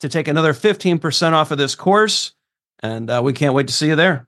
to 0.00 0.08
take 0.08 0.28
another 0.28 0.52
15% 0.52 1.32
off 1.32 1.50
of 1.50 1.58
this 1.58 1.74
course. 1.74 2.32
And 2.82 3.08
uh, 3.10 3.20
we 3.24 3.32
can't 3.32 3.54
wait 3.54 3.68
to 3.68 3.72
see 3.72 3.88
you 3.88 3.96
there. 3.96 4.26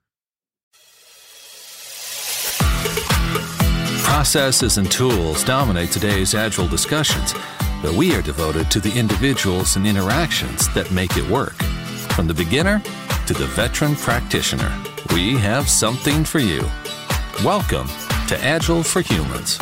Processes 4.03 4.77
and 4.77 4.91
tools 4.91 5.43
dominate 5.43 5.91
today's 5.91 6.35
Agile 6.35 6.67
discussions, 6.67 7.33
but 7.81 7.93
we 7.93 8.13
are 8.15 8.21
devoted 8.21 8.69
to 8.71 8.79
the 8.79 8.91
individuals 8.97 9.77
and 9.77 9.87
interactions 9.87 10.67
that 10.73 10.91
make 10.91 11.15
it 11.15 11.29
work. 11.29 11.55
From 12.13 12.27
the 12.27 12.33
beginner 12.33 12.81
to 13.27 13.33
the 13.33 13.47
veteran 13.47 13.95
practitioner, 13.95 14.75
we 15.13 15.37
have 15.37 15.69
something 15.69 16.25
for 16.25 16.39
you. 16.39 16.61
Welcome 17.45 17.87
to 18.27 18.37
Agile 18.43 18.83
for 18.83 19.01
Humans. 19.01 19.57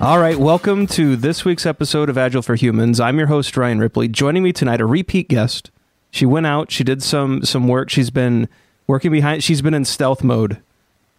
All 0.00 0.18
right, 0.18 0.38
welcome 0.38 0.86
to 0.86 1.14
this 1.14 1.44
week's 1.44 1.66
episode 1.66 2.08
of 2.08 2.16
Agile 2.16 2.40
for 2.40 2.54
Humans. 2.54 3.00
I'm 3.00 3.18
your 3.18 3.26
host 3.26 3.54
Ryan 3.54 3.80
Ripley. 3.80 4.08
Joining 4.08 4.42
me 4.42 4.50
tonight, 4.50 4.80
a 4.80 4.86
repeat 4.86 5.28
guest. 5.28 5.70
She 6.10 6.24
went 6.24 6.46
out, 6.46 6.70
she 6.70 6.84
did 6.84 7.02
some 7.02 7.44
some 7.44 7.68
work. 7.68 7.90
She's 7.90 8.08
been 8.08 8.48
working 8.86 9.12
behind. 9.12 9.44
She's 9.44 9.60
been 9.60 9.74
in 9.74 9.84
stealth 9.84 10.24
mode. 10.24 10.62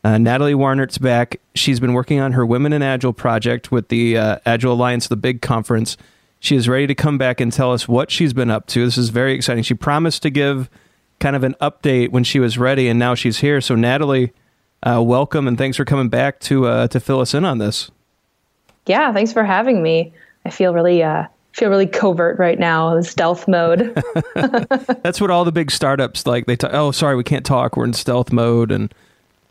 Uh, 0.03 0.17
Natalie 0.17 0.55
Warnert's 0.55 0.97
back. 0.97 1.39
She's 1.53 1.79
been 1.79 1.93
working 1.93 2.19
on 2.19 2.31
her 2.31 2.43
Women 2.43 2.73
in 2.73 2.81
Agile 2.81 3.13
project 3.13 3.71
with 3.71 3.89
the 3.89 4.17
uh, 4.17 4.39
Agile 4.47 4.73
Alliance, 4.73 5.07
the 5.07 5.15
big 5.15 5.43
conference. 5.43 5.95
She 6.39 6.55
is 6.55 6.67
ready 6.67 6.87
to 6.87 6.95
come 6.95 7.19
back 7.19 7.39
and 7.39 7.53
tell 7.53 7.71
us 7.71 7.87
what 7.87 8.09
she's 8.09 8.33
been 8.33 8.49
up 8.49 8.65
to. 8.69 8.83
This 8.83 8.97
is 8.97 9.09
very 9.09 9.35
exciting. 9.35 9.61
She 9.61 9.75
promised 9.75 10.23
to 10.23 10.31
give 10.31 10.71
kind 11.19 11.35
of 11.35 11.43
an 11.43 11.53
update 11.61 12.09
when 12.09 12.23
she 12.23 12.39
was 12.39 12.57
ready, 12.57 12.87
and 12.87 12.97
now 12.97 13.13
she's 13.13 13.41
here. 13.41 13.61
So, 13.61 13.75
Natalie, 13.75 14.33
uh, 14.81 15.03
welcome 15.03 15.47
and 15.47 15.55
thanks 15.55 15.77
for 15.77 15.85
coming 15.85 16.09
back 16.09 16.39
to 16.39 16.65
uh, 16.65 16.87
to 16.87 16.99
fill 16.99 17.19
us 17.19 17.35
in 17.35 17.45
on 17.45 17.59
this 17.59 17.91
yeah, 18.85 19.11
thanks 19.13 19.33
for 19.33 19.43
having 19.43 19.81
me. 19.81 20.13
I 20.45 20.49
feel 20.49 20.73
really 20.73 21.03
uh, 21.03 21.25
feel 21.53 21.69
really 21.69 21.87
covert 21.87 22.39
right 22.39 22.59
now, 22.59 23.01
stealth 23.01 23.47
mode. 23.47 23.95
That's 25.03 25.21
what 25.21 25.29
all 25.29 25.45
the 25.45 25.51
big 25.51 25.71
startups 25.71 26.25
like. 26.25 26.45
They 26.45 26.55
talk, 26.55 26.71
oh, 26.73 26.91
sorry, 26.91 27.15
we 27.15 27.23
can't 27.23 27.45
talk. 27.45 27.77
We're 27.77 27.85
in 27.85 27.93
stealth 27.93 28.31
mode, 28.31 28.71
and 28.71 28.93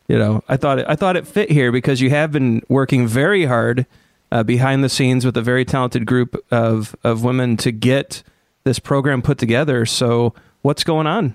you 0.08 0.18
know, 0.18 0.42
I 0.48 0.56
thought 0.56 0.80
it, 0.80 0.86
I 0.88 0.96
thought 0.96 1.16
it 1.16 1.26
fit 1.26 1.50
here 1.50 1.72
because 1.72 2.00
you 2.00 2.10
have 2.10 2.32
been 2.32 2.62
working 2.68 3.06
very 3.06 3.44
hard 3.44 3.86
uh, 4.32 4.42
behind 4.42 4.82
the 4.82 4.88
scenes 4.88 5.24
with 5.24 5.36
a 5.36 5.42
very 5.42 5.64
talented 5.64 6.06
group 6.06 6.36
of 6.50 6.96
of 7.04 7.24
women 7.24 7.56
to 7.58 7.72
get 7.72 8.22
this 8.64 8.78
program 8.78 9.22
put 9.22 9.38
together. 9.38 9.86
So, 9.86 10.34
what's 10.62 10.84
going 10.84 11.06
on? 11.06 11.34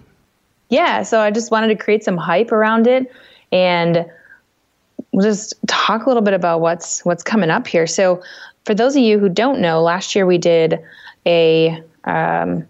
Yeah, 0.70 1.04
so 1.04 1.20
I 1.20 1.32
just 1.32 1.52
wanted 1.52 1.68
to 1.68 1.76
create 1.76 2.04
some 2.04 2.18
hype 2.18 2.52
around 2.52 2.88
it 2.88 3.12
and 3.52 4.06
we'll 5.12 5.26
just 5.26 5.54
talk 5.68 6.06
a 6.06 6.10
little 6.10 6.22
bit 6.22 6.34
about 6.34 6.62
what's 6.62 7.04
what's 7.06 7.24
coming 7.24 7.50
up 7.50 7.68
here. 7.68 7.88
So, 7.88 8.22
for 8.66 8.74
those 8.74 8.96
of 8.96 9.04
you 9.04 9.20
who 9.20 9.30
don't 9.30 9.60
know, 9.60 9.82
last 9.82 10.16
year 10.16 10.26
we 10.26 10.38
did 10.38 10.80
a 11.26 11.82
um, 12.04 12.68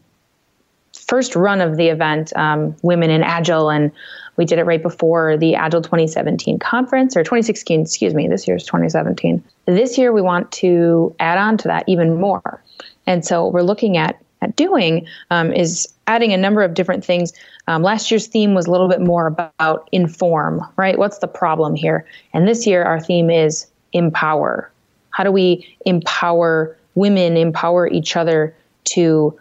first 0.93 1.35
run 1.35 1.61
of 1.61 1.77
the 1.77 1.87
event, 1.87 2.35
um, 2.35 2.75
Women 2.81 3.09
in 3.09 3.23
Agile, 3.23 3.69
and 3.69 3.91
we 4.37 4.45
did 4.45 4.59
it 4.59 4.65
right 4.65 4.81
before 4.81 5.37
the 5.37 5.55
Agile 5.55 5.81
2017 5.81 6.59
conference 6.59 7.15
or 7.15 7.23
2016. 7.23 7.81
Excuse 7.81 8.13
me, 8.13 8.27
this 8.27 8.47
year's 8.47 8.65
2017. 8.65 9.43
This 9.65 9.97
year 9.97 10.13
we 10.13 10.21
want 10.21 10.51
to 10.53 11.15
add 11.19 11.37
on 11.37 11.57
to 11.57 11.67
that 11.67 11.83
even 11.87 12.19
more, 12.19 12.61
and 13.07 13.25
so 13.25 13.47
we're 13.47 13.61
looking 13.61 13.97
at 13.97 14.21
at 14.45 14.55
doing 14.55 15.05
um, 15.31 15.51
is 15.51 15.87
adding 16.07 16.31
a 16.31 16.37
number 16.37 16.61
of 16.61 16.73
different 16.73 17.03
things. 17.03 17.33
Um, 17.67 17.81
last 17.81 18.11
year's 18.11 18.27
theme 18.27 18.53
was 18.53 18.67
a 18.67 18.71
little 18.71 18.87
bit 18.87 19.01
more 19.01 19.27
about 19.27 19.89
inform, 19.91 20.61
right? 20.77 20.97
What's 20.97 21.17
the 21.17 21.27
problem 21.27 21.75
here? 21.75 22.05
And 22.33 22.47
this 22.47 22.65
year, 22.65 22.83
our 22.83 22.99
theme 22.99 23.29
is 23.29 23.67
empower. 23.93 24.71
How 25.09 25.23
do 25.23 25.31
we 25.31 25.67
empower 25.85 26.77
women, 26.93 27.37
empower 27.37 27.87
each 27.87 28.15
other 28.15 28.55
to 28.85 29.37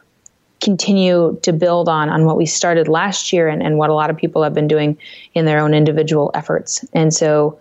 continue 0.61 1.39
to 1.43 1.53
build 1.53 1.89
on 1.89 2.09
on 2.09 2.25
what 2.25 2.39
we 2.39 2.47
started 2.47 2.89
last 2.89 3.33
year 3.33 3.49
and, 3.49 3.63
and 3.63 3.77
what 3.77 3.91
a 3.91 3.95
lot 3.95 4.09
of 4.09 4.17
people 4.17 4.43
have 4.43 4.55
been 4.55 4.69
doing 4.69 4.97
in 5.35 5.45
their 5.45 5.61
own 5.61 5.75
individual 5.75 6.31
efforts. 6.33 6.85
And 6.95 7.13
so, 7.13 7.59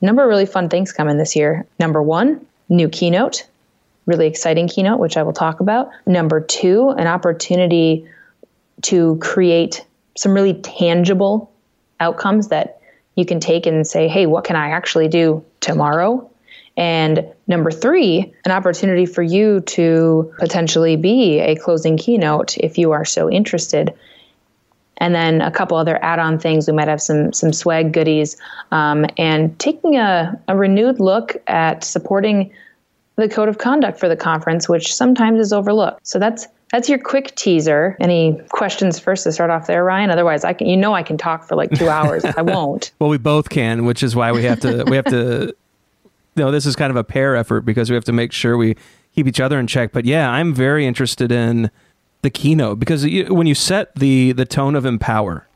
number 0.00 0.22
of 0.22 0.28
really 0.28 0.46
fun 0.46 0.68
things 0.68 0.92
coming 0.92 1.18
this 1.18 1.36
year. 1.36 1.66
Number 1.78 2.02
one, 2.02 2.44
new 2.68 2.88
keynote, 2.88 3.46
really 4.06 4.26
exciting 4.26 4.68
keynote, 4.68 4.98
which 4.98 5.16
I 5.16 5.22
will 5.22 5.32
talk 5.32 5.60
about. 5.60 5.90
Number 6.06 6.40
two, 6.40 6.90
an 6.90 7.06
opportunity 7.06 8.08
to 8.82 9.16
create 9.20 9.84
some 10.16 10.32
really 10.32 10.54
tangible 10.54 11.52
outcomes 12.00 12.48
that 12.48 12.80
you 13.16 13.26
can 13.26 13.40
take 13.40 13.66
and 13.66 13.86
say, 13.86 14.08
hey, 14.08 14.26
what 14.26 14.44
can 14.44 14.56
I 14.56 14.70
actually 14.70 15.08
do 15.08 15.44
tomorrow? 15.60 16.30
And 16.76 17.26
number 17.46 17.70
three, 17.70 18.34
an 18.44 18.52
opportunity 18.52 19.06
for 19.06 19.22
you 19.22 19.60
to 19.60 20.34
potentially 20.38 20.96
be 20.96 21.40
a 21.40 21.56
closing 21.56 21.96
keynote 21.96 22.58
if 22.58 22.76
you 22.76 22.92
are 22.92 23.04
so 23.04 23.30
interested. 23.30 23.94
And 24.98 25.14
then 25.14 25.40
a 25.40 25.50
couple 25.50 25.78
other 25.78 25.98
add-on 26.02 26.38
things. 26.38 26.66
We 26.66 26.74
might 26.74 26.88
have 26.88 27.02
some 27.02 27.32
some 27.32 27.52
swag 27.52 27.92
goodies, 27.92 28.36
um, 28.70 29.06
and 29.18 29.58
taking 29.58 29.96
a, 29.96 30.40
a 30.48 30.56
renewed 30.56 31.00
look 31.00 31.36
at 31.46 31.84
supporting 31.84 32.52
the 33.16 33.28
code 33.28 33.48
of 33.48 33.58
conduct 33.58 33.98
for 33.98 34.08
the 34.08 34.16
conference, 34.16 34.68
which 34.68 34.94
sometimes 34.94 35.40
is 35.40 35.52
overlooked. 35.52 36.06
So 36.06 36.18
that's 36.18 36.46
that's 36.72 36.88
your 36.88 36.98
quick 36.98 37.34
teaser. 37.36 37.96
Any 38.00 38.40
questions 38.48 38.98
first 38.98 39.24
to 39.24 39.32
start 39.32 39.50
off 39.50 39.66
there, 39.66 39.84
Ryan? 39.84 40.10
Otherwise, 40.10 40.44
I 40.44 40.52
can. 40.52 40.66
You 40.66 40.76
know, 40.76 40.94
I 40.94 41.02
can 41.02 41.16
talk 41.16 41.44
for 41.44 41.54
like 41.56 41.70
two 41.70 41.88
hours. 41.88 42.24
I 42.24 42.42
won't. 42.42 42.92
well, 42.98 43.08
we 43.08 43.18
both 43.18 43.48
can, 43.48 43.84
which 43.84 44.02
is 44.02 44.16
why 44.16 44.32
we 44.32 44.44
have 44.44 44.60
to. 44.60 44.84
We 44.84 44.96
have 44.96 45.06
to. 45.06 45.54
You 46.34 46.44
know, 46.44 46.50
this 46.50 46.66
is 46.66 46.76
kind 46.76 46.90
of 46.90 46.96
a 46.96 47.04
pair 47.04 47.34
effort 47.34 47.62
because 47.62 47.88
we 47.88 47.94
have 47.94 48.04
to 48.04 48.12
make 48.12 48.30
sure 48.30 48.58
we 48.58 48.76
keep 49.14 49.26
each 49.26 49.40
other 49.40 49.58
in 49.58 49.66
check. 49.66 49.92
But 49.92 50.04
yeah, 50.04 50.30
I'm 50.30 50.54
very 50.54 50.86
interested 50.86 51.32
in 51.32 51.70
the 52.22 52.30
keynote 52.30 52.78
because 52.78 53.04
you, 53.04 53.32
when 53.32 53.46
you 53.46 53.54
set 53.54 53.94
the 53.94 54.32
the 54.32 54.44
tone 54.44 54.74
of 54.74 54.84
empower, 54.84 55.46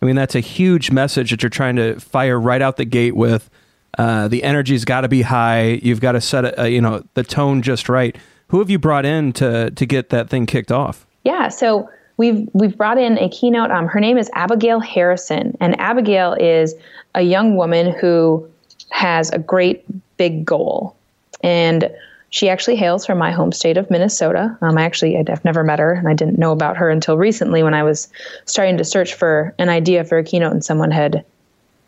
I 0.00 0.06
mean 0.06 0.16
that's 0.16 0.34
a 0.34 0.40
huge 0.40 0.90
message 0.90 1.30
that 1.30 1.42
you're 1.42 1.50
trying 1.50 1.76
to 1.76 1.98
fire 1.98 2.38
right 2.38 2.62
out 2.62 2.76
the 2.76 2.84
gate 2.84 3.16
with. 3.16 3.50
Uh, 3.98 4.28
the 4.28 4.42
energy's 4.42 4.84
got 4.84 5.02
to 5.02 5.08
be 5.08 5.22
high. 5.22 5.80
You've 5.82 6.00
got 6.00 6.12
to 6.12 6.20
set 6.20 6.44
it, 6.44 6.70
you 6.70 6.80
know, 6.80 7.04
the 7.14 7.22
tone 7.22 7.62
just 7.62 7.88
right. 7.88 8.16
Who 8.48 8.58
have 8.58 8.70
you 8.70 8.78
brought 8.78 9.04
in 9.04 9.32
to 9.34 9.70
to 9.70 9.86
get 9.86 10.10
that 10.10 10.28
thing 10.28 10.46
kicked 10.46 10.72
off? 10.72 11.06
Yeah, 11.24 11.48
so 11.48 11.88
we've 12.16 12.48
we've 12.52 12.76
brought 12.76 12.98
in 12.98 13.18
a 13.18 13.28
keynote. 13.28 13.70
Um, 13.70 13.86
her 13.86 14.00
name 14.00 14.18
is 14.18 14.30
Abigail 14.34 14.80
Harrison, 14.80 15.56
and 15.60 15.78
Abigail 15.80 16.34
is 16.34 16.74
a 17.14 17.22
young 17.22 17.56
woman 17.56 17.92
who 17.92 18.48
has 18.90 19.30
a 19.30 19.38
great 19.38 19.84
big 20.16 20.44
goal, 20.44 20.96
and 21.42 21.90
she 22.30 22.48
actually 22.48 22.76
hails 22.76 23.04
from 23.04 23.18
my 23.18 23.32
home 23.32 23.52
state 23.52 23.76
of 23.76 23.90
Minnesota. 23.90 24.56
Um, 24.60 24.78
I 24.78 24.82
actually, 24.82 25.16
I've 25.16 25.44
never 25.44 25.64
met 25.64 25.80
her, 25.80 25.92
and 25.92 26.08
I 26.08 26.14
didn't 26.14 26.38
know 26.38 26.52
about 26.52 26.76
her 26.76 26.88
until 26.88 27.16
recently 27.16 27.62
when 27.62 27.74
I 27.74 27.82
was 27.82 28.08
starting 28.44 28.76
to 28.78 28.84
search 28.84 29.14
for 29.14 29.54
an 29.58 29.68
idea 29.68 30.04
for 30.04 30.18
a 30.18 30.24
keynote, 30.24 30.52
and 30.52 30.64
someone 30.64 30.92
had 30.92 31.24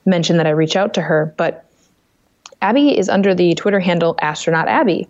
mentioned 0.05 0.39
that 0.41 0.47
I 0.47 0.51
reach 0.51 0.75
out 0.75 0.95
to 0.95 1.01
her. 1.01 1.33
But 1.37 1.65
Abby 2.63 2.97
is 2.97 3.09
under 3.09 3.35
the 3.35 3.55
Twitter 3.55 3.81
handle 3.81 4.15
Astronaut 4.23 4.69
Abby. 4.69 5.09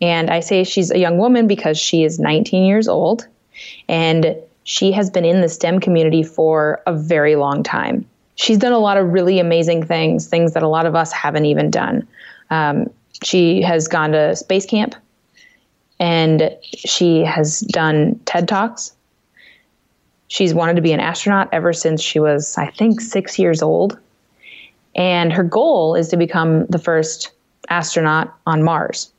And 0.00 0.30
I 0.30 0.40
say 0.40 0.64
she's 0.64 0.90
a 0.90 0.98
young 0.98 1.18
woman 1.18 1.46
because 1.46 1.78
she 1.78 2.04
is 2.04 2.18
19 2.18 2.64
years 2.64 2.88
old 2.88 3.26
and 3.88 4.36
she 4.64 4.92
has 4.92 5.10
been 5.10 5.24
in 5.24 5.40
the 5.40 5.48
STEM 5.48 5.80
community 5.80 6.22
for 6.22 6.80
a 6.86 6.92
very 6.94 7.36
long 7.36 7.62
time. 7.62 8.06
She's 8.36 8.58
done 8.58 8.72
a 8.72 8.78
lot 8.78 8.96
of 8.96 9.12
really 9.12 9.38
amazing 9.38 9.84
things, 9.86 10.26
things 10.26 10.54
that 10.54 10.62
a 10.62 10.68
lot 10.68 10.86
of 10.86 10.94
us 10.94 11.12
haven't 11.12 11.44
even 11.44 11.70
done. 11.70 12.08
Um, 12.50 12.90
she 13.22 13.62
has 13.62 13.88
gone 13.88 14.12
to 14.12 14.34
space 14.34 14.66
camp 14.66 14.94
and 16.00 16.56
she 16.74 17.24
has 17.24 17.60
done 17.60 18.20
TED 18.24 18.48
Talks. 18.48 18.94
She's 20.28 20.54
wanted 20.54 20.76
to 20.76 20.82
be 20.82 20.92
an 20.92 21.00
astronaut 21.00 21.50
ever 21.52 21.72
since 21.72 22.02
she 22.02 22.18
was, 22.18 22.56
I 22.58 22.70
think, 22.70 23.00
six 23.00 23.38
years 23.38 23.62
old. 23.62 23.98
And 24.96 25.32
her 25.32 25.44
goal 25.44 25.94
is 25.94 26.08
to 26.08 26.16
become 26.16 26.66
the 26.66 26.78
first 26.78 27.32
astronaut 27.68 28.34
on 28.46 28.62
Mars. 28.62 29.12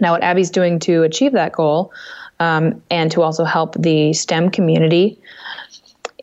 Now, 0.00 0.12
what 0.12 0.22
Abby's 0.22 0.50
doing 0.50 0.78
to 0.80 1.02
achieve 1.02 1.32
that 1.32 1.52
goal 1.52 1.92
um, 2.40 2.82
and 2.90 3.10
to 3.12 3.22
also 3.22 3.44
help 3.44 3.74
the 3.74 4.12
STEM 4.12 4.50
community 4.50 5.18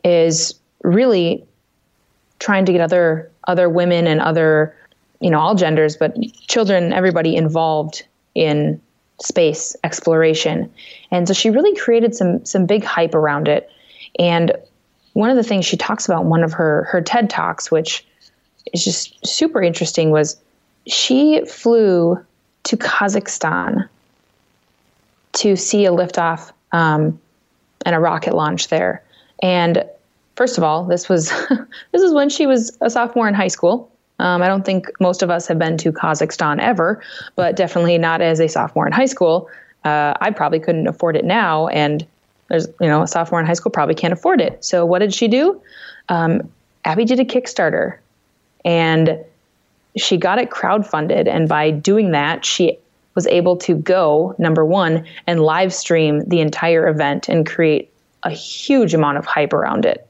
is 0.03 0.55
really 0.83 1.45
trying 2.39 2.65
to 2.65 2.71
get 2.71 2.81
other 2.81 3.31
other 3.47 3.67
women 3.69 4.07
and 4.07 4.21
other 4.21 4.75
you 5.19 5.29
know 5.29 5.39
all 5.39 5.55
genders 5.55 5.97
but 5.97 6.15
children 6.47 6.93
everybody 6.93 7.35
involved 7.35 8.05
in 8.35 8.79
space 9.21 9.75
exploration 9.83 10.71
and 11.11 11.27
so 11.27 11.33
she 11.33 11.49
really 11.49 11.75
created 11.75 12.15
some 12.15 12.43
some 12.45 12.65
big 12.65 12.83
hype 12.83 13.13
around 13.13 13.47
it 13.49 13.69
and 14.17 14.53
one 15.13 15.29
of 15.29 15.35
the 15.35 15.43
things 15.43 15.65
she 15.65 15.75
talks 15.75 16.05
about 16.05 16.21
in 16.21 16.29
one 16.29 16.43
of 16.43 16.53
her 16.53 16.87
her 16.91 17.01
TED 17.01 17.29
talks 17.29 17.69
which 17.69 18.05
is 18.73 18.83
just 18.83 19.25
super 19.25 19.61
interesting 19.61 20.11
was 20.11 20.37
she 20.87 21.43
flew 21.45 22.17
to 22.63 22.77
Kazakhstan 22.77 23.87
to 25.33 25.55
see 25.55 25.85
a 25.85 25.91
liftoff 25.91 26.51
um, 26.71 27.19
and 27.85 27.95
a 27.95 27.99
rocket 27.99 28.33
launch 28.33 28.67
there. 28.69 29.03
And 29.41 29.83
first 30.35 30.57
of 30.57 30.63
all, 30.63 30.83
this 30.85 31.09
was 31.09 31.29
this 31.91 32.01
is 32.01 32.13
when 32.13 32.29
she 32.29 32.45
was 32.45 32.77
a 32.81 32.89
sophomore 32.89 33.27
in 33.27 33.33
high 33.33 33.47
school. 33.47 33.91
Um, 34.19 34.41
I 34.41 34.47
don't 34.47 34.65
think 34.65 34.87
most 34.99 35.23
of 35.23 35.29
us 35.29 35.47
have 35.47 35.57
been 35.57 35.77
to 35.77 35.93
Kazakhstan 35.93 36.59
ever, 36.59 37.01
but 37.35 37.55
definitely 37.55 37.97
not 37.97 38.21
as 38.21 38.41
a 38.41 38.49
sophomore 38.49 38.85
in 38.85 38.91
high 38.91 39.05
school. 39.05 39.49
Uh, 39.85 40.13
I 40.19 40.31
probably 40.31 40.59
couldn't 40.59 40.87
afford 40.87 41.15
it 41.15 41.23
now, 41.23 41.67
and 41.67 42.05
there's 42.49 42.67
you 42.81 42.87
know 42.87 43.01
a 43.01 43.07
sophomore 43.07 43.39
in 43.39 43.45
high 43.45 43.53
school 43.53 43.71
probably 43.71 43.95
can't 43.95 44.11
afford 44.11 44.41
it. 44.41 44.63
So 44.63 44.85
what 44.85 44.99
did 44.99 45.13
she 45.13 45.27
do? 45.29 45.61
Um, 46.09 46.49
Abby 46.83 47.05
did 47.05 47.19
a 47.19 47.25
Kickstarter, 47.25 47.97
and 48.65 49.23
she 49.97 50.17
got 50.17 50.39
it 50.39 50.49
crowdfunded. 50.49 51.27
And 51.27 51.47
by 51.47 51.71
doing 51.71 52.11
that, 52.11 52.45
she 52.45 52.77
was 53.15 53.27
able 53.27 53.57
to 53.57 53.75
go 53.75 54.35
number 54.37 54.63
one 54.63 55.05
and 55.27 55.41
live 55.41 55.73
stream 55.73 56.23
the 56.27 56.39
entire 56.39 56.87
event 56.87 57.27
and 57.27 57.45
create 57.45 57.91
a 58.23 58.29
huge 58.29 58.93
amount 58.93 59.17
of 59.17 59.25
hype 59.25 59.53
around 59.53 59.85
it. 59.85 60.05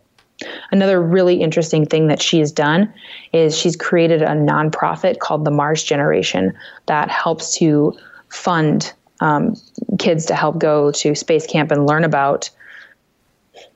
Another 0.71 1.01
really 1.01 1.41
interesting 1.41 1.85
thing 1.85 2.07
that 2.07 2.21
she 2.21 2.39
has 2.39 2.51
done 2.51 2.93
is 3.33 3.57
she's 3.57 3.75
created 3.75 4.21
a 4.21 4.29
nonprofit 4.29 5.19
called 5.19 5.43
the 5.43 5.51
Mars 5.51 5.83
Generation 5.83 6.53
that 6.85 7.09
helps 7.09 7.57
to 7.57 7.93
fund 8.29 8.93
um, 9.21 9.55
kids 9.97 10.25
to 10.27 10.35
help 10.35 10.59
go 10.59 10.91
to 10.91 11.13
space 11.13 11.45
camp 11.45 11.71
and 11.71 11.85
learn 11.85 12.03
about 12.05 12.49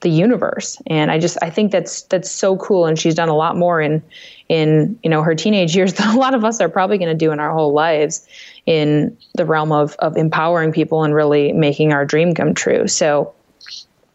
the 0.02 0.10
universe. 0.10 0.82
And 0.88 1.12
I 1.12 1.20
just 1.20 1.38
I 1.42 1.50
think 1.50 1.72
that's 1.72 2.04
that's 2.04 2.32
so 2.32 2.58
cool. 2.58 2.86
And 2.86 2.98
she's 2.98 3.16
done 3.16 3.30
a 3.30 3.36
lot 3.36 3.58
more 3.58 3.82
in 3.82 4.02
in 4.50 5.00
you 5.04 5.10
know 5.10 5.22
her 5.22 5.36
teenage 5.36 5.76
years 5.76 5.94
that 5.94 6.14
a 6.16 6.18
lot 6.18 6.34
of 6.34 6.44
us 6.44 6.60
are 6.62 6.70
probably 6.70 6.98
going 6.98 7.10
to 7.10 7.26
do 7.26 7.32
in 7.32 7.40
our 7.40 7.54
whole 7.54 7.74
lives 7.74 8.28
in 8.66 9.18
the 9.36 9.46
realm 9.46 9.72
of 9.72 9.96
of 10.00 10.18
empowering 10.18 10.72
people 10.72 11.04
and 11.04 11.14
really 11.14 11.52
making 11.54 11.94
our 11.94 12.06
dream 12.06 12.34
come 12.34 12.54
true. 12.54 12.88
So 12.88 13.34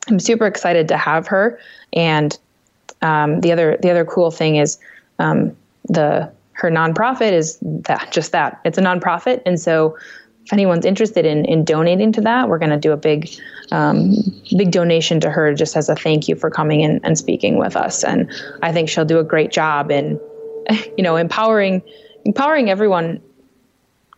I'm 0.08 0.20
super 0.20 0.46
excited 0.46 0.88
to 0.88 0.96
have 0.96 1.26
her. 1.28 1.58
And 1.92 2.38
um, 3.02 3.40
the 3.40 3.52
other 3.52 3.78
the 3.80 3.90
other 3.90 4.04
cool 4.04 4.30
thing 4.30 4.56
is 4.56 4.78
um, 5.19 5.56
the 5.84 6.30
her 6.52 6.70
nonprofit 6.70 7.32
is 7.32 7.58
that 7.62 8.10
just 8.10 8.32
that 8.32 8.60
it's 8.64 8.78
a 8.78 8.80
nonprofit, 8.80 9.42
and 9.46 9.60
so 9.60 9.96
if 10.49 10.53
anyone's 10.55 10.87
interested 10.87 11.27
in 11.27 11.45
in 11.45 11.62
donating 11.62 12.11
to 12.12 12.23
that, 12.23 12.49
we're 12.49 12.59
going 12.59 12.71
to 12.71 12.79
do 12.79 12.93
a 12.93 12.97
big 12.97 13.29
um, 13.71 14.15
big 14.56 14.71
donation 14.71 15.21
to 15.21 15.31
her 15.31 15.53
just 15.53 15.77
as 15.77 15.91
a 15.91 15.95
thank 15.95 16.27
you 16.27 16.37
for 16.37 16.49
coming 16.49 16.81
in 16.81 17.00
and 17.05 17.19
speaking 17.19 17.59
with 17.59 17.77
us. 17.77 18.03
And 18.03 18.33
I 18.62 18.73
think 18.73 18.89
she'll 18.89 19.05
do 19.05 19.19
a 19.19 19.25
great 19.25 19.53
job 19.53 19.91
in 19.91 20.19
you 20.97 21.05
know 21.05 21.17
empowering 21.17 21.83
empowering 22.25 22.71
everyone, 22.71 23.21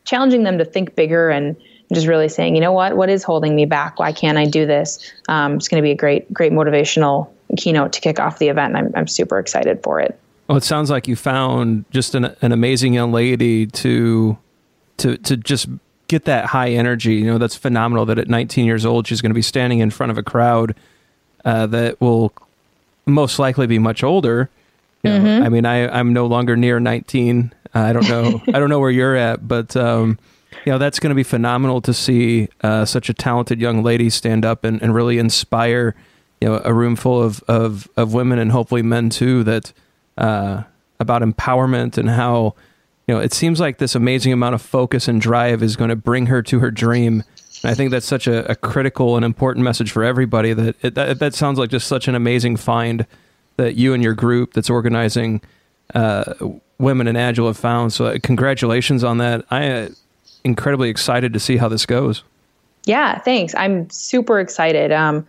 challenging 0.05 0.45
them 0.45 0.59
to 0.59 0.65
think 0.65 0.95
bigger 0.95 1.31
and 1.31 1.57
just 1.93 2.07
really 2.07 2.29
saying, 2.29 2.55
you 2.55 2.61
know 2.61 2.73
what, 2.73 2.97
what 2.97 3.09
is 3.09 3.25
holding 3.25 3.57
me 3.57 3.65
back? 3.65 3.99
Why 3.99 4.13
can't 4.13 4.39
I 4.39 4.45
do 4.45 4.67
this? 4.67 5.13
Um, 5.29 5.55
it's 5.55 5.67
going 5.67 5.83
to 5.83 5.85
be 5.85 5.91
a 5.91 5.97
great, 5.97 6.33
great 6.33 6.53
motivational 6.53 7.29
keynote 7.57 7.93
to 7.95 8.01
kick 8.01 8.21
off 8.21 8.39
the 8.39 8.47
event. 8.47 8.77
I'm, 8.77 8.93
I'm 8.95 9.09
super 9.09 9.41
excited 9.41 9.83
for 9.83 9.99
it. 9.99 10.17
Well, 10.47 10.57
it 10.57 10.63
sounds 10.63 10.91
like 10.91 11.09
you 11.09 11.17
found 11.17 11.87
just 11.91 12.15
an, 12.15 12.37
an 12.41 12.53
amazing 12.53 12.95
young 12.95 13.11
lady 13.11 13.67
to 13.67 14.39
to 14.99 15.17
to 15.17 15.37
just 15.37 15.69
get 16.11 16.25
that 16.25 16.47
high 16.47 16.71
energy. 16.71 17.15
You 17.15 17.27
know, 17.27 17.39
that's 17.39 17.57
phenomenal. 17.57 18.05
That 18.07 18.19
at 18.19 18.29
19 18.29 18.67
years 18.67 18.85
old, 18.85 19.07
she's 19.07 19.21
going 19.21 19.31
to 19.31 19.35
be 19.35 19.43
standing 19.43 19.79
in 19.79 19.91
front 19.91 20.11
of 20.11 20.19
a 20.19 20.23
crowd 20.23 20.75
uh, 21.45 21.67
that 21.69 22.01
will 22.01 22.33
most 23.07 23.39
likely 23.39 23.69
be 23.69 23.79
much 23.79 24.03
older. 24.03 24.51
You 25.03 25.11
know, 25.11 25.19
mm-hmm. 25.21 25.45
I 25.45 25.49
mean, 25.49 25.65
I 25.65 25.89
I'm 25.89 26.13
no 26.13 26.27
longer 26.27 26.57
near 26.57 26.81
19. 26.81 27.55
Uh, 27.75 27.79
I 27.79 27.93
don't 27.93 28.09
know. 28.09 28.43
I 28.49 28.59
don't 28.59 28.69
know 28.69 28.81
where 28.81 28.91
you're 28.91 29.17
at, 29.17 29.47
but 29.47 29.77
um, 29.77 30.19
you 30.67 30.73
know, 30.73 30.79
that's 30.79 30.99
going 30.99 31.11
to 31.11 31.15
be 31.15 31.23
phenomenal 31.23 31.81
to 31.83 31.95
see 31.95 32.49
uh, 32.63 32.85
such 32.85 33.09
a 33.09 33.15
talented 33.15 33.61
young 33.61 33.83
lady 33.83 34.11
stand 34.11 34.45
up 34.45 34.65
and, 34.65 34.83
and 34.83 34.93
really 34.93 35.19
inspire 35.19 35.95
you 36.41 36.49
know 36.49 36.61
a 36.65 36.75
room 36.75 36.97
full 36.97 37.23
of 37.23 37.43
of, 37.49 37.89
of 37.97 38.13
women 38.13 38.39
and 38.39 38.51
hopefully 38.51 38.83
men 38.83 39.11
too 39.11 39.45
that 39.45 39.73
uh, 40.19 40.65
about 40.99 41.23
empowerment 41.23 41.97
and 41.97 42.11
how 42.11 42.55
know 43.11 43.21
it 43.21 43.33
seems 43.33 43.61
like 43.61 43.79
this 43.79 43.95
amazing 43.95 44.33
amount 44.33 44.55
of 44.55 44.63
focus 44.63 45.09
and 45.09 45.21
drive 45.21 45.63
is 45.63 45.77
going 45.77 45.91
to 45.91 45.97
bring 45.97 46.27
her 46.27 46.43
to 46.43 46.59
her 46.61 46.71
dream. 46.71 47.25
And 47.63 47.71
I 47.71 47.75
think 47.75 47.91
that's 47.91 48.07
such 48.07 48.27
a, 48.27 48.51
a, 48.51 48.55
critical 48.55 49.17
and 49.17 49.25
important 49.25 49.65
message 49.65 49.91
for 49.91 50.03
everybody. 50.03 50.55
That, 50.55 50.77
it, 50.83 50.95
that 50.95 51.19
that 51.19 51.35
sounds 51.35 51.59
like 51.59 51.71
just 51.71 51.87
such 51.87 52.09
an 52.09 52.15
amazing 52.15 52.57
find 52.57 53.07
that 53.57 53.75
you 53.75 53.93
and 53.93 54.03
your 54.03 54.15
group 54.15 54.55
that's 54.55 54.71
organizing 54.71 55.43
uh, 55.95 56.35
women 56.79 57.07
in 57.07 57.17
agile 57.17 57.47
have 57.47 57.59
found. 57.59 57.93
So 57.93 58.07
uh, 58.07 58.19
congratulations 58.23 59.05
on 59.05 59.19
that. 59.19 59.45
I 59.51 59.63
am 59.65 59.93
uh, 59.93 59.95
incredibly 60.45 60.89
excited 60.89 61.33
to 61.35 61.41
see 61.41 61.59
how 61.59 61.69
this 61.69 61.85
goes. 61.85 62.23
Yeah, 62.87 63.19
thanks. 63.19 63.55
I'm 63.55 63.91
super 63.91 64.41
excited. 64.41 64.91
Um, 64.91 65.27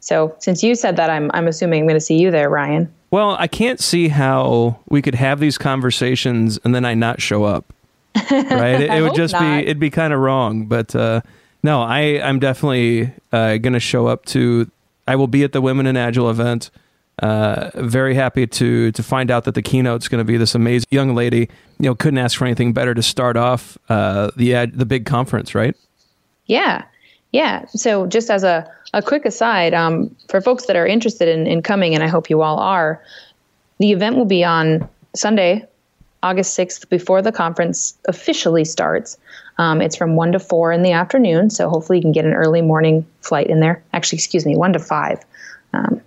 so 0.00 0.36
since 0.38 0.62
you 0.62 0.74
said 0.74 0.96
that, 0.96 1.10
I'm 1.10 1.30
I'm 1.34 1.48
assuming 1.48 1.80
I'm 1.80 1.86
going 1.86 1.96
to 1.96 2.00
see 2.00 2.18
you 2.18 2.30
there, 2.30 2.48
Ryan. 2.48 2.92
Well, 3.14 3.36
I 3.38 3.46
can't 3.46 3.78
see 3.78 4.08
how 4.08 4.80
we 4.88 5.00
could 5.00 5.14
have 5.14 5.38
these 5.38 5.56
conversations 5.56 6.58
and 6.64 6.74
then 6.74 6.84
I 6.84 6.94
not 6.94 7.22
show 7.22 7.44
up. 7.44 7.72
Right? 8.28 8.80
it, 8.80 8.90
it 8.90 9.02
would 9.02 9.14
just 9.14 9.34
not. 9.34 9.40
be 9.40 9.62
it'd 9.62 9.78
be 9.78 9.90
kind 9.90 10.12
of 10.12 10.18
wrong. 10.18 10.66
But 10.66 10.96
uh, 10.96 11.20
no, 11.62 11.80
I 11.80 12.20
I'm 12.20 12.40
definitely 12.40 13.12
uh, 13.30 13.58
going 13.58 13.74
to 13.74 13.78
show 13.78 14.08
up 14.08 14.24
to. 14.26 14.68
I 15.06 15.14
will 15.14 15.28
be 15.28 15.44
at 15.44 15.52
the 15.52 15.60
Women 15.60 15.86
in 15.86 15.96
Agile 15.96 16.28
event. 16.28 16.72
Uh, 17.22 17.70
very 17.76 18.16
happy 18.16 18.48
to 18.48 18.90
to 18.90 19.02
find 19.04 19.30
out 19.30 19.44
that 19.44 19.54
the 19.54 19.62
keynote's 19.62 20.08
going 20.08 20.18
to 20.18 20.24
be 20.24 20.36
this 20.36 20.56
amazing 20.56 20.88
young 20.90 21.14
lady. 21.14 21.48
You 21.78 21.90
know, 21.90 21.94
couldn't 21.94 22.18
ask 22.18 22.36
for 22.36 22.46
anything 22.46 22.72
better 22.72 22.94
to 22.94 23.02
start 23.02 23.36
off 23.36 23.78
uh, 23.88 24.32
the 24.34 24.56
ad, 24.56 24.76
the 24.76 24.86
big 24.86 25.06
conference, 25.06 25.54
right? 25.54 25.76
Yeah, 26.46 26.84
yeah. 27.34 27.66
So 27.74 28.06
just 28.06 28.30
as 28.30 28.44
a 28.44 28.70
a 28.92 29.02
quick 29.02 29.24
aside, 29.24 29.74
um, 29.74 30.14
for 30.28 30.40
folks 30.40 30.66
that 30.66 30.76
are 30.76 30.86
interested 30.86 31.28
in, 31.28 31.48
in 31.48 31.62
coming, 31.62 31.96
and 31.96 32.04
I 32.04 32.06
hope 32.06 32.30
you 32.30 32.42
all 32.42 32.60
are, 32.60 33.02
the 33.80 33.90
event 33.90 34.14
will 34.14 34.24
be 34.24 34.44
on 34.44 34.88
Sunday, 35.16 35.66
August 36.22 36.56
6th, 36.56 36.88
before 36.88 37.20
the 37.22 37.32
conference 37.32 37.98
officially 38.06 38.64
starts. 38.64 39.18
Um, 39.58 39.82
it's 39.82 39.96
from 39.96 40.14
1 40.14 40.30
to 40.30 40.38
4 40.38 40.70
in 40.70 40.84
the 40.84 40.92
afternoon, 40.92 41.50
so 41.50 41.68
hopefully 41.68 41.98
you 41.98 42.02
can 42.02 42.12
get 42.12 42.24
an 42.24 42.34
early 42.34 42.62
morning 42.62 43.04
flight 43.20 43.48
in 43.48 43.58
there. 43.58 43.82
Actually, 43.92 44.18
excuse 44.18 44.46
me, 44.46 44.54
1 44.54 44.74
to 44.74 44.78
5. 44.78 45.18
Um, 45.72 46.00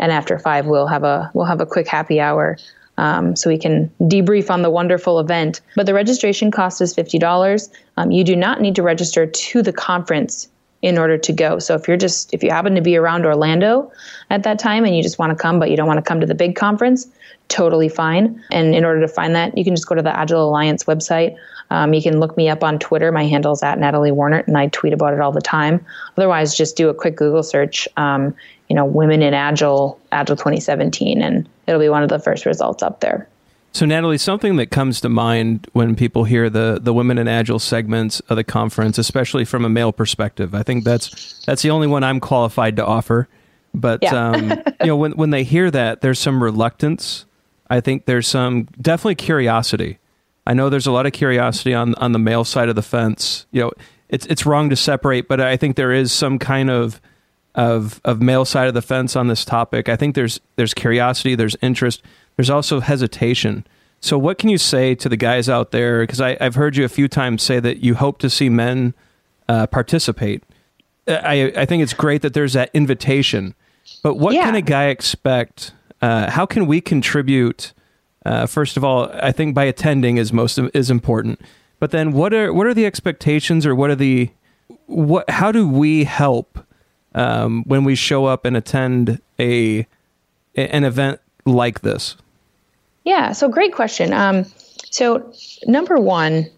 and 0.00 0.10
after 0.10 0.40
5, 0.40 0.66
we'll 0.66 0.88
have 0.88 1.04
a, 1.04 1.30
we'll 1.34 1.46
have 1.46 1.60
a 1.60 1.66
quick 1.66 1.86
happy 1.86 2.18
hour 2.18 2.58
um, 2.98 3.36
so 3.36 3.48
we 3.48 3.56
can 3.56 3.90
debrief 4.00 4.50
on 4.50 4.62
the 4.62 4.70
wonderful 4.70 5.20
event. 5.20 5.62
But 5.76 5.86
the 5.86 5.94
registration 5.94 6.50
cost 6.50 6.82
is 6.82 6.94
$50. 6.94 7.70
Um, 7.96 8.10
you 8.10 8.24
do 8.24 8.36
not 8.36 8.60
need 8.60 8.74
to 8.74 8.82
register 8.82 9.24
to 9.24 9.62
the 9.62 9.72
conference 9.72 10.48
in 10.82 10.98
order 10.98 11.16
to 11.16 11.32
go. 11.32 11.58
So 11.58 11.74
if 11.74 11.88
you're 11.88 11.96
just 11.96 12.32
if 12.34 12.42
you 12.42 12.50
happen 12.50 12.74
to 12.74 12.80
be 12.80 12.96
around 12.96 13.24
Orlando 13.24 13.90
at 14.30 14.42
that 14.44 14.58
time 14.58 14.84
and 14.84 14.96
you 14.96 15.02
just 15.02 15.18
want 15.18 15.30
to 15.30 15.36
come 15.36 15.58
but 15.58 15.70
you 15.70 15.76
don't 15.76 15.88
want 15.88 15.98
to 15.98 16.02
come 16.02 16.20
to 16.20 16.26
the 16.26 16.34
big 16.34 16.54
conference, 16.54 17.08
totally 17.48 17.88
fine. 17.88 18.42
And 18.52 18.74
in 18.74 18.84
order 18.84 19.00
to 19.00 19.08
find 19.08 19.34
that, 19.34 19.56
you 19.56 19.64
can 19.64 19.74
just 19.74 19.88
go 19.88 19.94
to 19.94 20.02
the 20.02 20.16
Agile 20.16 20.48
Alliance 20.48 20.84
website. 20.84 21.36
Um, 21.70 21.92
you 21.92 22.02
can 22.02 22.18
look 22.20 22.36
me 22.36 22.48
up 22.48 22.64
on 22.64 22.78
Twitter. 22.78 23.12
My 23.12 23.26
handle 23.26 23.52
is 23.52 23.62
at 23.62 23.78
Natalie 23.78 24.10
Warnert, 24.10 24.46
and 24.46 24.56
I 24.56 24.68
tweet 24.68 24.92
about 24.92 25.12
it 25.12 25.20
all 25.20 25.32
the 25.32 25.40
time. 25.40 25.84
Otherwise, 26.16 26.56
just 26.56 26.76
do 26.76 26.88
a 26.88 26.94
quick 26.94 27.16
Google 27.16 27.42
search. 27.42 27.86
Um, 27.96 28.34
you 28.68 28.76
know, 28.76 28.84
women 28.84 29.22
in 29.22 29.34
Agile, 29.34 29.98
Agile 30.12 30.36
2017, 30.36 31.22
and 31.22 31.48
it'll 31.66 31.80
be 31.80 31.88
one 31.88 32.02
of 32.02 32.08
the 32.08 32.18
first 32.18 32.46
results 32.46 32.82
up 32.82 33.00
there. 33.00 33.28
So, 33.72 33.86
Natalie, 33.86 34.18
something 34.18 34.56
that 34.56 34.70
comes 34.70 35.00
to 35.02 35.08
mind 35.08 35.68
when 35.72 35.94
people 35.94 36.24
hear 36.24 36.48
the 36.48 36.78
the 36.80 36.94
women 36.94 37.18
in 37.18 37.28
agile 37.28 37.58
segments 37.58 38.20
of 38.20 38.36
the 38.36 38.44
conference, 38.44 38.98
especially 38.98 39.44
from 39.44 39.64
a 39.64 39.68
male 39.68 39.92
perspective, 39.92 40.54
I 40.54 40.62
think 40.62 40.84
that's 40.84 41.44
that's 41.44 41.62
the 41.62 41.70
only 41.70 41.86
one 41.86 42.02
I'm 42.02 42.18
qualified 42.18 42.76
to 42.76 42.84
offer. 42.84 43.28
But 43.74 44.02
yeah. 44.02 44.30
um, 44.30 44.50
you 44.80 44.86
know, 44.86 44.96
when 44.96 45.12
when 45.12 45.30
they 45.30 45.44
hear 45.44 45.70
that, 45.70 46.00
there's 46.00 46.18
some 46.18 46.42
reluctance. 46.42 47.26
I 47.70 47.80
think 47.80 48.06
there's 48.06 48.26
some 48.26 48.64
definitely 48.80 49.16
curiosity. 49.16 49.98
I 50.48 50.54
know 50.54 50.68
there's 50.68 50.88
a 50.88 50.92
lot 50.92 51.06
of 51.06 51.12
curiosity 51.12 51.74
on 51.74 51.94
on 51.96 52.10
the 52.12 52.18
male 52.18 52.44
side 52.44 52.68
of 52.68 52.74
the 52.74 52.82
fence. 52.82 53.46
You 53.52 53.62
know, 53.62 53.72
it's 54.08 54.26
it's 54.26 54.44
wrong 54.44 54.70
to 54.70 54.76
separate, 54.76 55.28
but 55.28 55.40
I 55.40 55.56
think 55.56 55.76
there 55.76 55.92
is 55.92 56.10
some 56.10 56.40
kind 56.40 56.70
of 56.70 57.00
of 57.54 58.00
of 58.04 58.20
male 58.20 58.44
side 58.44 58.66
of 58.66 58.74
the 58.74 58.82
fence 58.82 59.14
on 59.14 59.28
this 59.28 59.44
topic. 59.44 59.88
I 59.88 59.94
think 59.94 60.16
there's 60.16 60.40
there's 60.56 60.74
curiosity, 60.74 61.36
there's 61.36 61.56
interest 61.62 62.02
there's 62.38 62.50
also 62.50 62.78
hesitation. 62.78 63.66
So, 64.00 64.16
what 64.16 64.38
can 64.38 64.48
you 64.48 64.58
say 64.58 64.94
to 64.94 65.08
the 65.08 65.16
guys 65.16 65.48
out 65.48 65.72
there? 65.72 66.02
Because 66.02 66.20
I've 66.20 66.54
heard 66.54 66.76
you 66.76 66.84
a 66.84 66.88
few 66.88 67.08
times 67.08 67.42
say 67.42 67.58
that 67.58 67.78
you 67.78 67.96
hope 67.96 68.18
to 68.18 68.30
see 68.30 68.48
men 68.48 68.94
uh, 69.48 69.66
participate. 69.66 70.44
I, 71.08 71.52
I 71.56 71.64
think 71.66 71.82
it's 71.82 71.94
great 71.94 72.22
that 72.22 72.32
there's 72.32 72.52
that 72.52 72.70
invitation. 72.72 73.56
But 74.04 74.14
what 74.14 74.34
yeah. 74.34 74.44
can 74.44 74.54
a 74.54 74.62
guy 74.62 74.86
expect? 74.86 75.72
Uh, 76.00 76.30
how 76.30 76.46
can 76.46 76.66
we 76.66 76.80
contribute? 76.80 77.72
Uh, 78.28 78.44
first 78.44 78.76
of 78.76 78.84
all, 78.84 79.10
I 79.14 79.32
think 79.32 79.54
by 79.54 79.64
attending 79.64 80.18
is 80.18 80.34
most 80.34 80.58
is 80.58 80.90
important. 80.90 81.40
But 81.78 81.92
then, 81.92 82.12
what 82.12 82.34
are 82.34 82.52
what 82.52 82.66
are 82.66 82.74
the 82.74 82.84
expectations, 82.84 83.64
or 83.64 83.74
what 83.74 83.88
are 83.88 83.94
the 83.94 84.28
what? 84.84 85.30
How 85.30 85.50
do 85.50 85.66
we 85.66 86.04
help 86.04 86.58
um, 87.14 87.64
when 87.66 87.84
we 87.84 87.94
show 87.94 88.26
up 88.26 88.44
and 88.44 88.54
attend 88.54 89.18
a 89.40 89.86
an 90.56 90.84
event 90.84 91.20
like 91.46 91.80
this? 91.80 92.16
Yeah, 93.04 93.32
so 93.32 93.48
great 93.48 93.72
question. 93.72 94.12
Um, 94.12 94.44
so, 94.90 95.32
number 95.66 95.96
one, 95.96 96.50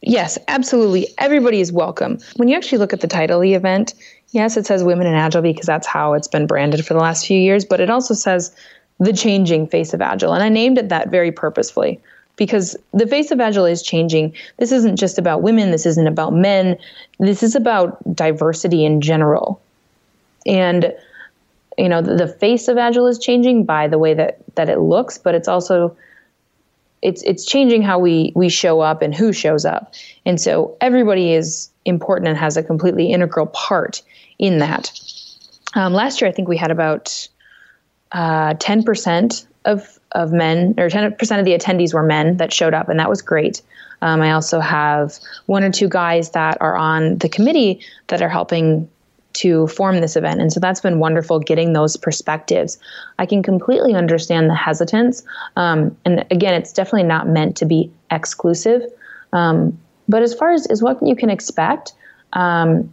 yes, 0.00 0.38
absolutely. 0.46 1.08
Everybody 1.18 1.60
is 1.60 1.72
welcome. 1.72 2.20
When 2.36 2.46
you 2.46 2.56
actually 2.56 2.78
look 2.78 2.92
at 2.92 3.00
the 3.00 3.08
title 3.08 3.38
of 3.38 3.42
the 3.42 3.54
event, 3.54 3.94
yes, 4.30 4.56
it 4.56 4.64
says 4.64 4.84
Women 4.84 5.08
in 5.08 5.14
Agile 5.14 5.42
because 5.42 5.66
that's 5.66 5.88
how 5.88 6.12
it's 6.12 6.28
been 6.28 6.46
branded 6.46 6.86
for 6.86 6.94
the 6.94 7.00
last 7.00 7.26
few 7.26 7.40
years, 7.40 7.64
but 7.64 7.80
it 7.80 7.90
also 7.90 8.14
says 8.14 8.54
the 8.98 9.12
changing 9.12 9.66
face 9.66 9.94
of 9.94 10.00
Agile. 10.00 10.32
And 10.32 10.42
I 10.42 10.48
named 10.48 10.78
it 10.78 10.88
that 10.88 11.10
very 11.10 11.32
purposefully 11.32 12.00
because 12.36 12.76
the 12.92 13.06
face 13.06 13.30
of 13.30 13.40
Agile 13.40 13.66
is 13.66 13.82
changing. 13.82 14.34
This 14.58 14.72
isn't 14.72 14.96
just 14.96 15.18
about 15.18 15.42
women, 15.42 15.70
this 15.70 15.86
isn't 15.86 16.06
about 16.06 16.34
men, 16.34 16.76
this 17.18 17.42
is 17.42 17.54
about 17.54 17.98
diversity 18.14 18.84
in 18.84 19.00
general. 19.00 19.60
And 20.46 20.92
you 21.78 21.88
know 21.88 22.02
the, 22.02 22.28
face 22.28 22.68
of 22.68 22.76
agile 22.76 23.06
is 23.06 23.18
changing 23.18 23.64
by 23.64 23.88
the 23.88 23.98
way 23.98 24.12
that 24.12 24.38
that 24.56 24.68
it 24.68 24.80
looks 24.80 25.16
but 25.16 25.34
it's 25.34 25.48
also 25.48 25.96
it's 27.00 27.22
it's 27.22 27.46
changing 27.46 27.82
how 27.82 27.98
we 27.98 28.32
we 28.34 28.48
show 28.48 28.80
up 28.80 29.00
and 29.00 29.14
who 29.14 29.32
shows 29.32 29.64
up 29.64 29.94
and 30.26 30.40
so 30.40 30.76
everybody 30.80 31.32
is 31.32 31.70
important 31.84 32.28
and 32.28 32.36
has 32.36 32.56
a 32.56 32.62
completely 32.62 33.12
integral 33.12 33.46
part 33.46 34.02
in 34.38 34.58
that 34.58 34.90
um, 35.74 35.94
last 35.94 36.20
year 36.20 36.28
i 36.28 36.32
think 36.32 36.48
we 36.48 36.56
had 36.56 36.72
about 36.72 37.28
uh, 38.12 38.54
10% 38.54 39.46
of 39.64 39.98
of 40.12 40.32
men 40.32 40.74
or 40.78 40.88
10% 40.88 41.38
of 41.38 41.44
the 41.44 41.52
attendees 41.52 41.92
were 41.92 42.02
men 42.02 42.38
that 42.38 42.50
showed 42.50 42.72
up 42.72 42.88
and 42.88 42.98
that 42.98 43.10
was 43.10 43.20
great 43.20 43.60
um, 44.00 44.22
i 44.22 44.32
also 44.32 44.58
have 44.58 45.18
one 45.44 45.62
or 45.62 45.70
two 45.70 45.86
guys 45.88 46.30
that 46.30 46.56
are 46.62 46.76
on 46.76 47.18
the 47.18 47.28
committee 47.28 47.78
that 48.06 48.22
are 48.22 48.28
helping 48.30 48.88
to 49.38 49.68
form 49.68 50.00
this 50.00 50.16
event. 50.16 50.40
And 50.40 50.52
so 50.52 50.58
that's 50.58 50.80
been 50.80 50.98
wonderful 50.98 51.38
getting 51.38 51.72
those 51.72 51.96
perspectives. 51.96 52.76
I 53.20 53.26
can 53.26 53.42
completely 53.42 53.94
understand 53.94 54.50
the 54.50 54.54
hesitance. 54.54 55.22
Um, 55.54 55.96
and 56.04 56.26
again, 56.30 56.54
it's 56.54 56.72
definitely 56.72 57.04
not 57.04 57.28
meant 57.28 57.56
to 57.58 57.64
be 57.64 57.90
exclusive. 58.10 58.82
Um, 59.32 59.78
but 60.08 60.22
as 60.22 60.34
far 60.34 60.50
as, 60.50 60.66
as 60.66 60.82
what 60.82 60.98
you 61.06 61.14
can 61.14 61.30
expect, 61.30 61.92
um, 62.32 62.92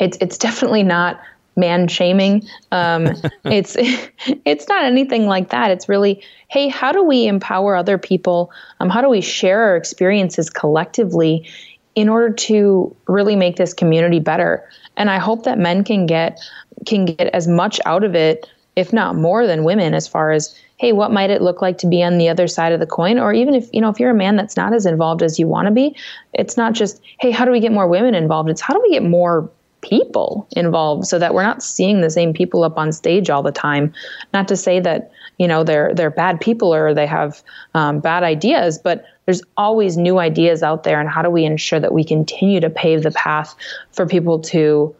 it's, 0.00 0.18
it's 0.20 0.38
definitely 0.38 0.82
not 0.82 1.20
man 1.56 1.88
shaming. 1.88 2.46
Um, 2.72 3.08
it's 3.44 3.76
it's 3.78 4.68
not 4.68 4.84
anything 4.84 5.26
like 5.26 5.50
that. 5.50 5.70
It's 5.70 5.88
really, 5.88 6.22
hey, 6.48 6.68
how 6.68 6.92
do 6.92 7.02
we 7.02 7.26
empower 7.26 7.76
other 7.76 7.98
people? 7.98 8.50
Um, 8.80 8.90
how 8.90 9.00
do 9.00 9.08
we 9.08 9.20
share 9.20 9.62
our 9.62 9.76
experiences 9.76 10.50
collectively 10.50 11.48
in 11.94 12.08
order 12.08 12.32
to 12.32 12.94
really 13.06 13.36
make 13.36 13.56
this 13.56 13.72
community 13.72 14.18
better? 14.18 14.68
and 14.96 15.10
I 15.10 15.18
hope 15.18 15.44
that 15.44 15.58
men 15.58 15.84
can 15.84 16.06
get 16.06 16.40
can 16.86 17.04
get 17.04 17.28
as 17.28 17.48
much 17.48 17.80
out 17.86 18.04
of 18.04 18.14
it, 18.14 18.50
if 18.76 18.92
not 18.92 19.16
more 19.16 19.46
than 19.46 19.64
women, 19.64 19.94
as 19.94 20.06
far 20.08 20.32
as 20.32 20.58
hey, 20.78 20.92
what 20.92 21.12
might 21.12 21.30
it 21.30 21.40
look 21.40 21.62
like 21.62 21.78
to 21.78 21.86
be 21.86 22.02
on 22.02 22.18
the 22.18 22.28
other 22.28 22.48
side 22.48 22.72
of 22.72 22.80
the 22.80 22.86
coin? 22.86 23.18
Or 23.18 23.32
even 23.32 23.54
if 23.54 23.68
you 23.72 23.80
know 23.80 23.90
if 23.90 24.00
you're 24.00 24.10
a 24.10 24.14
man 24.14 24.36
that's 24.36 24.56
not 24.56 24.72
as 24.72 24.86
involved 24.86 25.22
as 25.22 25.38
you 25.38 25.48
want 25.48 25.66
to 25.66 25.72
be, 25.72 25.96
it's 26.32 26.56
not 26.56 26.72
just 26.72 27.00
hey, 27.20 27.30
how 27.30 27.44
do 27.44 27.50
we 27.50 27.60
get 27.60 27.72
more 27.72 27.88
women 27.88 28.14
involved? 28.14 28.48
It's 28.48 28.60
how 28.60 28.74
do 28.74 28.80
we 28.82 28.90
get 28.90 29.02
more 29.02 29.50
people 29.84 30.48
involved 30.56 31.06
so 31.06 31.18
that 31.18 31.34
we're 31.34 31.42
not 31.42 31.62
seeing 31.62 32.00
the 32.00 32.10
same 32.10 32.32
people 32.32 32.64
up 32.64 32.78
on 32.78 32.90
stage 32.90 33.30
all 33.30 33.42
the 33.42 33.52
time. 33.52 33.92
Not 34.32 34.48
to 34.48 34.56
say 34.56 34.80
that 34.80 35.12
you 35.38 35.46
know 35.46 35.62
they're 35.62 35.94
they're 35.94 36.10
bad 36.10 36.40
people 36.40 36.74
or 36.74 36.94
they 36.94 37.06
have 37.06 37.42
um, 37.74 38.00
bad 38.00 38.22
ideas, 38.22 38.78
but 38.78 39.04
there's 39.26 39.42
always 39.56 39.96
new 39.96 40.18
ideas 40.18 40.62
out 40.62 40.84
there 40.84 41.00
and 41.00 41.08
how 41.08 41.22
do 41.22 41.30
we 41.30 41.44
ensure 41.44 41.80
that 41.80 41.92
we 41.92 42.04
continue 42.04 42.60
to 42.60 42.70
pave 42.70 43.02
the 43.02 43.10
path 43.10 43.54
for 43.92 44.06
people 44.06 44.38
to 44.40 44.94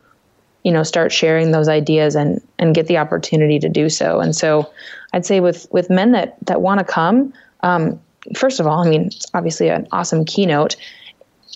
you 0.64 0.72
know 0.72 0.82
start 0.82 1.12
sharing 1.12 1.50
those 1.50 1.68
ideas 1.68 2.14
and 2.14 2.40
and 2.58 2.74
get 2.74 2.86
the 2.86 2.96
opportunity 2.96 3.58
to 3.58 3.68
do 3.68 3.88
so 3.88 4.20
and 4.20 4.34
so 4.34 4.70
i'd 5.12 5.26
say 5.26 5.40
with 5.40 5.66
with 5.70 5.90
men 5.90 6.12
that 6.12 6.36
that 6.46 6.62
want 6.62 6.78
to 6.78 6.84
come 6.84 7.32
um, 7.60 8.00
first 8.34 8.60
of 8.60 8.66
all 8.66 8.82
i 8.84 8.88
mean 8.88 9.06
it's 9.06 9.26
obviously 9.34 9.68
an 9.68 9.86
awesome 9.92 10.24
keynote 10.24 10.76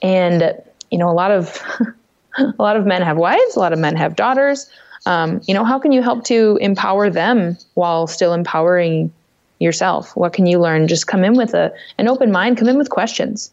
and 0.02 0.54
you 0.90 0.98
know 0.98 1.08
a 1.08 1.12
lot 1.12 1.30
of 1.30 1.62
a 2.38 2.54
lot 2.58 2.76
of 2.76 2.86
men 2.86 3.02
have 3.02 3.16
wives 3.16 3.56
a 3.56 3.58
lot 3.58 3.72
of 3.72 3.78
men 3.78 3.96
have 3.96 4.16
daughters 4.16 4.70
um, 5.06 5.40
you 5.46 5.54
know 5.54 5.64
how 5.64 5.78
can 5.78 5.92
you 5.92 6.02
help 6.02 6.24
to 6.24 6.58
empower 6.60 7.10
them 7.10 7.56
while 7.74 8.06
still 8.06 8.32
empowering 8.32 9.12
yourself? 9.58 10.16
What 10.16 10.32
can 10.32 10.46
you 10.46 10.58
learn? 10.58 10.88
Just 10.88 11.06
come 11.06 11.24
in 11.24 11.34
with 11.34 11.54
a 11.54 11.72
an 11.98 12.08
open 12.08 12.30
mind, 12.30 12.58
come 12.58 12.68
in 12.68 12.78
with 12.78 12.90
questions. 12.90 13.50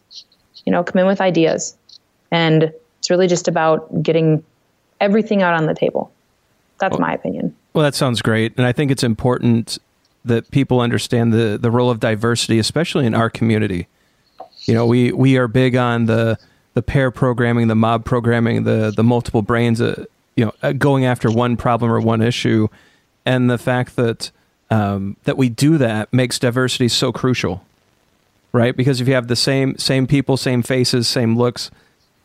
You 0.64 0.72
know, 0.72 0.82
come 0.82 1.00
in 1.00 1.06
with 1.06 1.20
ideas. 1.20 1.76
And 2.30 2.72
it's 2.98 3.10
really 3.10 3.28
just 3.28 3.46
about 3.46 4.02
getting 4.02 4.42
everything 5.00 5.42
out 5.42 5.54
on 5.54 5.66
the 5.66 5.74
table. 5.74 6.10
That's 6.78 6.92
well, 6.92 7.00
my 7.00 7.14
opinion. 7.14 7.54
Well, 7.72 7.84
that 7.84 7.94
sounds 7.94 8.20
great. 8.20 8.52
And 8.56 8.66
I 8.66 8.72
think 8.72 8.90
it's 8.90 9.04
important 9.04 9.78
that 10.24 10.50
people 10.50 10.80
understand 10.80 11.32
the 11.32 11.58
the 11.60 11.70
role 11.70 11.90
of 11.90 12.00
diversity, 12.00 12.58
especially 12.58 13.06
in 13.06 13.14
our 13.14 13.30
community. 13.30 13.86
You 14.62 14.74
know, 14.74 14.86
we 14.86 15.12
we 15.12 15.36
are 15.36 15.48
big 15.48 15.76
on 15.76 16.06
the 16.06 16.38
the 16.76 16.82
pair 16.82 17.10
programming, 17.10 17.68
the 17.68 17.74
mob 17.74 18.04
programming, 18.04 18.64
the 18.64 18.92
the 18.94 19.02
multiple 19.02 19.40
brains, 19.40 19.80
uh, 19.80 20.04
you 20.36 20.44
know, 20.44 20.52
uh, 20.62 20.72
going 20.72 21.06
after 21.06 21.30
one 21.30 21.56
problem 21.56 21.90
or 21.90 21.98
one 21.98 22.20
issue, 22.20 22.68
and 23.24 23.48
the 23.48 23.56
fact 23.56 23.96
that 23.96 24.30
um, 24.70 25.16
that 25.24 25.38
we 25.38 25.48
do 25.48 25.78
that 25.78 26.12
makes 26.12 26.38
diversity 26.38 26.88
so 26.88 27.12
crucial, 27.12 27.64
right? 28.52 28.76
Because 28.76 29.00
if 29.00 29.08
you 29.08 29.14
have 29.14 29.28
the 29.28 29.36
same 29.36 29.78
same 29.78 30.06
people, 30.06 30.36
same 30.36 30.62
faces, 30.62 31.08
same 31.08 31.34
looks 31.34 31.70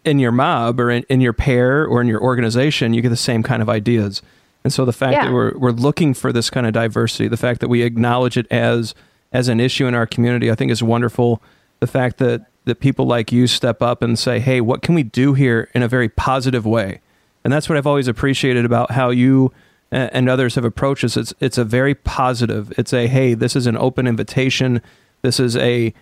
in 0.03 0.19
your 0.19 0.33
mob 0.33 0.81
or 0.81 0.91
in, 0.91 1.03
in 1.03 1.21
your 1.21 1.33
pair 1.33 1.85
or 1.85 2.01
in 2.01 2.07
your 2.07 2.21
organization, 2.21 2.93
you 2.93 3.01
get 3.01 3.09
the 3.09 3.15
same 3.15 3.43
kind 3.43 3.61
of 3.61 3.69
ideas. 3.69 4.21
And 4.65 4.73
so 4.73 4.83
the 4.83 4.91
fact 4.91 5.13
yeah. 5.13 5.25
that 5.27 5.33
we're 5.33 5.57
we're 5.57 5.71
looking 5.71 6.13
for 6.13 6.33
this 6.33 6.49
kind 6.49 6.67
of 6.67 6.73
diversity, 6.73 7.29
the 7.29 7.37
fact 7.37 7.61
that 7.61 7.69
we 7.69 7.83
acknowledge 7.83 8.35
it 8.35 8.47
as 8.51 8.93
as 9.31 9.47
an 9.47 9.61
issue 9.61 9.87
in 9.87 9.95
our 9.95 10.05
community, 10.05 10.51
I 10.51 10.55
think 10.55 10.71
is 10.71 10.83
wonderful. 10.83 11.41
The 11.79 11.87
fact 11.87 12.17
that 12.17 12.50
that 12.65 12.79
people 12.79 13.05
like 13.05 13.31
you 13.31 13.47
step 13.47 13.81
up 13.81 14.01
and 14.01 14.17
say, 14.17 14.39
"Hey, 14.39 14.61
what 14.61 14.81
can 14.81 14.95
we 14.95 15.03
do 15.03 15.33
here 15.33 15.69
in 15.73 15.83
a 15.83 15.87
very 15.87 16.09
positive 16.09 16.65
way?" 16.65 17.01
And 17.43 17.51
that's 17.51 17.67
what 17.67 17.77
I've 17.77 17.87
always 17.87 18.07
appreciated 18.07 18.65
about 18.65 18.91
how 18.91 19.09
you 19.09 19.51
and 19.91 20.29
others 20.29 20.55
have 20.55 20.63
approached 20.63 21.03
us, 21.03 21.17
it's 21.17 21.33
it's 21.39 21.57
a 21.57 21.65
very 21.65 21.93
positive. 21.93 22.71
It's 22.77 22.93
a 22.93 23.07
hey, 23.07 23.33
this 23.33 23.55
is 23.55 23.67
an 23.67 23.75
open 23.75 24.07
invitation. 24.07 24.81
This 25.21 25.39
is 25.39 25.57
a 25.57 25.93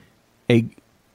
a 0.50 0.66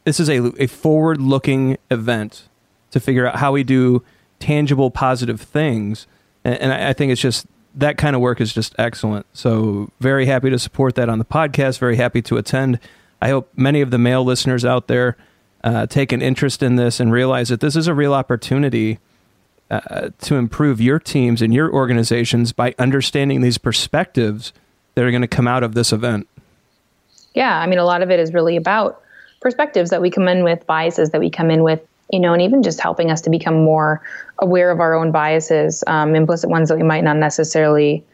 this 0.05 0.19
is 0.19 0.29
a, 0.29 0.53
a 0.61 0.67
forward 0.67 1.21
looking 1.21 1.79
event 1.91 2.49
to 2.91 3.01
figure 3.01 3.27
out 3.27 3.37
how 3.37 3.53
we 3.53 3.63
do 3.63 4.03
tangible 4.41 4.91
positive 4.91 5.41
things. 5.41 6.07
And, 6.45 6.57
and 6.57 6.73
I, 6.73 6.91
I 6.91 6.93
think 6.93 7.13
it's 7.13 7.21
just 7.21 7.47
that 7.77 7.97
kind 7.97 8.17
of 8.17 8.23
work 8.23 8.41
is 8.41 8.53
just 8.53 8.75
excellent. 8.77 9.27
So 9.33 9.91
very 10.01 10.27
happy 10.27 10.51
to 10.51 10.59
support 10.59 10.97
that 10.97 11.09
on 11.09 11.19
the 11.19 11.25
podcast. 11.25 11.79
Very 11.79 11.97
happy 11.97 12.23
to 12.23 12.37
attend. 12.37 12.81
I 13.23 13.29
hope 13.31 13.51
many 13.57 13.81
of 13.83 13.91
the 13.91 13.99
male 13.99 14.25
listeners 14.25 14.65
out 14.65 14.89
there 14.89 15.17
uh, 15.65 15.87
take 15.87 16.13
an 16.13 16.21
interest 16.23 16.63
in 16.63 16.77
this 16.77 17.01
and 17.01 17.11
realize 17.11 17.49
that 17.49 17.61
this 17.61 17.75
is 17.75 17.87
a 17.87 17.95
real 17.95 18.13
opportunity 18.13 18.99
uh, 19.71 20.11
to 20.21 20.37
improve 20.37 20.81
your 20.81 20.99
teams 20.99 21.41
and 21.41 21.55
your 21.55 21.73
organizations 21.73 22.53
by 22.53 22.75
understanding 22.79 23.41
these 23.41 23.57
perspectives 23.57 24.53
that 24.95 25.05
are 25.05 25.11
going 25.11 25.23
to 25.23 25.29
come 25.29 25.49
out 25.49 25.63
of 25.63 25.75
this 25.75 25.91
event? 25.91 26.29
Yeah, 27.35 27.59
I 27.59 27.67
mean, 27.67 27.79
a 27.79 27.85
lot 27.85 28.03
of 28.03 28.11
it 28.11 28.21
is 28.21 28.33
really 28.35 28.57
about 28.57 29.01
perspectives 29.41 29.89
that 29.91 30.03
we 30.03 30.11
come 30.11 30.29
in 30.29 30.45
with, 30.45 30.67
biases 30.67 31.11
that 31.11 31.21
we 31.21 31.31
come 31.31 31.51
in 31.51 31.63
with, 31.63 31.81
you 32.11 32.21
know, 32.21 32.35
and 32.35 32.43
even 32.43 32.63
just 32.63 32.79
helping 32.79 33.11
us 33.11 33.23
to 33.23 33.31
become 33.31 33.65
more 33.65 34.03
aware 34.39 34.71
of 34.71 34.81
our 34.81 34.95
own 34.95 35.13
biases, 35.13 35.83
um, 35.87 36.15
implicit 36.15 36.51
ones 36.51 36.69
that 36.69 36.77
we 36.77 36.83
might 36.83 37.03
not 37.03 37.17
necessarily 37.17 38.05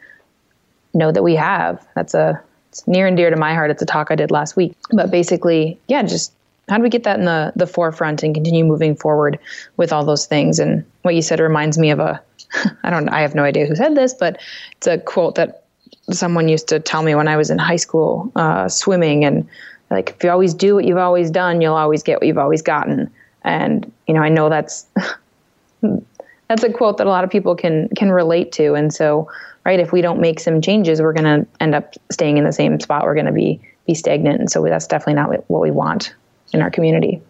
know 0.93 1.11
that 1.11 1.21
we 1.21 1.35
have. 1.35 1.85
That's 1.95 2.13
a 2.13 2.41
it's 2.69 2.87
near 2.87 3.05
and 3.05 3.17
dear 3.17 3.29
to 3.29 3.35
my 3.35 3.53
heart. 3.53 3.69
It's 3.69 3.81
a 3.81 3.85
talk 3.85 4.07
I 4.09 4.15
did 4.15 4.31
last 4.31 4.55
week. 4.55 4.73
But 4.93 5.11
basically, 5.11 5.77
yeah, 5.89 6.03
just 6.03 6.31
how 6.71 6.77
do 6.77 6.83
we 6.83 6.89
get 6.89 7.03
that 7.03 7.19
in 7.19 7.25
the 7.25 7.51
the 7.57 7.67
forefront 7.67 8.23
and 8.23 8.33
continue 8.33 8.63
moving 8.63 8.95
forward 8.95 9.37
with 9.75 9.91
all 9.91 10.05
those 10.05 10.25
things? 10.25 10.57
And 10.57 10.85
what 11.01 11.15
you 11.15 11.21
said 11.21 11.41
reminds 11.41 11.77
me 11.77 11.91
of 11.91 11.99
a 11.99 12.21
I 12.83 12.89
don't 12.89 13.09
I 13.09 13.21
have 13.21 13.35
no 13.35 13.43
idea 13.43 13.65
who 13.65 13.75
said 13.75 13.95
this, 13.95 14.13
but 14.13 14.39
it's 14.77 14.87
a 14.87 14.97
quote 14.97 15.35
that 15.35 15.65
someone 16.11 16.47
used 16.47 16.69
to 16.69 16.79
tell 16.79 17.03
me 17.03 17.13
when 17.13 17.27
I 17.27 17.35
was 17.35 17.49
in 17.49 17.57
high 17.57 17.75
school 17.75 18.31
uh, 18.37 18.69
swimming 18.69 19.25
and 19.25 19.47
like 19.89 20.11
if 20.11 20.23
you 20.23 20.29
always 20.29 20.53
do 20.53 20.73
what 20.73 20.85
you've 20.85 20.97
always 20.97 21.29
done, 21.29 21.59
you'll 21.59 21.75
always 21.75 22.03
get 22.03 22.19
what 22.21 22.27
you've 22.27 22.37
always 22.37 22.61
gotten. 22.61 23.11
And 23.43 23.91
you 24.07 24.13
know, 24.13 24.21
I 24.21 24.29
know 24.29 24.47
that's 24.47 24.85
that's 25.81 26.63
a 26.63 26.71
quote 26.71 26.99
that 26.99 27.07
a 27.07 27.09
lot 27.09 27.25
of 27.25 27.29
people 27.29 27.53
can 27.53 27.89
can 27.97 28.11
relate 28.11 28.53
to. 28.53 28.75
And 28.75 28.93
so, 28.93 29.29
right, 29.65 29.79
if 29.81 29.91
we 29.91 30.01
don't 30.01 30.21
make 30.21 30.39
some 30.39 30.61
changes, 30.61 31.01
we're 31.01 31.11
going 31.11 31.41
to 31.41 31.45
end 31.59 31.75
up 31.75 31.95
staying 32.09 32.37
in 32.37 32.45
the 32.45 32.53
same 32.53 32.79
spot. 32.79 33.03
We're 33.03 33.13
going 33.15 33.25
to 33.25 33.33
be 33.33 33.59
be 33.85 33.93
stagnant. 33.93 34.39
And 34.39 34.49
so 34.49 34.63
that's 34.63 34.87
definitely 34.87 35.15
not 35.15 35.49
what 35.49 35.61
we 35.61 35.71
want 35.71 36.15
in 36.53 36.61
our 36.61 36.71
community. 36.71 37.21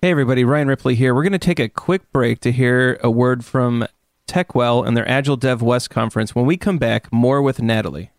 Hey 0.00 0.10
everybody, 0.10 0.44
Ryan 0.44 0.68
Ripley 0.68 0.94
here. 0.96 1.14
We're 1.14 1.22
going 1.22 1.32
to 1.32 1.38
take 1.38 1.60
a 1.60 1.68
quick 1.68 2.10
break 2.12 2.40
to 2.40 2.50
hear 2.50 2.98
a 3.02 3.10
word 3.10 3.44
from 3.44 3.86
TechWell 4.26 4.86
and 4.86 4.96
their 4.96 5.08
Agile 5.08 5.36
Dev 5.36 5.62
West 5.62 5.90
conference. 5.90 6.34
When 6.34 6.46
we 6.46 6.56
come 6.56 6.78
back, 6.78 7.12
more 7.12 7.40
with 7.40 7.62
Natalie. 7.62 8.10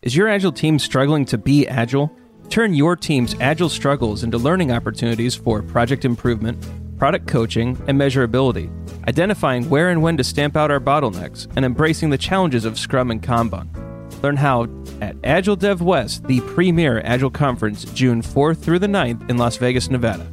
Is 0.00 0.16
your 0.16 0.28
Agile 0.28 0.52
team 0.52 0.78
struggling 0.78 1.24
to 1.26 1.36
be 1.36 1.66
agile? 1.68 2.10
Turn 2.48 2.72
your 2.72 2.96
team's 2.96 3.34
agile 3.40 3.68
struggles 3.68 4.22
into 4.22 4.38
learning 4.38 4.72
opportunities 4.72 5.34
for 5.34 5.60
project 5.60 6.06
improvement, 6.06 6.66
product 6.96 7.26
coaching, 7.26 7.76
and 7.86 8.00
measurability, 8.00 8.70
identifying 9.06 9.68
where 9.68 9.90
and 9.90 10.00
when 10.00 10.16
to 10.16 10.24
stamp 10.24 10.56
out 10.56 10.70
our 10.70 10.80
bottlenecks, 10.80 11.46
and 11.56 11.64
embracing 11.64 12.08
the 12.08 12.16
challenges 12.16 12.64
of 12.64 12.78
Scrum 12.78 13.10
and 13.10 13.22
Kanban. 13.22 13.87
Learn 14.22 14.36
how 14.36 14.66
at 15.00 15.16
Agile 15.22 15.56
Dev 15.56 15.80
West, 15.80 16.24
the 16.24 16.40
premier 16.40 17.00
Agile 17.04 17.30
conference, 17.30 17.84
June 17.84 18.20
4th 18.20 18.58
through 18.58 18.80
the 18.80 18.86
9th 18.86 19.30
in 19.30 19.38
Las 19.38 19.56
Vegas, 19.56 19.90
Nevada. 19.90 20.26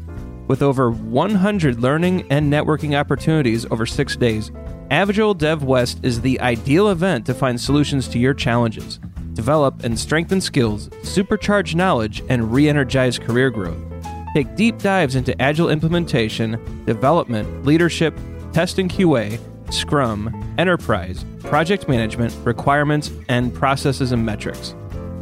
With 0.48 0.62
over 0.62 0.92
100 0.92 1.80
learning 1.82 2.26
and 2.32 2.52
networking 2.52 2.98
opportunities 2.98 3.66
over 3.72 3.86
six 3.86 4.16
days, 4.16 4.52
Agile 4.92 5.34
Dev 5.34 5.64
West 5.64 6.00
is 6.04 6.22
the 6.22 6.40
ideal 6.42 6.90
event 6.90 7.26
to 7.26 7.34
find 7.34 7.60
solutions 7.60 8.08
to 8.10 8.20
your 8.20 8.34
challenges 8.34 9.00
develop 9.34 9.84
and 9.84 10.00
strengthen 10.00 10.40
skills, 10.40 10.88
supercharge 11.02 11.76
knowledge, 11.76 12.24
and 12.30 12.54
re 12.54 12.70
energize 12.70 13.20
career 13.20 13.50
growth. 13.50 13.78
Take 14.34 14.56
deep 14.56 14.80
dives 14.80 15.16
into 15.16 15.40
Agile 15.42 15.70
implementation, 15.70 16.84
development, 16.86 17.66
leadership, 17.66 18.18
test 18.54 18.80
and 18.80 18.90
QA, 18.90 19.38
Scrum, 19.72 20.56
Enterprise, 20.58 21.26
project 21.40 21.88
management, 21.88 22.36
requirements, 22.46 23.12
and 23.30 23.54
processes 23.54 24.12
and 24.12 24.26
metrics. 24.26 24.76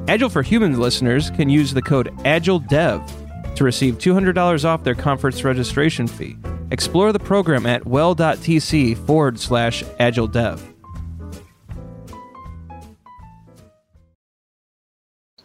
Agile 0.08 0.30
for 0.30 0.42
Humans 0.42 0.78
listeners 0.78 1.30
can 1.32 1.50
use 1.50 1.74
the 1.74 1.82
code 1.82 2.16
AgileDev 2.20 3.56
to 3.56 3.64
receive 3.64 3.98
$200 3.98 4.66
off 4.66 4.84
their 4.84 4.96
conference 4.96 5.44
registration 5.44 6.08
fee. 6.08 6.38
Explore 6.72 7.12
the 7.14 7.20
program 7.20 7.66
at 7.66 7.86
well.tc 7.86 8.98
forward 9.06 9.40
slash 9.40 9.84
AgileDev. 10.00 10.60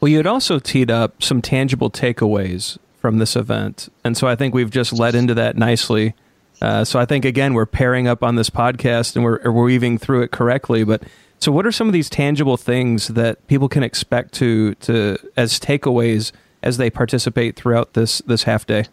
Well, 0.01 0.09
you 0.09 0.17
had 0.17 0.27
also 0.27 0.59
teed 0.59 0.91
up 0.91 1.23
some 1.23 1.43
tangible 1.43 1.91
takeaways 1.91 2.79
from 3.01 3.19
this 3.19 3.37
event. 3.37 3.89
And 4.05 4.17
so 4.17 4.29
I 4.29 4.37
think 4.37 4.55
we've 4.55 4.71
just 4.71 4.93
led 4.93 5.15
into 5.15 5.35
that 5.35 5.57
nicely. 5.57 6.15
Uh, 6.61 6.85
so 6.85 6.99
I 6.99 7.05
think, 7.05 7.25
again, 7.25 7.55
we're 7.55 7.67
pairing 7.67 8.09
up 8.09 8.23
on 8.23 8.37
this 8.37 8.51
podcast 8.51 9.15
and 9.15 9.25
we're, 9.25 9.41
we're 9.51 9.65
weaving 9.65 9.99
through 9.99 10.23
it 10.23 10.31
correctly. 10.31 10.85
But 10.85 11.03
so, 11.39 11.53
what 11.53 11.67
are 11.67 11.73
some 11.73 11.87
of 11.87 11.93
these 11.93 12.11
tangible 12.11 12.57
things 12.57 13.09
that 13.09 13.47
people 13.47 13.69
can 13.69 13.83
expect 13.83 14.35
to, 14.35 14.75
to 14.77 15.19
as 15.37 15.61
takeaways 15.61 16.33
as 16.63 16.77
they 16.77 16.91
participate 16.91 17.57
throughout 17.57 17.95
this, 17.95 18.19
this 18.27 18.43
half 18.43 18.67
day? 18.67 18.87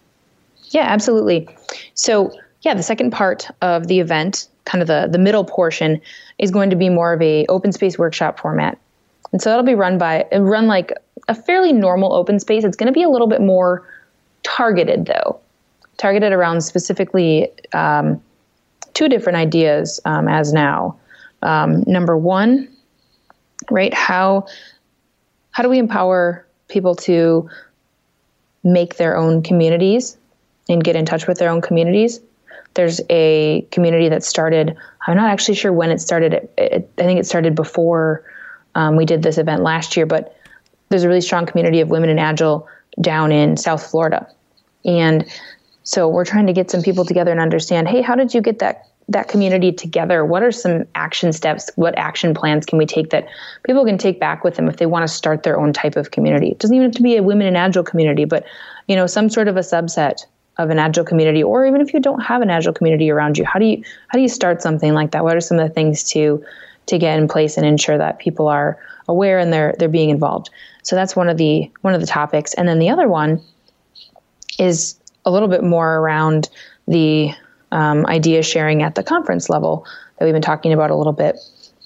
Yeah, 0.69 0.84
absolutely. 0.84 1.47
So, 1.95 2.32
yeah, 2.62 2.73
the 2.73 2.84
second 2.84 3.12
part 3.12 3.47
of 3.62 3.88
the 3.88 3.99
event, 3.99 4.47
kind 4.65 4.82
of 4.82 4.88
the, 4.88 5.08
the 5.12 5.17
middle 5.17 5.43
portion, 5.43 6.01
is 6.38 6.51
going 6.51 6.69
to 6.69 6.75
be 6.75 6.89
more 6.89 7.13
of 7.13 7.21
a 7.21 7.45
open 7.47 7.71
space 7.71 7.97
workshop 7.97 8.39
format. 8.39 8.78
And 9.32 9.41
so 9.41 9.49
that'll 9.49 9.65
be 9.65 9.75
run 9.75 9.97
by 9.97 10.25
run 10.32 10.67
like 10.67 10.93
a 11.28 11.36
fairly 11.36 11.73
normal 11.73 12.13
open 12.13 12.39
space. 12.39 12.63
It's 12.63 12.78
going 12.78 12.88
to 12.88 12.93
be 12.93 13.04
a 13.04 13.10
little 13.10 13.28
bit 13.28 13.41
more 13.41 13.88
targeted 14.43 15.06
though, 15.06 15.39
targeted 15.97 16.34
around 16.34 16.62
specifically 16.62 17.49
um, 17.73 18.21
two 18.93 19.10
different 19.10 19.38
ideas 19.38 19.99
um, 20.05 20.27
as 20.27 20.53
now. 20.53 20.97
Um, 21.41 21.84
number 21.86 22.17
one, 22.17 22.67
right? 23.69 23.93
How 23.93 24.47
how 25.51 25.63
do 25.63 25.69
we 25.69 25.79
empower 25.79 26.45
people 26.67 26.95
to 26.95 27.49
make 28.63 28.97
their 28.97 29.15
own 29.15 29.41
communities 29.41 30.17
and 30.67 30.84
get 30.84 30.95
in 30.95 31.05
touch 31.05 31.27
with 31.27 31.38
their 31.38 31.49
own 31.49 31.62
communities? 31.62 32.19
There's 32.73 32.99
a 33.10 33.65
community 33.71 34.10
that 34.10 34.23
started. 34.23 34.75
I'm 35.08 35.15
not 35.15 35.29
actually 35.29 35.55
sure 35.55 35.71
when 35.71 35.91
it 35.91 36.01
started. 36.01 36.34
It, 36.34 36.53
it, 36.58 36.91
I 36.97 37.03
think 37.03 37.19
it 37.19 37.25
started 37.25 37.55
before 37.55 38.23
um, 38.73 38.97
we 38.97 39.05
did 39.05 39.23
this 39.23 39.38
event 39.38 39.62
last 39.62 39.95
year, 39.95 40.05
but 40.05 40.36
there's 40.89 41.03
a 41.03 41.08
really 41.08 41.21
strong 41.21 41.45
community 41.45 41.79
of 41.79 41.89
women 41.89 42.10
in 42.10 42.19
Agile 42.19 42.67
down 42.99 43.31
in 43.31 43.55
South 43.55 43.86
Florida. 43.86 44.27
And 44.84 45.25
so 45.86 46.10
we're 46.10 46.26
trying 46.26 46.48
to 46.48 46.54
get 46.54 46.71
some 46.71 46.82
people 46.82 47.06
together 47.06 47.32
and 47.32 47.39
understand, 47.39 47.88
hey, 47.88 48.02
how 48.02 48.15
did 48.15 48.34
you 48.34 48.41
get 48.41 48.60
that 48.60 48.89
that 49.08 49.28
community 49.28 49.71
together? 49.71 50.26
What 50.26 50.41
are 50.41 50.52
some 50.52 50.86
action 50.95 51.32
steps? 51.32 51.69
What 51.76 51.95
action 51.95 52.34
plans 52.34 52.65
can 52.65 52.80
we 52.80 52.88
take 52.88 53.12
that 53.12 53.28
people 53.63 53.86
can 53.86 54.00
take 54.00 54.19
back 54.19 54.43
with 54.43 54.56
them 54.56 54.67
if 54.67 54.78
they 54.78 54.88
want 54.88 55.08
to 55.08 55.08
start 55.08 55.43
their 55.43 55.60
own 55.60 55.74
type 55.74 55.95
of 55.95 56.10
community? 56.10 56.50
It 56.50 56.58
doesn't 56.58 56.76
even 56.76 56.88
have 56.88 56.95
to 56.95 57.04
be 57.04 57.17
a 57.17 57.24
women 57.24 57.45
in 57.45 57.56
agile 57.56 57.84
community, 57.84 58.26
but 58.26 58.45
you 58.88 58.95
know, 58.95 59.06
some 59.06 59.30
sort 59.30 59.48
of 59.48 59.58
a 59.58 59.60
subset 59.60 60.26
of 60.58 60.71
an 60.71 60.80
agile 60.80 61.06
community 61.06 61.43
or 61.43 61.67
even 61.67 61.82
if 61.82 61.93
you 61.93 62.00
don't 62.00 62.21
have 62.21 62.41
an 62.41 62.50
agile 62.50 62.74
community 62.74 63.12
around 63.12 63.38
you, 63.38 63.45
how 63.45 63.60
do 63.60 63.65
you 63.65 63.84
how 64.08 64.17
do 64.17 64.21
you 64.21 64.28
start 64.28 64.63
something 64.63 64.95
like 64.95 65.12
that? 65.12 65.24
What 65.24 65.38
are 65.38 65.41
some 65.41 65.60
of 65.60 65.67
the 65.67 65.74
things 65.74 66.04
to 66.06 66.43
to 66.88 66.98
get 66.98 67.19
in 67.19 67.28
place 67.28 67.58
and 67.58 67.65
ensure 67.65 68.00
that 68.00 68.17
people 68.17 68.48
are 68.48 68.80
aware 69.08 69.38
and 69.38 69.54
they're 69.54 69.76
they're 69.78 69.88
being 69.88 70.10
involved. 70.10 70.50
So 70.82 70.95
that's 70.95 71.15
one 71.15 71.30
of 71.30 71.38
the 71.38 71.71
one 71.82 71.93
of 71.93 72.02
the 72.02 72.08
topics. 72.08 72.56
And 72.56 72.67
then 72.67 72.80
the 72.80 72.89
other 72.89 73.08
one 73.08 73.39
is 74.58 74.95
a 75.25 75.31
little 75.31 75.47
bit 75.47 75.63
more 75.63 75.97
around 75.97 76.49
the 76.88 77.31
um, 77.71 78.05
idea 78.05 78.43
sharing 78.43 78.83
at 78.83 78.95
the 78.95 79.03
conference 79.03 79.49
level 79.49 79.85
that 80.17 80.25
we've 80.25 80.33
been 80.33 80.41
talking 80.41 80.73
about 80.73 80.91
a 80.91 80.95
little 80.95 81.13
bit. 81.13 81.38